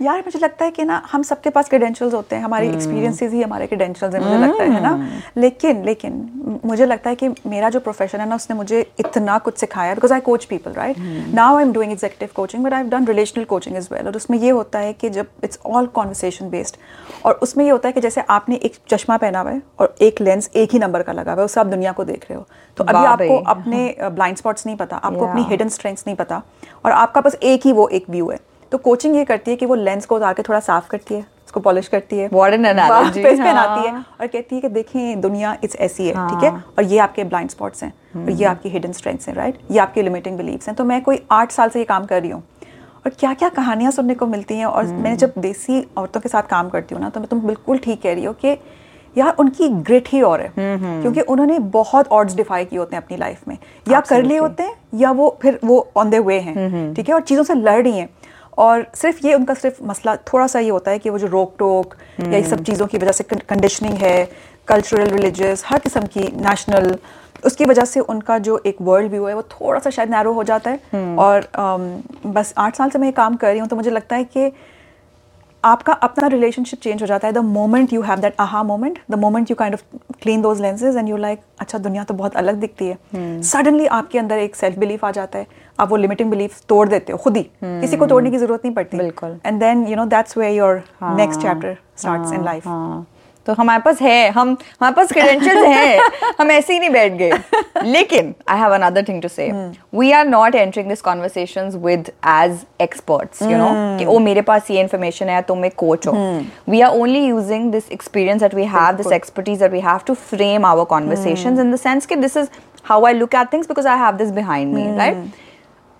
यार 0.00 0.18
मुझे 0.18 0.38
लगता 0.38 0.64
है 0.64 0.70
कि 0.70 0.84
ना 0.84 0.96
हम 1.12 1.22
सबके 1.22 1.50
पास 1.50 1.68
क्रेडेंशियल्स 1.68 2.14
होते 2.14 2.36
हैं। 2.36 2.42
हमारे 2.42 2.68
एक्सपीरियंसेस 2.68 3.32
ही 3.32 3.42
हमारे 3.42 3.66
क्रेडेंशियल्स 3.66 4.14
हैं 4.14 4.22
मुझे 4.22 4.38
लगता 4.38 4.62
है 4.64 4.82
ना? 4.82 5.22
लेकिन 5.36 5.84
लेकिन 5.84 6.60
मुझे 6.64 6.86
लगता 6.86 7.10
है 7.10 7.16
कि 7.16 7.28
मेरा 7.46 7.70
जो 7.70 7.80
प्रोफेशन 7.80 8.20
है 8.20 8.28
ना 8.28 8.34
उसने 8.34 8.56
मुझे 8.56 8.80
इतना 9.00 9.38
कुछ 9.38 9.58
सिखाया 9.58 9.94
because 9.94 10.12
I 10.14 10.20
coach 10.20 10.44
people 10.44 10.72
right 10.72 10.96
now 11.34 11.56
I 11.56 11.62
am 11.62 11.72
doing 11.72 11.92
executive 11.92 12.28
coaching 12.34 12.64
but 12.64 12.72
I 12.72 12.80
have 12.80 12.90
done 12.90 13.06
relational 13.06 13.44
coaching 13.44 13.76
is 13.76 13.88
well 13.92 14.06
और 14.06 14.16
उसमें 14.16 14.38
ये 14.38 14.50
होता 14.50 14.78
है 14.78 14.92
कि 14.92 15.10
जब 15.10 15.26
इट्स 15.44 15.58
ऑल 15.66 15.86
कॉन्वर्सेशन 15.86 16.50
बेस्ड 16.50 16.76
और 17.24 17.38
उसमें 17.42 17.64
ये 17.64 17.70
होता 17.70 17.88
है 17.88 17.92
कि 17.92 18.00
जैसे 18.00 18.22
आपने 18.30 18.56
एक 18.56 18.76
चश्मा 18.88 19.16
पहना 19.16 19.40
हुआ 19.40 19.50
है 19.50 19.62
और 19.80 19.94
एक 20.00 20.20
लेंस 20.20 20.50
एक 20.56 20.72
ही 20.72 20.78
नंबर 20.78 21.02
का 21.02 21.12
लगा 21.12 21.32
हुआ 21.32 21.40
है 21.40 21.44
उस 21.44 21.58
आप 21.58 21.66
दुनिया 21.66 21.92
को 21.92 22.04
देख 22.04 22.26
रहे 22.30 22.38
हो। 22.38 22.46
तो 22.78 22.84
अभी 22.84 23.04
आपको 23.06 23.38
अपने 23.50 23.96
ब्लाइंड 24.02 24.36
स्पॉट्स 24.36 24.66
नहीं 24.66 24.76
पता 24.76 24.96
आपको 24.96 25.26
अपनी 25.26 25.42
हिडन 25.42 25.68
स्ट्रेंथ्स 25.68 26.04
नहीं 26.06 26.16
पता 26.16 26.42
और 26.84 26.92
आपका 26.92 27.20
बस 27.20 27.38
एक 27.42 27.66
ही 27.66 27.72
वो 27.72 27.88
एक 27.88 28.10
व्यू 28.10 28.30
है। 28.30 28.38
तो 28.72 28.78
कोचिंग 28.78 29.16
ये 29.16 29.24
करती 29.24 29.50
है 29.50 29.56
कि 29.56 29.66
वो 29.66 29.74
लेंस 29.74 30.06
को 30.06 30.16
उतार 30.16 30.34
के 30.34 30.42
थोड़ा 30.42 30.60
साफ़ 30.60 30.88
करती 30.90 31.14
है 31.14 31.20
उसको 31.46 31.60
पॉलिश 31.60 31.88
करती 31.88 32.18
है। 32.18 32.28
An 32.28 32.66
analogy, 32.66 33.24
वापस 33.24 33.38
पहनाती 33.38 33.86
है 33.86 33.92
हाँ। 33.92 34.04
और 34.20 34.26
कहती 34.26 34.54
है 34.54 34.60
कि 34.60 34.68
देखें 34.68 35.20
दुनिया 35.20 35.56
इट्स 35.64 35.76
ऐसी 35.76 36.06
है 36.06 36.12
ठीक 36.28 36.44
है? 36.44 36.50
और 36.78 36.84
ये 36.84 36.98
आपके 36.98 37.24
ब्लाइंड 37.24 37.50
स्पॉट्स 37.50 37.82
हैं 37.82 37.92
और 38.16 38.30
ये 38.30 38.44
आपकी 38.44 38.68
हिडन 38.68 38.92
स्ट्रेंथ्स 38.92 39.28
हैं 39.28 39.34
राइट 39.34 39.58
ये 39.70 39.78
आपके 39.78 40.02
लिमिटिंग 40.02 40.36
बिलीव्स 40.38 40.68
हैं। 40.68 40.76
तो 40.76 40.84
मैं 40.84 41.00
कोई 41.02 41.20
आठ 41.30 41.52
साल 41.52 41.68
से 41.68 41.78
ये 41.78 41.84
काम 41.84 42.06
कर 42.06 42.20
रही 42.22 42.30
हूँ 42.30 42.42
और 43.06 43.12
क्या 43.20 43.32
क्या 43.34 43.48
कहानियाँ 43.50 43.90
सुनने 43.92 44.14
को 44.14 44.26
मिलती 44.26 44.54
हैं 44.54 44.66
और 44.66 44.84
मैंने 44.86 45.16
जब 45.16 45.32
देसी 45.38 45.84
औरतों 45.96 46.20
के 46.20 46.28
साथ 46.28 46.42
काम 46.50 46.68
करती 46.68 46.94
हूँ 46.94 47.02
ना 47.02 47.08
तो 47.08 47.20
मैं 47.20 47.28
तुम 47.28 47.40
बिल्कुल 47.42 47.78
ठीक 47.78 48.02
कह 48.02 48.14
रही 48.14 48.24
हो 48.24 48.32
कि 48.34 48.56
यार 49.16 49.36
उनकी 49.40 49.68
ग्रिट 49.68 50.08
ही 50.08 50.20
और 50.22 50.40
है। 50.40 50.52
क्योंकि 50.56 51.20
उन्होंने 51.22 51.58
बहुत 51.74 52.08
ऑर्ड्स 52.08 52.34
डिफाई 52.36 52.64
किए 52.64 52.78
होते 52.78 52.96
हैं 52.96 53.02
अपनी 53.02 53.16
लाइफ 53.16 53.48
में। 53.48 53.56
या 53.86 54.00
कर 54.00 54.22
लिए 54.22 54.38
होते 54.38 54.62
हैं 54.62 54.74
या 54.94 55.10
वो 55.12 55.36
फिर 55.42 55.58
वो 55.64 55.86
ऑन 55.96 56.10
द 56.10 56.14
वे 56.26 56.38
हैं 56.40 56.94
ठीक 56.94 57.08
है? 57.08 57.14
और 57.14 57.20
चीज़ों 57.22 57.44
से 57.44 57.54
लड़ 57.54 57.82
रही 57.82 57.98
हैं। 57.98 58.08
और 58.58 58.86
सिर्फ़ 58.94 59.26
ये 59.26 59.34
उनका 59.34 59.54
सिर्फ़ 59.54 59.82
मसला 59.84 60.16
थोड़ा 60.32 60.46
सा 60.46 60.58
ये 60.58 60.68
होता 60.68 60.90
है 60.90 60.98
कि 60.98 61.10
वो 61.10 61.18
जो 61.18 61.26
रोक 61.26 61.54
टोक 61.58 61.94
hmm. 61.94 62.32
या 62.32 62.38
ये 62.38 62.44
सब 62.44 62.62
चीज़ों 62.64 62.86
की 62.86 62.98
वजह 62.98 63.12
से 63.12 63.24
कंडीशनिंग 63.24 63.94
है 63.94 64.28
कल्चरल 64.68 65.08
रिलीजियस 65.08 65.64
हर 65.66 65.78
किस्म 65.78 66.02
की 66.06 66.30
नेशनल 66.42 66.96
उसकी 67.44 67.64
वजह 67.64 67.84
से 67.84 68.00
उनका 68.02 68.38
जो 68.38 68.60
एक 68.66 68.76
वर्ल्ड 68.80 69.10
व्यू 69.10 69.26
है 69.26 69.34
वो 69.34 69.42
थोड़ा 69.50 69.80
सा 69.80 69.90
शायद 69.90 70.10
नैरो 70.10 70.32
हो 70.32 70.44
जाता 70.44 70.70
है 70.70 70.78
hmm. 70.78 71.18
और 71.18 71.42
um, 71.42 72.32
बस 72.34 72.54
आठ 72.58 72.76
साल 72.76 72.90
से 72.90 72.98
मैं 72.98 73.08
ये 73.08 73.12
काम 73.12 73.36
कर 73.36 73.48
रही 73.48 73.58
हूँ 73.58 73.68
तो 73.68 73.76
मुझे 73.76 73.90
लगता 73.90 74.16
है 74.16 74.24
कि 74.24 74.50
आपका 75.66 75.92
अपना 76.02 76.26
रिलेशनशिप 76.28 76.80
चेंज 76.80 77.02
हो 77.02 77.06
जाता 77.06 77.26
है। 77.28 77.32
The 77.34 77.38
moment 77.38 77.92
you 77.92 78.02
have 78.02 78.18
that 78.20 78.34
aha 78.40 78.62
moment 78.62 78.98
the 79.10 79.14
moment 79.18 79.50
you 79.50 79.56
kind 79.56 79.74
of 79.74 79.82
clean 80.22 80.42
those 80.42 80.60
lenses 80.60 80.96
and 80.96 81.08
you 81.08 81.16
like 81.16 81.40
अच्छा 81.60 81.78
दुनिया 81.78 82.04
तो 82.04 82.14
बहुत 82.14 82.36
अलग 82.36 82.60
दिखती 82.60 82.86
है। 82.86 83.42
Suddenly 83.42 83.84
hmm. 83.84 83.92
आपके 83.92 84.18
अंदर 84.18 84.38
एक 84.38 84.56
सेल्फ 84.56 84.78
बिलीफ 84.78 85.04
आ 85.04 85.10
जाता 85.10 85.38
है। 85.38 85.46
आप 85.78 85.90
वो 85.90 85.96
लिमिटिंग 85.96 86.30
बिलीफ 86.30 86.60
तोड़ 86.68 86.88
देते 86.88 87.12
हो 87.12 87.18
खुद 87.18 87.36
ही। 87.36 87.42
hmm. 87.42 87.80
किसी 87.80 87.96
को 87.96 88.06
तोड़ने 88.06 88.30
की 88.30 88.38
ज़रूरत 88.38 88.64
नहीं 88.64 88.74
पड़ती। 88.74 88.96
बिल्कुल। 88.96 89.38
And 89.46 89.60
then 89.60 89.86
you 89.88 89.96
know 89.96 90.04
that's 90.06 90.38
way 90.38 90.54
your 90.54 90.82
next 91.02 91.40
chapter 91.40 91.76
start 91.98 92.34
in 92.34 92.44
life 92.44 92.66
तो 93.46 93.52
हमारे 93.52 93.82
पास 93.82 94.00
है 94.02 94.28
हम 94.30 94.48
हमारे 94.50 94.94
पास 94.94 95.12
क्रेडेंशियल्स 95.12 95.66
हैं। 95.76 96.32
हम 96.38 96.50
ऐसे 96.50 96.72
ही 96.72 96.78
नहीं 96.78 96.90
बैठ 96.90 97.12
गए। 97.12 97.32
लेकिन 97.84 98.34
I 98.48 98.58
have 98.58 98.74
another 98.74 99.04
thing 99.08 99.22
to 99.22 99.28
say 99.28 99.50
we 99.94 100.10
are 100.12 100.26
not 100.26 100.54
entering 100.54 100.88
this 100.88 101.00
conversations 101.02 101.74
with 101.84 102.10
as 102.28 102.58
experts 102.80 103.42
you 103.42 103.56
know 103.58 103.68
कि 103.98 104.04
ओ 104.04 104.18
मेरे 104.18 104.42
पास 104.42 104.70
ये 104.70 104.80
इन्फॉर्मेशन 104.80 105.28
है 105.28 105.40
तुम 105.42 105.64
एक 105.64 105.74
कोच 105.76 106.06
हो. 106.06 106.12
We 106.68 106.80
are 106.80 106.92
only 106.92 107.24
using 107.26 107.70
this 107.72 107.90
experience 107.92 108.40
that 108.40 108.54
we 108.54 108.64
have 108.64 108.92
this 108.96 109.12
expertise 109.12 109.58
that 109.58 109.72
we 109.72 109.80
have 109.80 110.00
to 110.06 110.14
frame 110.14 110.66
our 110.66 110.84
conversations 110.84 111.60
in 111.60 111.72
the 111.72 111.76
sense 111.76 112.06
कि 112.06 112.16
this 112.16 112.36
is 112.36 112.48
how 112.84 113.04
I 113.06 113.12
look 113.12 113.34
at 113.34 113.52
things 113.52 113.68
because 113.68 113.88
I 113.88 113.98
have 113.98 114.16
this 114.16 114.30
behind 114.30 114.74
me 114.74 114.96
right 114.96 115.24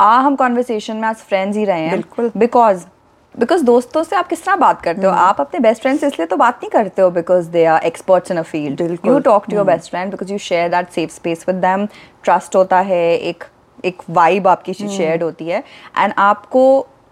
आ 0.00 0.10
हम 0.18 0.36
conversation 0.36 0.96
में 0.96 1.08
आज 1.08 1.16
friends 1.28 1.56
ही 1.56 1.64
रहे 1.64 1.80
हैं 1.80 2.30
because 2.36 2.84
because 3.38 3.64
दोस्तों 3.64 4.02
से 4.02 4.16
आप 4.16 4.28
किस 4.28 4.44
तरह 4.44 4.56
बात 4.56 4.80
करते 4.82 5.06
हो? 5.06 5.12
हम्म। 5.12 5.20
आप 5.20 5.40
अपने 5.40 5.60
बेस्ट 5.60 5.82
फ्रेंड 5.82 5.98
से 6.00 6.06
इसलिए 6.06 6.26
तो 6.26 6.36
बात 6.36 6.56
नहीं 6.56 6.70
करते 6.70 7.02
हो 7.02 7.10
because 7.10 7.48
they 7.50 7.64
are 7.64 7.82
experts 7.86 8.30
in 8.30 8.36
a 8.36 8.42
field 8.42 8.80
you 9.06 9.18
talk 9.18 9.46
to 9.50 9.56
your. 9.56 9.64
Best 9.66 9.90
friend 9.90 10.10
because 10.10 10.32
you 10.32 10.38
share 10.38 10.68
that 10.68 10.90
safe 10.90 11.10
space 11.14 11.44
with 11.48 11.56
them 11.56 11.86
trust 12.24 12.56
होता 12.56 12.80
है 12.80 13.02
एक 13.18 13.44
एक 13.84 14.02
वाइब 14.10 14.48
आपकी 14.48 14.74
शेयर्ड 14.74 15.22
हम्म। 15.22 15.24
होती 15.24 15.48
है। 15.48 15.62
एंड 15.98 16.12
आपको 16.18 16.64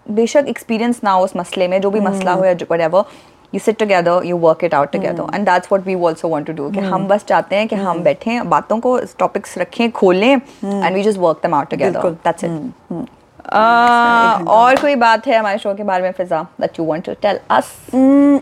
बेशक 0.05 0.45
एक्सपीरियंस 0.47 1.01
ना 1.03 1.11
हो 1.11 1.23
उस 1.23 1.35
मसले 1.35 1.67
में 1.67 1.79
जो 1.81 1.91
भी 1.91 1.99
मसला 1.99 2.31
हम्म। 2.31 2.39
हो 2.39 2.45
या 2.45 2.87
what 2.87 3.05
you 3.53 3.59
sit 3.63 3.77
together 3.79 4.13
you 4.27 4.37
work 4.43 4.63
it 4.67 4.73
out 4.77 4.89
together. 4.93 5.25
and 5.35 5.49
that's 5.49 5.69
what 5.71 5.85
we 5.89 5.93
also 6.07 6.29
want 6.31 6.47
to 6.47 6.55
do 6.55 6.71
कि 6.73 6.79
हम 6.85 7.07
बस 7.07 7.23
चाहते 7.25 7.55
हैं 7.55 7.67
कि 7.67 7.75
हम 7.75 7.99
बैठें 8.03 8.49
बातों 8.49 8.79
को 8.79 8.97
टॉपिक्स 9.19 9.57
रखें 9.57 9.91
खोलें 9.91 10.31
एंड 10.31 10.97
work 11.17 11.45
them 11.45 11.55
out 11.59 11.69
together. 11.73 12.01
बिल्कुल। 12.01 12.17
that's 12.25 12.47
it. 12.47 12.57
Uh, 12.91 13.05
और 13.45 14.75
कोई 14.75 14.95
बात 14.97 15.27
है 15.27 15.37
हमारे 15.37 15.57
शो 15.57 15.73
के 15.73 15.83
बारे 15.83 16.03
में 16.03 16.11
Fiza 16.13 16.41
that 16.61 16.79
you 16.79 16.85
want 16.85 17.05
to 17.05 17.13
tell 17.21 17.39
us 17.51 17.71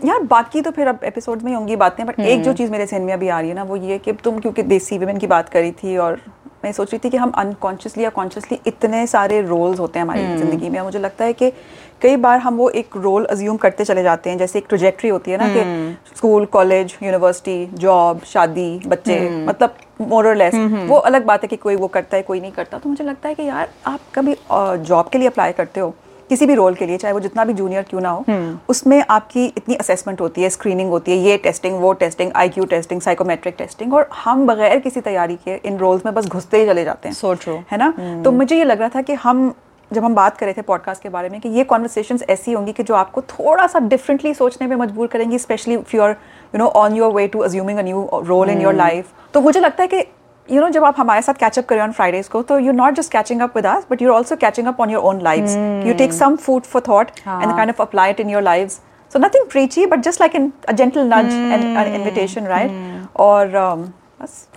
यार 0.04 0.22
बाकी 0.26 0.60
तो 0.60 0.70
फिर 0.70 0.88
अब 0.88 1.00
एपिसोड 1.04 1.42
में 1.42 1.50
ही 1.50 1.56
होंगी 1.56 1.76
बातें 1.78 2.04
बट 2.06 2.20
एक 2.20 2.38
जो 2.38 2.42
हम्म। 2.42 2.54
चीज़ 2.54 2.70
मेरे 2.70 2.86
सहन 2.86 3.02
में 3.02 3.12
अभी 3.12 3.28
आ 3.28 3.40
रही 3.40 3.48
है 3.48 3.54
ना 3.54 3.62
वो 3.62 3.76
ये 3.78 3.98
कि 3.98 4.12
तुम 4.24 4.38
क्योंकि 4.38 4.62
देसी 4.64 4.98
वुमेन 4.98 5.18
की 5.18 5.26
बात 5.26 5.48
करी 5.48 5.72
थी 5.74 5.96
और 5.96 6.20
मैं 6.64 6.72
सोच 6.72 6.92
रही 6.92 6.98
थी 6.98 7.10
कि 7.10 7.16
हम 7.16 7.30
अनकॉन्शियसली 7.36 8.04
या 8.04 8.10
कॉन्शियसली 8.10 8.58
इतने 8.66 9.06
सारे 9.06 9.40
रोल्स 9.42 9.80
होते 9.80 9.98
हैं 9.98 10.04
हमारी 10.04 10.22
हम्म। 10.22 10.36
ज़िंदगी 10.36 10.68
में 10.70 10.80
मुझे 10.80 10.98
लगता 10.98 11.24
है 11.24 11.32
कि 11.32 11.52
कई 12.02 12.16
बार 12.16 12.38
हम 12.38 12.56
वो 12.56 12.68
एक 12.72 12.96
रोल 12.98 13.24
अज्यूम 13.26 13.56
करते 13.56 13.84
चले 13.84 14.02
जाते 14.02 14.30
हैं 14.30 14.38
जैसे 14.38 14.58
एक 14.58 14.64
ट्रोजेक्ट्री 14.68 15.10
होती 15.10 15.30
है 15.30 15.38
ना 15.38 15.44
हम्म। 15.44 15.92
कि 15.92 16.16
स्कूल 16.16 16.44
कॉलेज 16.52 16.94
यूनिवर्सिटी 17.02 17.66
जॉब 17.76 18.20
शादी 18.26 18.70
बच्चे 18.86 19.18
हम्म। 19.18 19.48
मतलब 19.48 19.76
मोर 20.02 20.28
और 20.28 20.36
लेस 20.36 20.54
वो 20.88 20.96
अलग 21.02 21.24
बात 21.24 21.42
है 21.42 21.48
कि 21.48 21.56
कोई 21.56 21.76
वो 21.76 21.88
करता 21.88 22.16
है 22.16 22.22
कोई 22.22 22.40
नहीं 22.40 22.52
करता 22.52 22.78
तो 22.78 22.88
मुझे 22.88 23.04
लगता 23.04 23.28
है 23.28 23.34
कि 23.34 23.42
यार 23.42 23.68
आप 23.86 24.00
कभी 24.14 24.36
जॉब 24.50 25.08
के 25.08 25.18
लिए 25.18 25.28
अप्लाई 25.28 25.52
करते 25.52 25.80
हो 25.80 25.94
किसी 26.30 26.46
भी 26.46 26.54
रोल 26.54 26.74
के 26.74 26.86
लिए 26.86 26.96
चाहे 26.96 27.12
वो 27.14 27.20
जितना 27.20 27.44
भी 27.44 27.52
जूनियर 27.54 27.82
क्यों 27.82 28.00
ना 28.00 28.10
हो 28.10 28.24
उसमें 28.68 29.02
आपकी 29.10 29.44
इतनी 29.46 29.74
असेसमेंट 29.76 30.20
होती 30.20 30.42
है 30.42 30.50
स्क्रीनिंग 30.50 30.90
होती 30.90 31.12
है 31.12 31.18
ये 31.20 31.36
टेस्टिंग 31.38 31.78
वो 31.80 31.92
testing 31.94 32.30
IQ 32.36 32.64
testing 32.66 33.00
psychometric 33.00 33.54
testing 33.58 33.94
और 33.94 34.08
हम 34.24 34.46
बगैर 34.46 34.78
किसी 34.78 35.00
तैयारी 35.00 35.36
के 35.44 35.60
इन 35.64 35.76
रोल्स 35.78 36.06
में 36.06 36.14
बस 36.14 36.26
घुसते 36.28 36.60
ही 36.60 36.66
चले 36.66 36.84
जाते 36.84 37.08
हैं 37.08 37.36
true. 37.36 37.58
है 37.70 37.78
ना 37.78 37.92
तो 38.24 38.32
मुझे 38.32 38.58
ये 38.58 38.64
लग 38.64 38.80
रहा 38.80 38.88
था 38.88 39.02
कि 39.02 39.14
हम 39.20 39.52
जब 39.92 40.04
हम 40.04 40.14
बात 40.14 40.36
कर 40.36 40.46
रहे 40.46 40.54
थे 40.54 40.62
पॉडकास्ट 40.62 41.02
के 41.02 41.08
बारे 41.08 41.28
में 41.28 41.40
कि 41.40 41.48
ये 41.48 41.64
कॉन्वर्सेशन 41.64 42.18
ऐसी 42.30 42.52
होंगी 42.52 42.72
कि 42.72 42.82
जो 42.82 42.94
आपको 42.94 43.22
थोड़ा 43.22 43.66
सा 43.66 43.78
डिफरेंटली 43.78 44.34
सोचने 44.34 44.68
पे 44.68 44.74
मजबूर 44.74 45.06
करेंगी 45.06 45.38
especially 45.38 45.74
if 45.74 45.96
you 45.96 46.02
are 46.02 46.10
you 46.10 46.58
know 46.58 46.66
on 46.66 46.96
your 46.96 47.12
way 47.12 47.28
to 47.28 47.38
assuming 47.38 47.78
a 47.78 47.82
new 47.82 48.08
role 48.14 48.50
in 48.50 48.60
your 48.60 48.74
life 48.74 49.06
तो 49.34 49.40
मुझे 49.40 49.60
लगता 49.60 49.82
है 49.82 49.88
कि 49.88 50.04
यू 50.52 50.60
नो 50.60 50.68
जब 50.68 50.84
आप 50.84 50.94
हमारे 50.98 51.22
साथ 51.22 51.34
कैचअप 51.34 51.66
करें 51.66 51.80
ऑन 51.80 51.92
फ्राइडेज 51.92 52.28
को 52.28 52.42
तो 52.42 52.58
you 52.58 52.72
not 52.72 52.94
just 52.94 53.12
catching 53.12 53.40
up 53.40 53.56
with 53.56 53.66
us 53.66 53.86
but 53.90 54.02
you 54.02 54.10
also 54.10 54.36
catching 54.36 54.66
up 54.66 54.80
on 54.80 54.90
your 54.90 55.02
own 55.02 55.20
lives 55.20 55.56
you 55.86 55.94
take 55.94 56.12
some 56.12 56.36
food 56.36 56.62
for 56.62 56.82
thought 56.88 57.10
and 57.18 57.56
kind 57.56 57.70
of 57.70 57.82
apply 57.82 58.10
it 58.10 58.20
in 58.20 58.30
your 58.30 58.42
lives 58.42 58.72
so 59.12 59.18
nothing 59.18 59.88
but 59.90 60.00
just 60.00 60.20
like 60.20 60.34
in 60.34 60.52
a 60.68 60.74
gentle 60.74 61.04
nudge 61.04 61.32
and 61.32 61.64
an 61.64 61.94
invitation, 62.00 62.46
right? 62.46 62.70
और 63.16 63.46
um, 63.46 63.88
बस। 64.22 64.48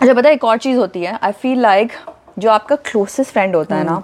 अच्छा 0.00 0.14
पता 0.14 0.30
एक 0.30 0.44
और 0.44 0.56
चीज़ 0.56 0.78
होती 0.78 1.02
है। 1.02 1.18
I 1.22 1.32
feel 1.32 1.60
like 1.60 1.92
जो 2.38 2.50
आपका 2.50 2.76
क्लोजेस्ट 2.76 3.32
फ्रेंड 3.32 3.56
होता 3.56 3.76
है 3.76 3.84
ना 3.84 4.02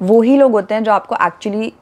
वो 0.00 0.20
ही 0.22 0.36
लोग 0.36 0.52
होते 0.52 0.74
हैं 0.74 0.84
जो 0.84 0.92
आपको 0.92 1.16
actually 1.26 1.72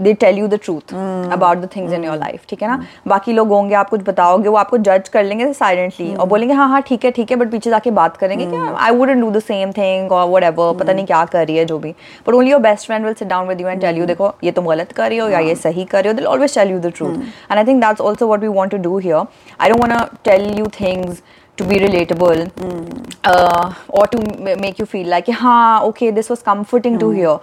they 0.00 0.12
tell 0.14 0.38
you 0.38 0.46
the 0.48 0.54
truth 0.54 0.94
about 1.32 1.58
the 1.58 1.68
things 1.76 1.92
in 1.92 2.04
your 2.04 2.16
life 2.16 2.40
ठीक 2.48 2.62
है 2.62 2.68
ना? 2.68 2.78
Mm. 2.78 3.08
बाकी 3.08 3.32
लोग 3.32 3.48
होंगे 3.48 3.74
आप 3.74 3.88
कुछ 3.88 4.00
बताओगे 4.02 4.48
वो 4.48 4.56
आपको 4.56 4.78
जज 4.78 5.08
कर 5.08 5.24
लेंगे 5.24 5.52
साइलेंटली 5.52 6.10
mm. 6.10 6.18
और 6.20 6.26
बोलेंगे 6.26 6.54
हाँ 6.54 6.68
हाँ 6.68 6.82
ठीक 6.82 7.04
है 7.04 7.10
ठीक 7.10 7.30
है 7.30 7.36
बट 7.36 7.50
पीछे 7.50 7.70
जाके 7.70 7.90
बात 7.90 8.16
करेंगे 8.16 8.44
mm. 8.44 8.50
कि 8.50 8.74
I 8.78 8.90
wouldn't 8.90 9.20
do 9.20 9.30
the 9.30 9.38
same 9.38 9.72
thing 9.72 10.12
और 10.12 10.28
वट 10.30 10.42
एवर 10.42 10.78
पता 10.78 10.92
नहीं 10.92 11.06
क्या 11.06 11.24
कर 11.24 11.46
रही 11.46 11.56
है 11.56 11.64
जो 11.64 11.78
भी. 11.78 11.94
But 12.28 12.34
only 12.34 12.50
your 12.50 12.60
best 12.60 12.86
friend 12.86 13.04
will 13.04 13.14
sit 13.14 13.28
down 13.28 13.48
with 13.48 13.60
you 13.60 13.68
and 13.68 13.80
tell 13.80 13.98
you 13.98 14.06
देखो 14.06 14.32
ये 14.44 14.50
तुम 14.50 14.66
गलत 14.66 14.92
कर 14.92 15.08
रही 15.08 15.18
हो 15.18 15.28
या 15.28 15.38
ये 15.38 15.54
सही 15.54 15.84
कर 15.84 16.02
रही 16.02 16.08
हो 16.08 16.16
they'll 16.16 16.26
always 16.26 16.54
tell 16.54 16.70
you 16.70 16.78
the 16.78 16.92
truth 16.96 17.14
and 17.14 17.58
I 17.58 17.64
think 17.64 17.82
that's 17.84 18.00
also 18.00 18.28
what 18.28 18.40
we 18.40 18.48
want 18.48 18.72
to 18.72 18.78
do 18.78 18.98
here 18.98 19.26
I 19.60 19.70
don't 19.70 19.80
want 19.80 20.08
tell 20.24 20.58
you 20.58 20.66
things 20.66 21.22
to 21.58 21.64
be 21.70 21.78
relatable 21.84 22.42
mm. 22.64 23.14
uh, 23.24 23.74
or 23.88 24.06
to 24.06 24.18
m- 24.18 24.60
make 24.60 24.78
you 24.78 24.86
feel 24.92 25.08
like 25.14 25.32
हाँ 25.40 25.82
okay 25.88 26.10
this 26.10 26.30
was 26.30 26.44
comforting 26.50 26.94
mm. 26.96 27.00
to 27.00 27.10
hear 27.10 27.38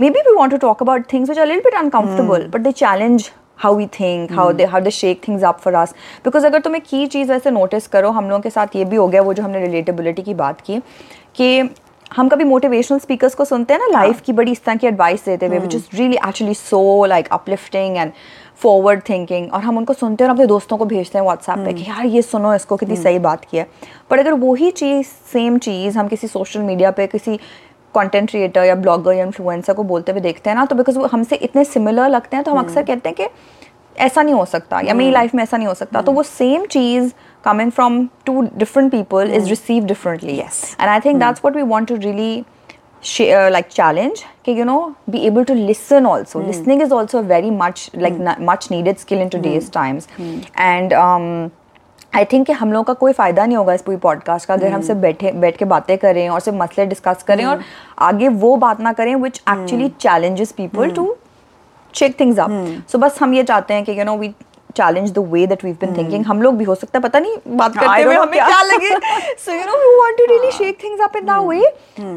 maybe 0.00 0.22
we 0.28 0.36
want 0.36 0.52
to 0.52 0.58
talk 0.58 0.86
about 0.86 1.08
things 1.14 1.28
which 1.28 1.38
are 1.38 1.48
a 1.48 1.50
little 1.52 1.66
bit 1.70 1.80
uncomfortable 1.80 2.46
mm. 2.46 2.50
but 2.50 2.64
they 2.68 2.72
challenge 2.84 3.30
how 3.64 3.72
we 3.72 3.86
think 3.98 4.30
how 4.38 4.52
they 4.52 4.66
how 4.74 4.80
they 4.86 4.90
shake 4.90 5.24
things 5.24 5.48
up 5.50 5.60
for 5.66 5.74
us 5.82 5.94
because 6.24 6.44
अगर 6.44 6.60
तुम 6.60 6.76
एक 6.76 6.84
की 6.90 7.06
चीज़ 7.14 7.32
ऐसे 7.32 7.50
notice 7.50 7.86
करो 7.94 8.10
हम 8.18 8.28
लोगों 8.28 8.40
के 8.42 8.50
साथ 8.50 8.76
ये 8.76 8.84
भी 8.84 8.96
हो 8.96 9.08
गया 9.08 9.22
वो 9.22 9.34
जो 9.34 9.42
हमने 9.42 9.64
रिलेटेबिलिटी 9.66 10.22
की 10.22 10.34
बात 10.34 10.60
की 10.66 10.80
कि 11.36 11.48
हम 12.16 12.28
कभी 12.28 12.44
मोटिवेशनल 12.44 12.98
स्पीकर्स 12.98 13.34
को 13.34 13.44
सुनते 13.44 13.74
हैं 13.74 13.80
ना 13.80 13.86
लाइफ 13.92 14.20
की 14.26 14.32
बड़ी 14.32 14.52
इस 14.52 14.64
तरह 14.64 14.76
की 14.76 14.86
एडवाइस 14.86 15.24
देते 15.24 15.46
हुए 15.46 15.58
which 15.58 15.74
is 15.74 15.86
really 15.94 16.16
actually 16.16 16.54
so 16.54 17.04
like 17.08 17.28
uplifting 17.32 17.96
and 17.96 18.12
forward 18.62 19.02
thinking 19.08 19.52
और 19.52 19.60
हम 19.60 19.78
उनको 19.78 19.92
सुनते 19.92 20.24
हैं 20.24 20.28
और 20.30 20.34
अपने 20.34 20.46
दोस्तों 20.46 20.76
को 20.76 20.84
भेजते 20.84 21.18
हैं 21.18 21.24
व्हाट्सएप 21.24 21.58
पे 21.58 21.72
कि 21.72 21.82
यार 21.82 22.06
ये 22.06 22.22
सुनो 22.22 22.54
इसको 22.54 22.76
कितनी 22.76 22.96
सही 22.96 23.18
बात 23.18 23.44
की 23.44 23.56
है। 23.56 23.66
पर 24.10 24.18
अगर 24.18 24.32
वही 24.32 24.70
चीज़ 24.70 25.06
सेम 25.32 25.58
चीज़ 25.58 25.98
हम 25.98 26.08
किसी 26.08 26.26
सोशल 26.26 26.60
मीडिया 26.60 26.90
पे 26.90 27.06
किसी 27.06 27.36
कंटेंट 27.94 28.30
क्रिएटर 28.30 28.64
या 28.64 28.74
ब्लॉगर 28.74 29.12
या 29.12 29.24
इन्फ्लुएंसर 29.24 29.72
को 29.72 29.82
बोलते 29.82 30.12
हुए 30.12 30.20
देखते 30.20 30.50
हैं 30.50 30.56
ना 30.56 30.64
तो 30.64 30.76
बिकॉज़ 30.76 30.98
वो 30.98 31.06
हमसे 31.06 31.36
इतने 31.36 31.64
सिमिलर 31.64 32.08
लगते 32.08 32.36
हैं 32.36 32.44
तो 32.44 32.52
हम 32.52 32.58
अक्सर 32.58 32.82
कहते 32.82 33.08
हैं 33.08 33.16
कि 33.16 33.28
ऐसा 34.02 34.22
नहीं 34.22 34.34
हो 34.34 34.44
सकता 34.44 34.80
या 34.80 34.94
मेरी 34.94 35.10
लाइफ 35.10 35.34
में 35.34 35.42
ऐसा 35.42 35.56
नहीं 35.56 35.68
हो 35.68 35.74
सकता। 35.74 36.00
तो 36.02 36.12
वो 36.12 36.22
same 36.22 36.64
cheese 36.66 37.12
coming 37.44 37.72
from 37.72 38.06
two 38.26 38.42
different 38.56 38.92
people 38.92 39.30
is 39.34 39.48
receive 39.48 39.84
and 39.84 40.90
i 40.90 41.00
think 41.00 41.18
that's 41.20 41.42
what 41.42 41.54
we 41.54 41.62
want 41.62 41.88
to 41.88 41.96
really 41.96 42.34
share 42.34 42.55
like 43.50 43.70
challenge 43.70 44.24
okay, 44.40 44.54
you 44.54 44.64
know 44.64 44.96
be 45.10 45.26
able 45.26 45.44
to 45.44 45.54
listen 45.54 46.06
also 46.06 46.40
mm. 46.40 46.46
listening 46.46 46.80
is 46.80 46.92
also 46.92 47.18
a 47.18 47.22
very 47.22 47.50
much 47.50 47.90
like 47.94 48.18
na- 48.18 48.38
much 48.38 48.70
needed 48.70 48.98
skill 48.98 49.20
in 49.20 49.30
today's 49.30 49.68
mm. 49.68 49.72
times 49.72 50.08
and 50.72 50.92
um 50.92 51.30
I 52.14 52.24
think 52.24 52.46
कि 52.46 52.52
हम 52.52 52.72
लोगों 52.72 52.84
का 52.84 52.92
कोई 53.00 53.12
फ़ायदा 53.12 53.44
नहीं 53.46 53.56
होगा 53.56 53.72
इस 53.74 53.82
पूरी 53.82 53.96
पॉडकास्ट 54.02 54.48
का 54.48 54.54
अगर 54.54 54.72
हम 54.72 54.82
सिर्फ़ 54.82 55.00
बैठे 55.00 55.32
बैठ 55.32 55.56
के 55.56 55.64
बातें 55.64 55.96
करें 55.98 56.28
और 56.28 56.40
सिर्फ़ 56.40 56.58
मसले 56.58 56.86
डिस्कस 56.86 57.22
करें 57.28 57.44
और 57.44 57.62
आगे 58.06 58.28
वो 58.44 58.56
बात 58.56 58.80
ना 58.80 58.92
करें 58.92 59.14
which 59.14 59.40
actually 59.50 59.88
challenges 60.00 60.52
people 60.52 60.90
to 60.90 61.16
check 61.94 62.18
things 62.20 62.38
up 62.38 62.50
so 62.92 62.98
बस 62.98 63.20
हम 63.22 63.34
ये 63.34 63.42
चाहते 63.42 63.74
हैं 63.74 63.84
कि 63.84 63.98
you 63.98 64.04
know 64.04 64.16
we 64.16 64.32
challenge 64.76 65.10
the 65.12 65.24
way 65.32 65.46
that 65.46 65.64
we 65.64 65.72
been 65.82 65.96
thinking 65.96 66.24
हम 66.26 66.42
लोग 66.42 66.56
भी 66.56 66.64
हो 66.64 66.74
सकता 66.74 66.98
है 66.98 67.02
पता 67.02 67.18
नहीं 67.18 67.36
बात 67.56 67.72
I 67.72 67.80
करते 67.80 68.02
हुए 68.02 68.14
know 68.14 68.22
हमें 68.22 68.34
क्या। 68.34 68.62
लगे? 68.62 68.90
So 69.44 69.52
you 69.52 69.64
know 69.66 69.76
we 69.84 69.94
want 70.00 70.18
to 70.18 70.26
really 70.32 70.50
shake 70.58 70.82
things 70.84 71.00
up 71.04 71.16
in 71.16 71.26
that 71.26 71.48
way 71.48 71.64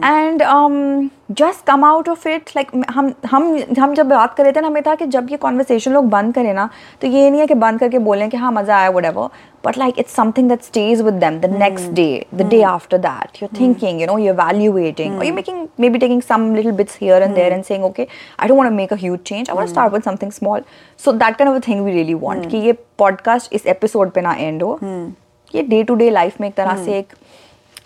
and 0.05 0.43
um 0.43 1.09
just 1.31 1.65
come 1.65 1.83
out 1.85 2.09
of 2.09 2.27
it 2.27 2.49
like 2.55 2.71
हम 2.89 3.11
हम 3.25 3.43
हम 3.79 3.93
जब 3.93 4.07
बात 4.09 4.33
कर 4.33 4.43
रहे 4.43 4.51
थे 4.51 4.61
ना 4.61 4.67
हमें 4.67 4.81
था 4.83 4.95
कि 4.95 5.05
जब 5.05 5.27
ये 5.31 5.37
कॉन्वर्सेशन 5.37 5.91
लोग 5.91 6.05
बंद 6.09 6.33
करें 6.35 6.53
ना 6.53 6.69
तो 7.01 7.07
ये 7.07 7.29
नहीं 7.29 7.41
है 7.41 7.47
कि 7.47 7.53
बंद 7.53 7.79
करके 7.79 7.99
बोलें 7.99 8.29
कि 8.29 8.37
हाँ 8.37 8.51
मज़ा 8.51 8.77
आया 8.77 8.89
whatever 9.05 9.27
but 9.65 9.77
like 9.77 9.99
it's 9.99 10.13
something 10.13 10.49
that 10.49 10.63
stage 10.63 11.01
with 11.01 11.13
them 11.13 11.39
the 11.39 11.45
next 11.53 11.91
day 11.91 12.25
the 12.35 12.47
day 12.49 12.61
after 12.61 12.97
that 12.97 13.41
you're 13.41 13.59
thinking 13.59 14.01
you 14.01 14.07
know 14.07 14.17
you're 14.17 14.35
evaluating 14.35 15.23
you 15.25 15.33
making 15.33 15.67
maybe 15.89 15.99
taking 15.99 16.21
some 16.21 16.53
little 16.55 16.71
bits 16.71 16.97
here 17.01 17.23
and 17.23 17.35
there 17.35 17.53
and 17.53 17.63
saying 17.63 17.83
okay 17.85 18.07
I 18.39 18.47
dot 18.47 18.57
want 18.57 18.71
make 18.73 18.93
a 18.93 18.95
change 18.95 19.49
I 19.49 19.55
want 19.55 19.69
start 19.69 19.93
with 19.93 20.03
something 20.03 20.31
small 20.31 20.63
so 21.03 21.11
that 21.11 21.35
can 21.35 21.47
our 21.47 21.59
thing 21.67 21.83
we 21.85 21.91
really 21.91 22.13
want 22.13 22.49
कि 22.51 22.57
ये 22.57 22.73
podcast 22.97 23.53
इस 23.53 23.65
episode 23.65 24.11
पर 24.11 24.21
ना 24.21 24.33
and 24.33 24.63
हो। 24.63 24.79
hmm. 24.83 25.55
ये 25.55 25.63
day 25.63 25.83
to 25.83 25.95
day 25.95 26.09
life 26.09 26.41
में 26.41 26.47
एक 26.47 26.55
तरह 26.55 26.75
hmm. 26.75 26.85
से 26.85 26.97
एक 26.97 27.13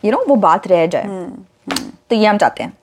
यू 0.06 0.12
नो 0.12 0.24
वो 0.28 0.36
बात 0.36 0.68
रह 0.68 0.86
जाए। 0.86 1.04
hmm. 1.04 1.82
तो 2.10 2.16
ये 2.16 2.26
हम 2.28 2.38
चाहते 2.38 2.64
हैं। 2.64 2.74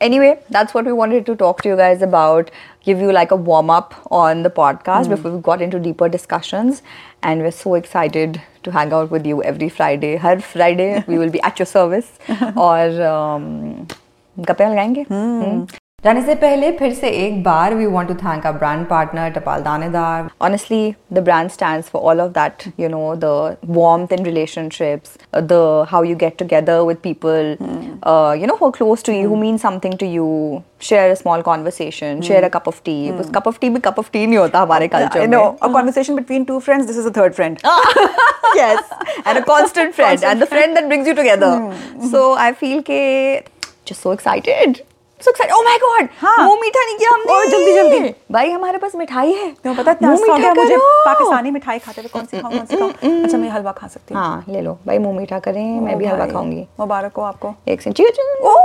anyway, 0.00 0.38
that's 0.50 0.74
what 0.74 0.84
we 0.84 0.92
wanted 0.92 1.26
to 1.26 1.36
talk 1.36 1.62
to 1.62 1.68
you 1.68 1.76
guys 1.76 2.02
about, 2.02 2.50
give 2.84 3.00
you 3.00 3.12
like 3.12 3.30
a 3.30 3.36
warm 3.36 3.70
up 3.70 3.94
on 4.10 4.42
the 4.42 4.50
podcast 4.50 5.08
before 5.08 5.30
we 5.32 5.40
got 5.40 5.62
into 5.62 5.78
deeper 5.78 6.08
discussions. 6.08 6.82
And 7.22 7.40
we're 7.42 7.50
so 7.50 7.74
excited 7.74 8.40
to 8.62 8.70
hang 8.72 8.92
out 8.92 9.10
with 9.10 9.26
you 9.26 9.42
every 9.42 9.68
Friday. 9.68 10.16
Her 10.16 10.38
Friday, 10.40 11.04
we 11.06 11.18
will 11.18 11.30
be 11.30 11.40
at 11.42 11.58
your 11.58 11.66
service. 11.66 12.12
और 12.68 13.00
um, 13.14 13.90
गप्पे 14.38 14.70
लगाएंगे 14.70 15.04
Hmm. 15.10 15.79
जाने 16.04 16.20
से 16.22 16.34
पहले 16.40 16.70
फिर 16.78 16.92
से 16.94 17.08
एक 17.26 17.42
बार 17.42 17.74
we 17.74 17.86
want 17.92 18.08
to 18.08 18.14
thank 18.14 18.44
our 18.46 18.58
brand 18.58 18.86
partner 18.88 19.30
Tapal 19.36 19.62
Danedar 19.62 20.28
honestly 20.46 20.78
the 21.16 21.24
brand 21.28 21.52
stands 21.54 21.88
for 21.94 22.02
all 22.10 22.22
of 22.24 22.30
that 22.36 22.66
you 22.82 22.90
know 22.92 23.06
the 23.24 23.32
warmth 23.78 24.14
in 24.16 24.22
relationships 24.28 25.16
uh, 25.16 25.42
the 25.52 25.58
how 25.94 26.02
you 26.10 26.18
get 26.22 26.38
together 26.44 26.76
with 26.90 27.02
people 27.08 27.50
uh, 28.12 28.36
you 28.42 28.50
know 28.52 28.56
who 28.60 28.68
are 28.68 28.76
close 28.78 29.04
to 29.10 29.18
you 29.18 29.34
who 29.34 29.40
mean 29.42 29.60
something 29.66 29.98
to 30.04 30.12
you 30.14 30.30
share 30.92 31.10
a 31.16 31.18
small 31.24 31.44
conversation 31.50 32.24
share 32.30 32.46
a 32.52 32.54
cup 32.60 32.72
of 32.74 32.80
tea 32.88 32.98
उस 33.18 33.36
cup 33.40 33.52
of 33.52 33.60
tea 33.64 33.74
भी 33.76 33.84
cup 33.90 34.02
of 34.06 34.14
tea 34.16 34.26
नहीं 34.26 34.38
होता 34.44 34.66
हमारे 34.68 34.90
culture 34.96 35.26
I 35.26 35.28
know. 35.36 35.44
A 35.68 35.74
conversation 35.78 36.24
between 36.24 36.50
two 36.50 36.62
friends. 36.70 36.90
This 36.90 37.04
is 37.04 37.12
a 37.12 37.16
third 37.20 37.40
friend. 37.40 37.62
में 37.66 38.58
yes 38.64 38.98
and 39.24 39.38
a 39.38 39.48
constant 39.54 40.02
friend 40.02 40.32
and 40.32 40.46
the 40.46 40.54
friend 40.56 40.80
that 40.80 40.92
brings 40.92 41.08
you 41.12 41.20
together 41.22 41.54
so 42.12 42.28
I 42.48 42.52
feel 42.66 42.84
के 42.90 43.00
just 43.90 44.06
so 44.06 44.20
excited 44.20 44.86
So 45.21 45.31
excited 45.31 45.53
oh 45.55 45.63
my 45.65 45.77
god! 45.81 46.09
हाँ। 46.19 46.37
मुँह 46.45 46.59
मीठा 46.61 46.83
नहीं 46.85 46.97
किया 46.97 47.09
हमने। 47.11 47.33
ओह, 47.33 47.45
जल्दी, 47.51 47.73
जल्दी। 47.73 48.13
भाई 48.31 48.51
हमारे 48.51 48.77
पास 48.77 48.95
मिठाई 48.95 49.31
है। 49.33 49.49
तुम्हें 49.51 49.77
पता 49.77 49.91
है 49.91 49.95
इतना 49.97 50.09
हो 50.09 50.37
गया 50.37 50.53
मुझे 50.53 50.77
पाकिस्तानी 50.77 51.51
मिठाई 51.51 51.79
खाते 51.79 52.01
हुए 52.01 52.09
कौन 52.13 52.25
सी 52.25 52.39
खाऊं 52.41 52.51
कौन 52.51 52.65
सी 52.65 52.77
खाऊं? 52.77 53.23
अच्छा 53.23 53.37
मैं 53.37 53.49
हलवा 53.49 53.71
खा 53.71 53.87
सकती 53.87 54.13
हूँ। 54.13 54.21
हाँ 54.21 54.43
ले 54.49 54.61
लो। 54.61 54.77
भाई 54.87 54.97
मुँह 54.97 55.17
मीठा 55.17 55.39
करें 55.39 55.79
मैं 55.81 55.97
भी 55.97 56.05
हलवा 56.05 56.25
खाऊँगी। 56.27 56.67
मुबारक 56.79 57.17
हो 57.17 57.23
आपको। 57.23 57.53
एक 57.67 57.81
सेकंड 57.81 57.95
चीज़ 57.97 58.19
ओ! 58.43 58.55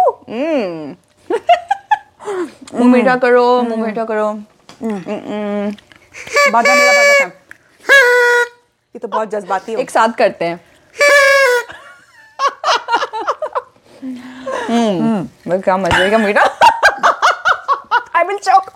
मुँह 2.74 2.92
मीठा 2.92 3.16
करो 3.16 3.62
मुँह 3.62 3.84
मीठा 3.84 4.04
करो। 4.04 4.32
बाजा 6.52 6.74
मेरा 6.74 6.92
बाजा 6.92 7.12
था 7.18 7.26
ये 8.94 8.98
तो 8.98 9.08
बहुत 9.08 9.30
जज्बाती 9.30 9.72
हो। 9.72 9.80
एक 9.80 9.90
साथ 9.90 10.12
करते 10.18 10.44
हैं। 10.44 10.60
हम्म। 14.68 15.50
बस 15.50 15.62
क्या 15.64 15.76
मज़े 15.76 16.10
का 16.10 16.18
मीठा 16.18 16.42
आई 18.16 18.24
विल 18.24 18.38
चॉक 18.38 18.70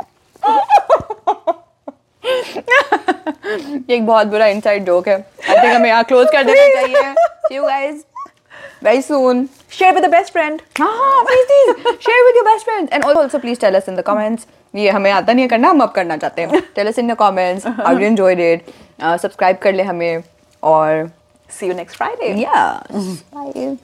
ये 3.91 3.97
एक 3.97 4.07
बहुत 4.07 4.27
बुरा 4.27 4.47
इनसाइड 4.47 4.85
जोक 4.87 5.09
है। 5.09 5.15
आई 5.15 5.57
थिंक 5.57 5.75
हमें 5.75 5.89
यहाँ 5.89 6.05
क्लोज 6.05 6.27
कर 6.33 6.45
देना 6.45 6.81
चाहिए। 6.81 7.13
See 7.47 7.55
you 7.55 7.63
guys 7.65 8.05
very 8.85 9.03
soon 9.03 9.49
share 9.73 9.95
with 9.95 10.05
the 10.05 10.11
best 10.11 10.33
friend 10.33 10.61
हाँ 10.81 11.23
please 11.25 11.47
please 11.47 11.97
share 12.07 12.25
with 12.27 12.37
your 12.37 12.45
best 12.45 12.65
friends 12.65 12.93
and 12.93 13.05
also 13.05 13.39
please 13.39 13.61
tell 13.61 13.75
us 13.75 13.89
in 13.89 13.97
the 13.97 14.01
comments 14.07 14.47
ये 14.75 14.91
हमें 14.91 15.11
आता 15.11 15.33
नहीं 15.33 15.43
है 15.43 15.49
करना 15.49 15.69
हम 15.69 15.81
अब 15.83 15.91
करना 15.93 16.17
चाहते 16.17 16.43
हैं। 16.43 16.61
Tell 16.75 16.89
us 16.89 16.99
in 16.99 17.13
the 17.13 17.17
comments 17.21 17.67
how 17.67 17.99
you 17.99 18.07
enjoyed 18.07 18.41
it 18.41 18.71
subscribe 19.03 19.57
कर 19.63 19.73
ले 19.73 19.83
हमें। 19.83 20.23
और 20.63 21.11
see 21.51 21.67
you 21.67 21.75
next 21.75 21.97
Friday 21.97 22.35
yeah 22.43 22.81
bye 23.35 23.77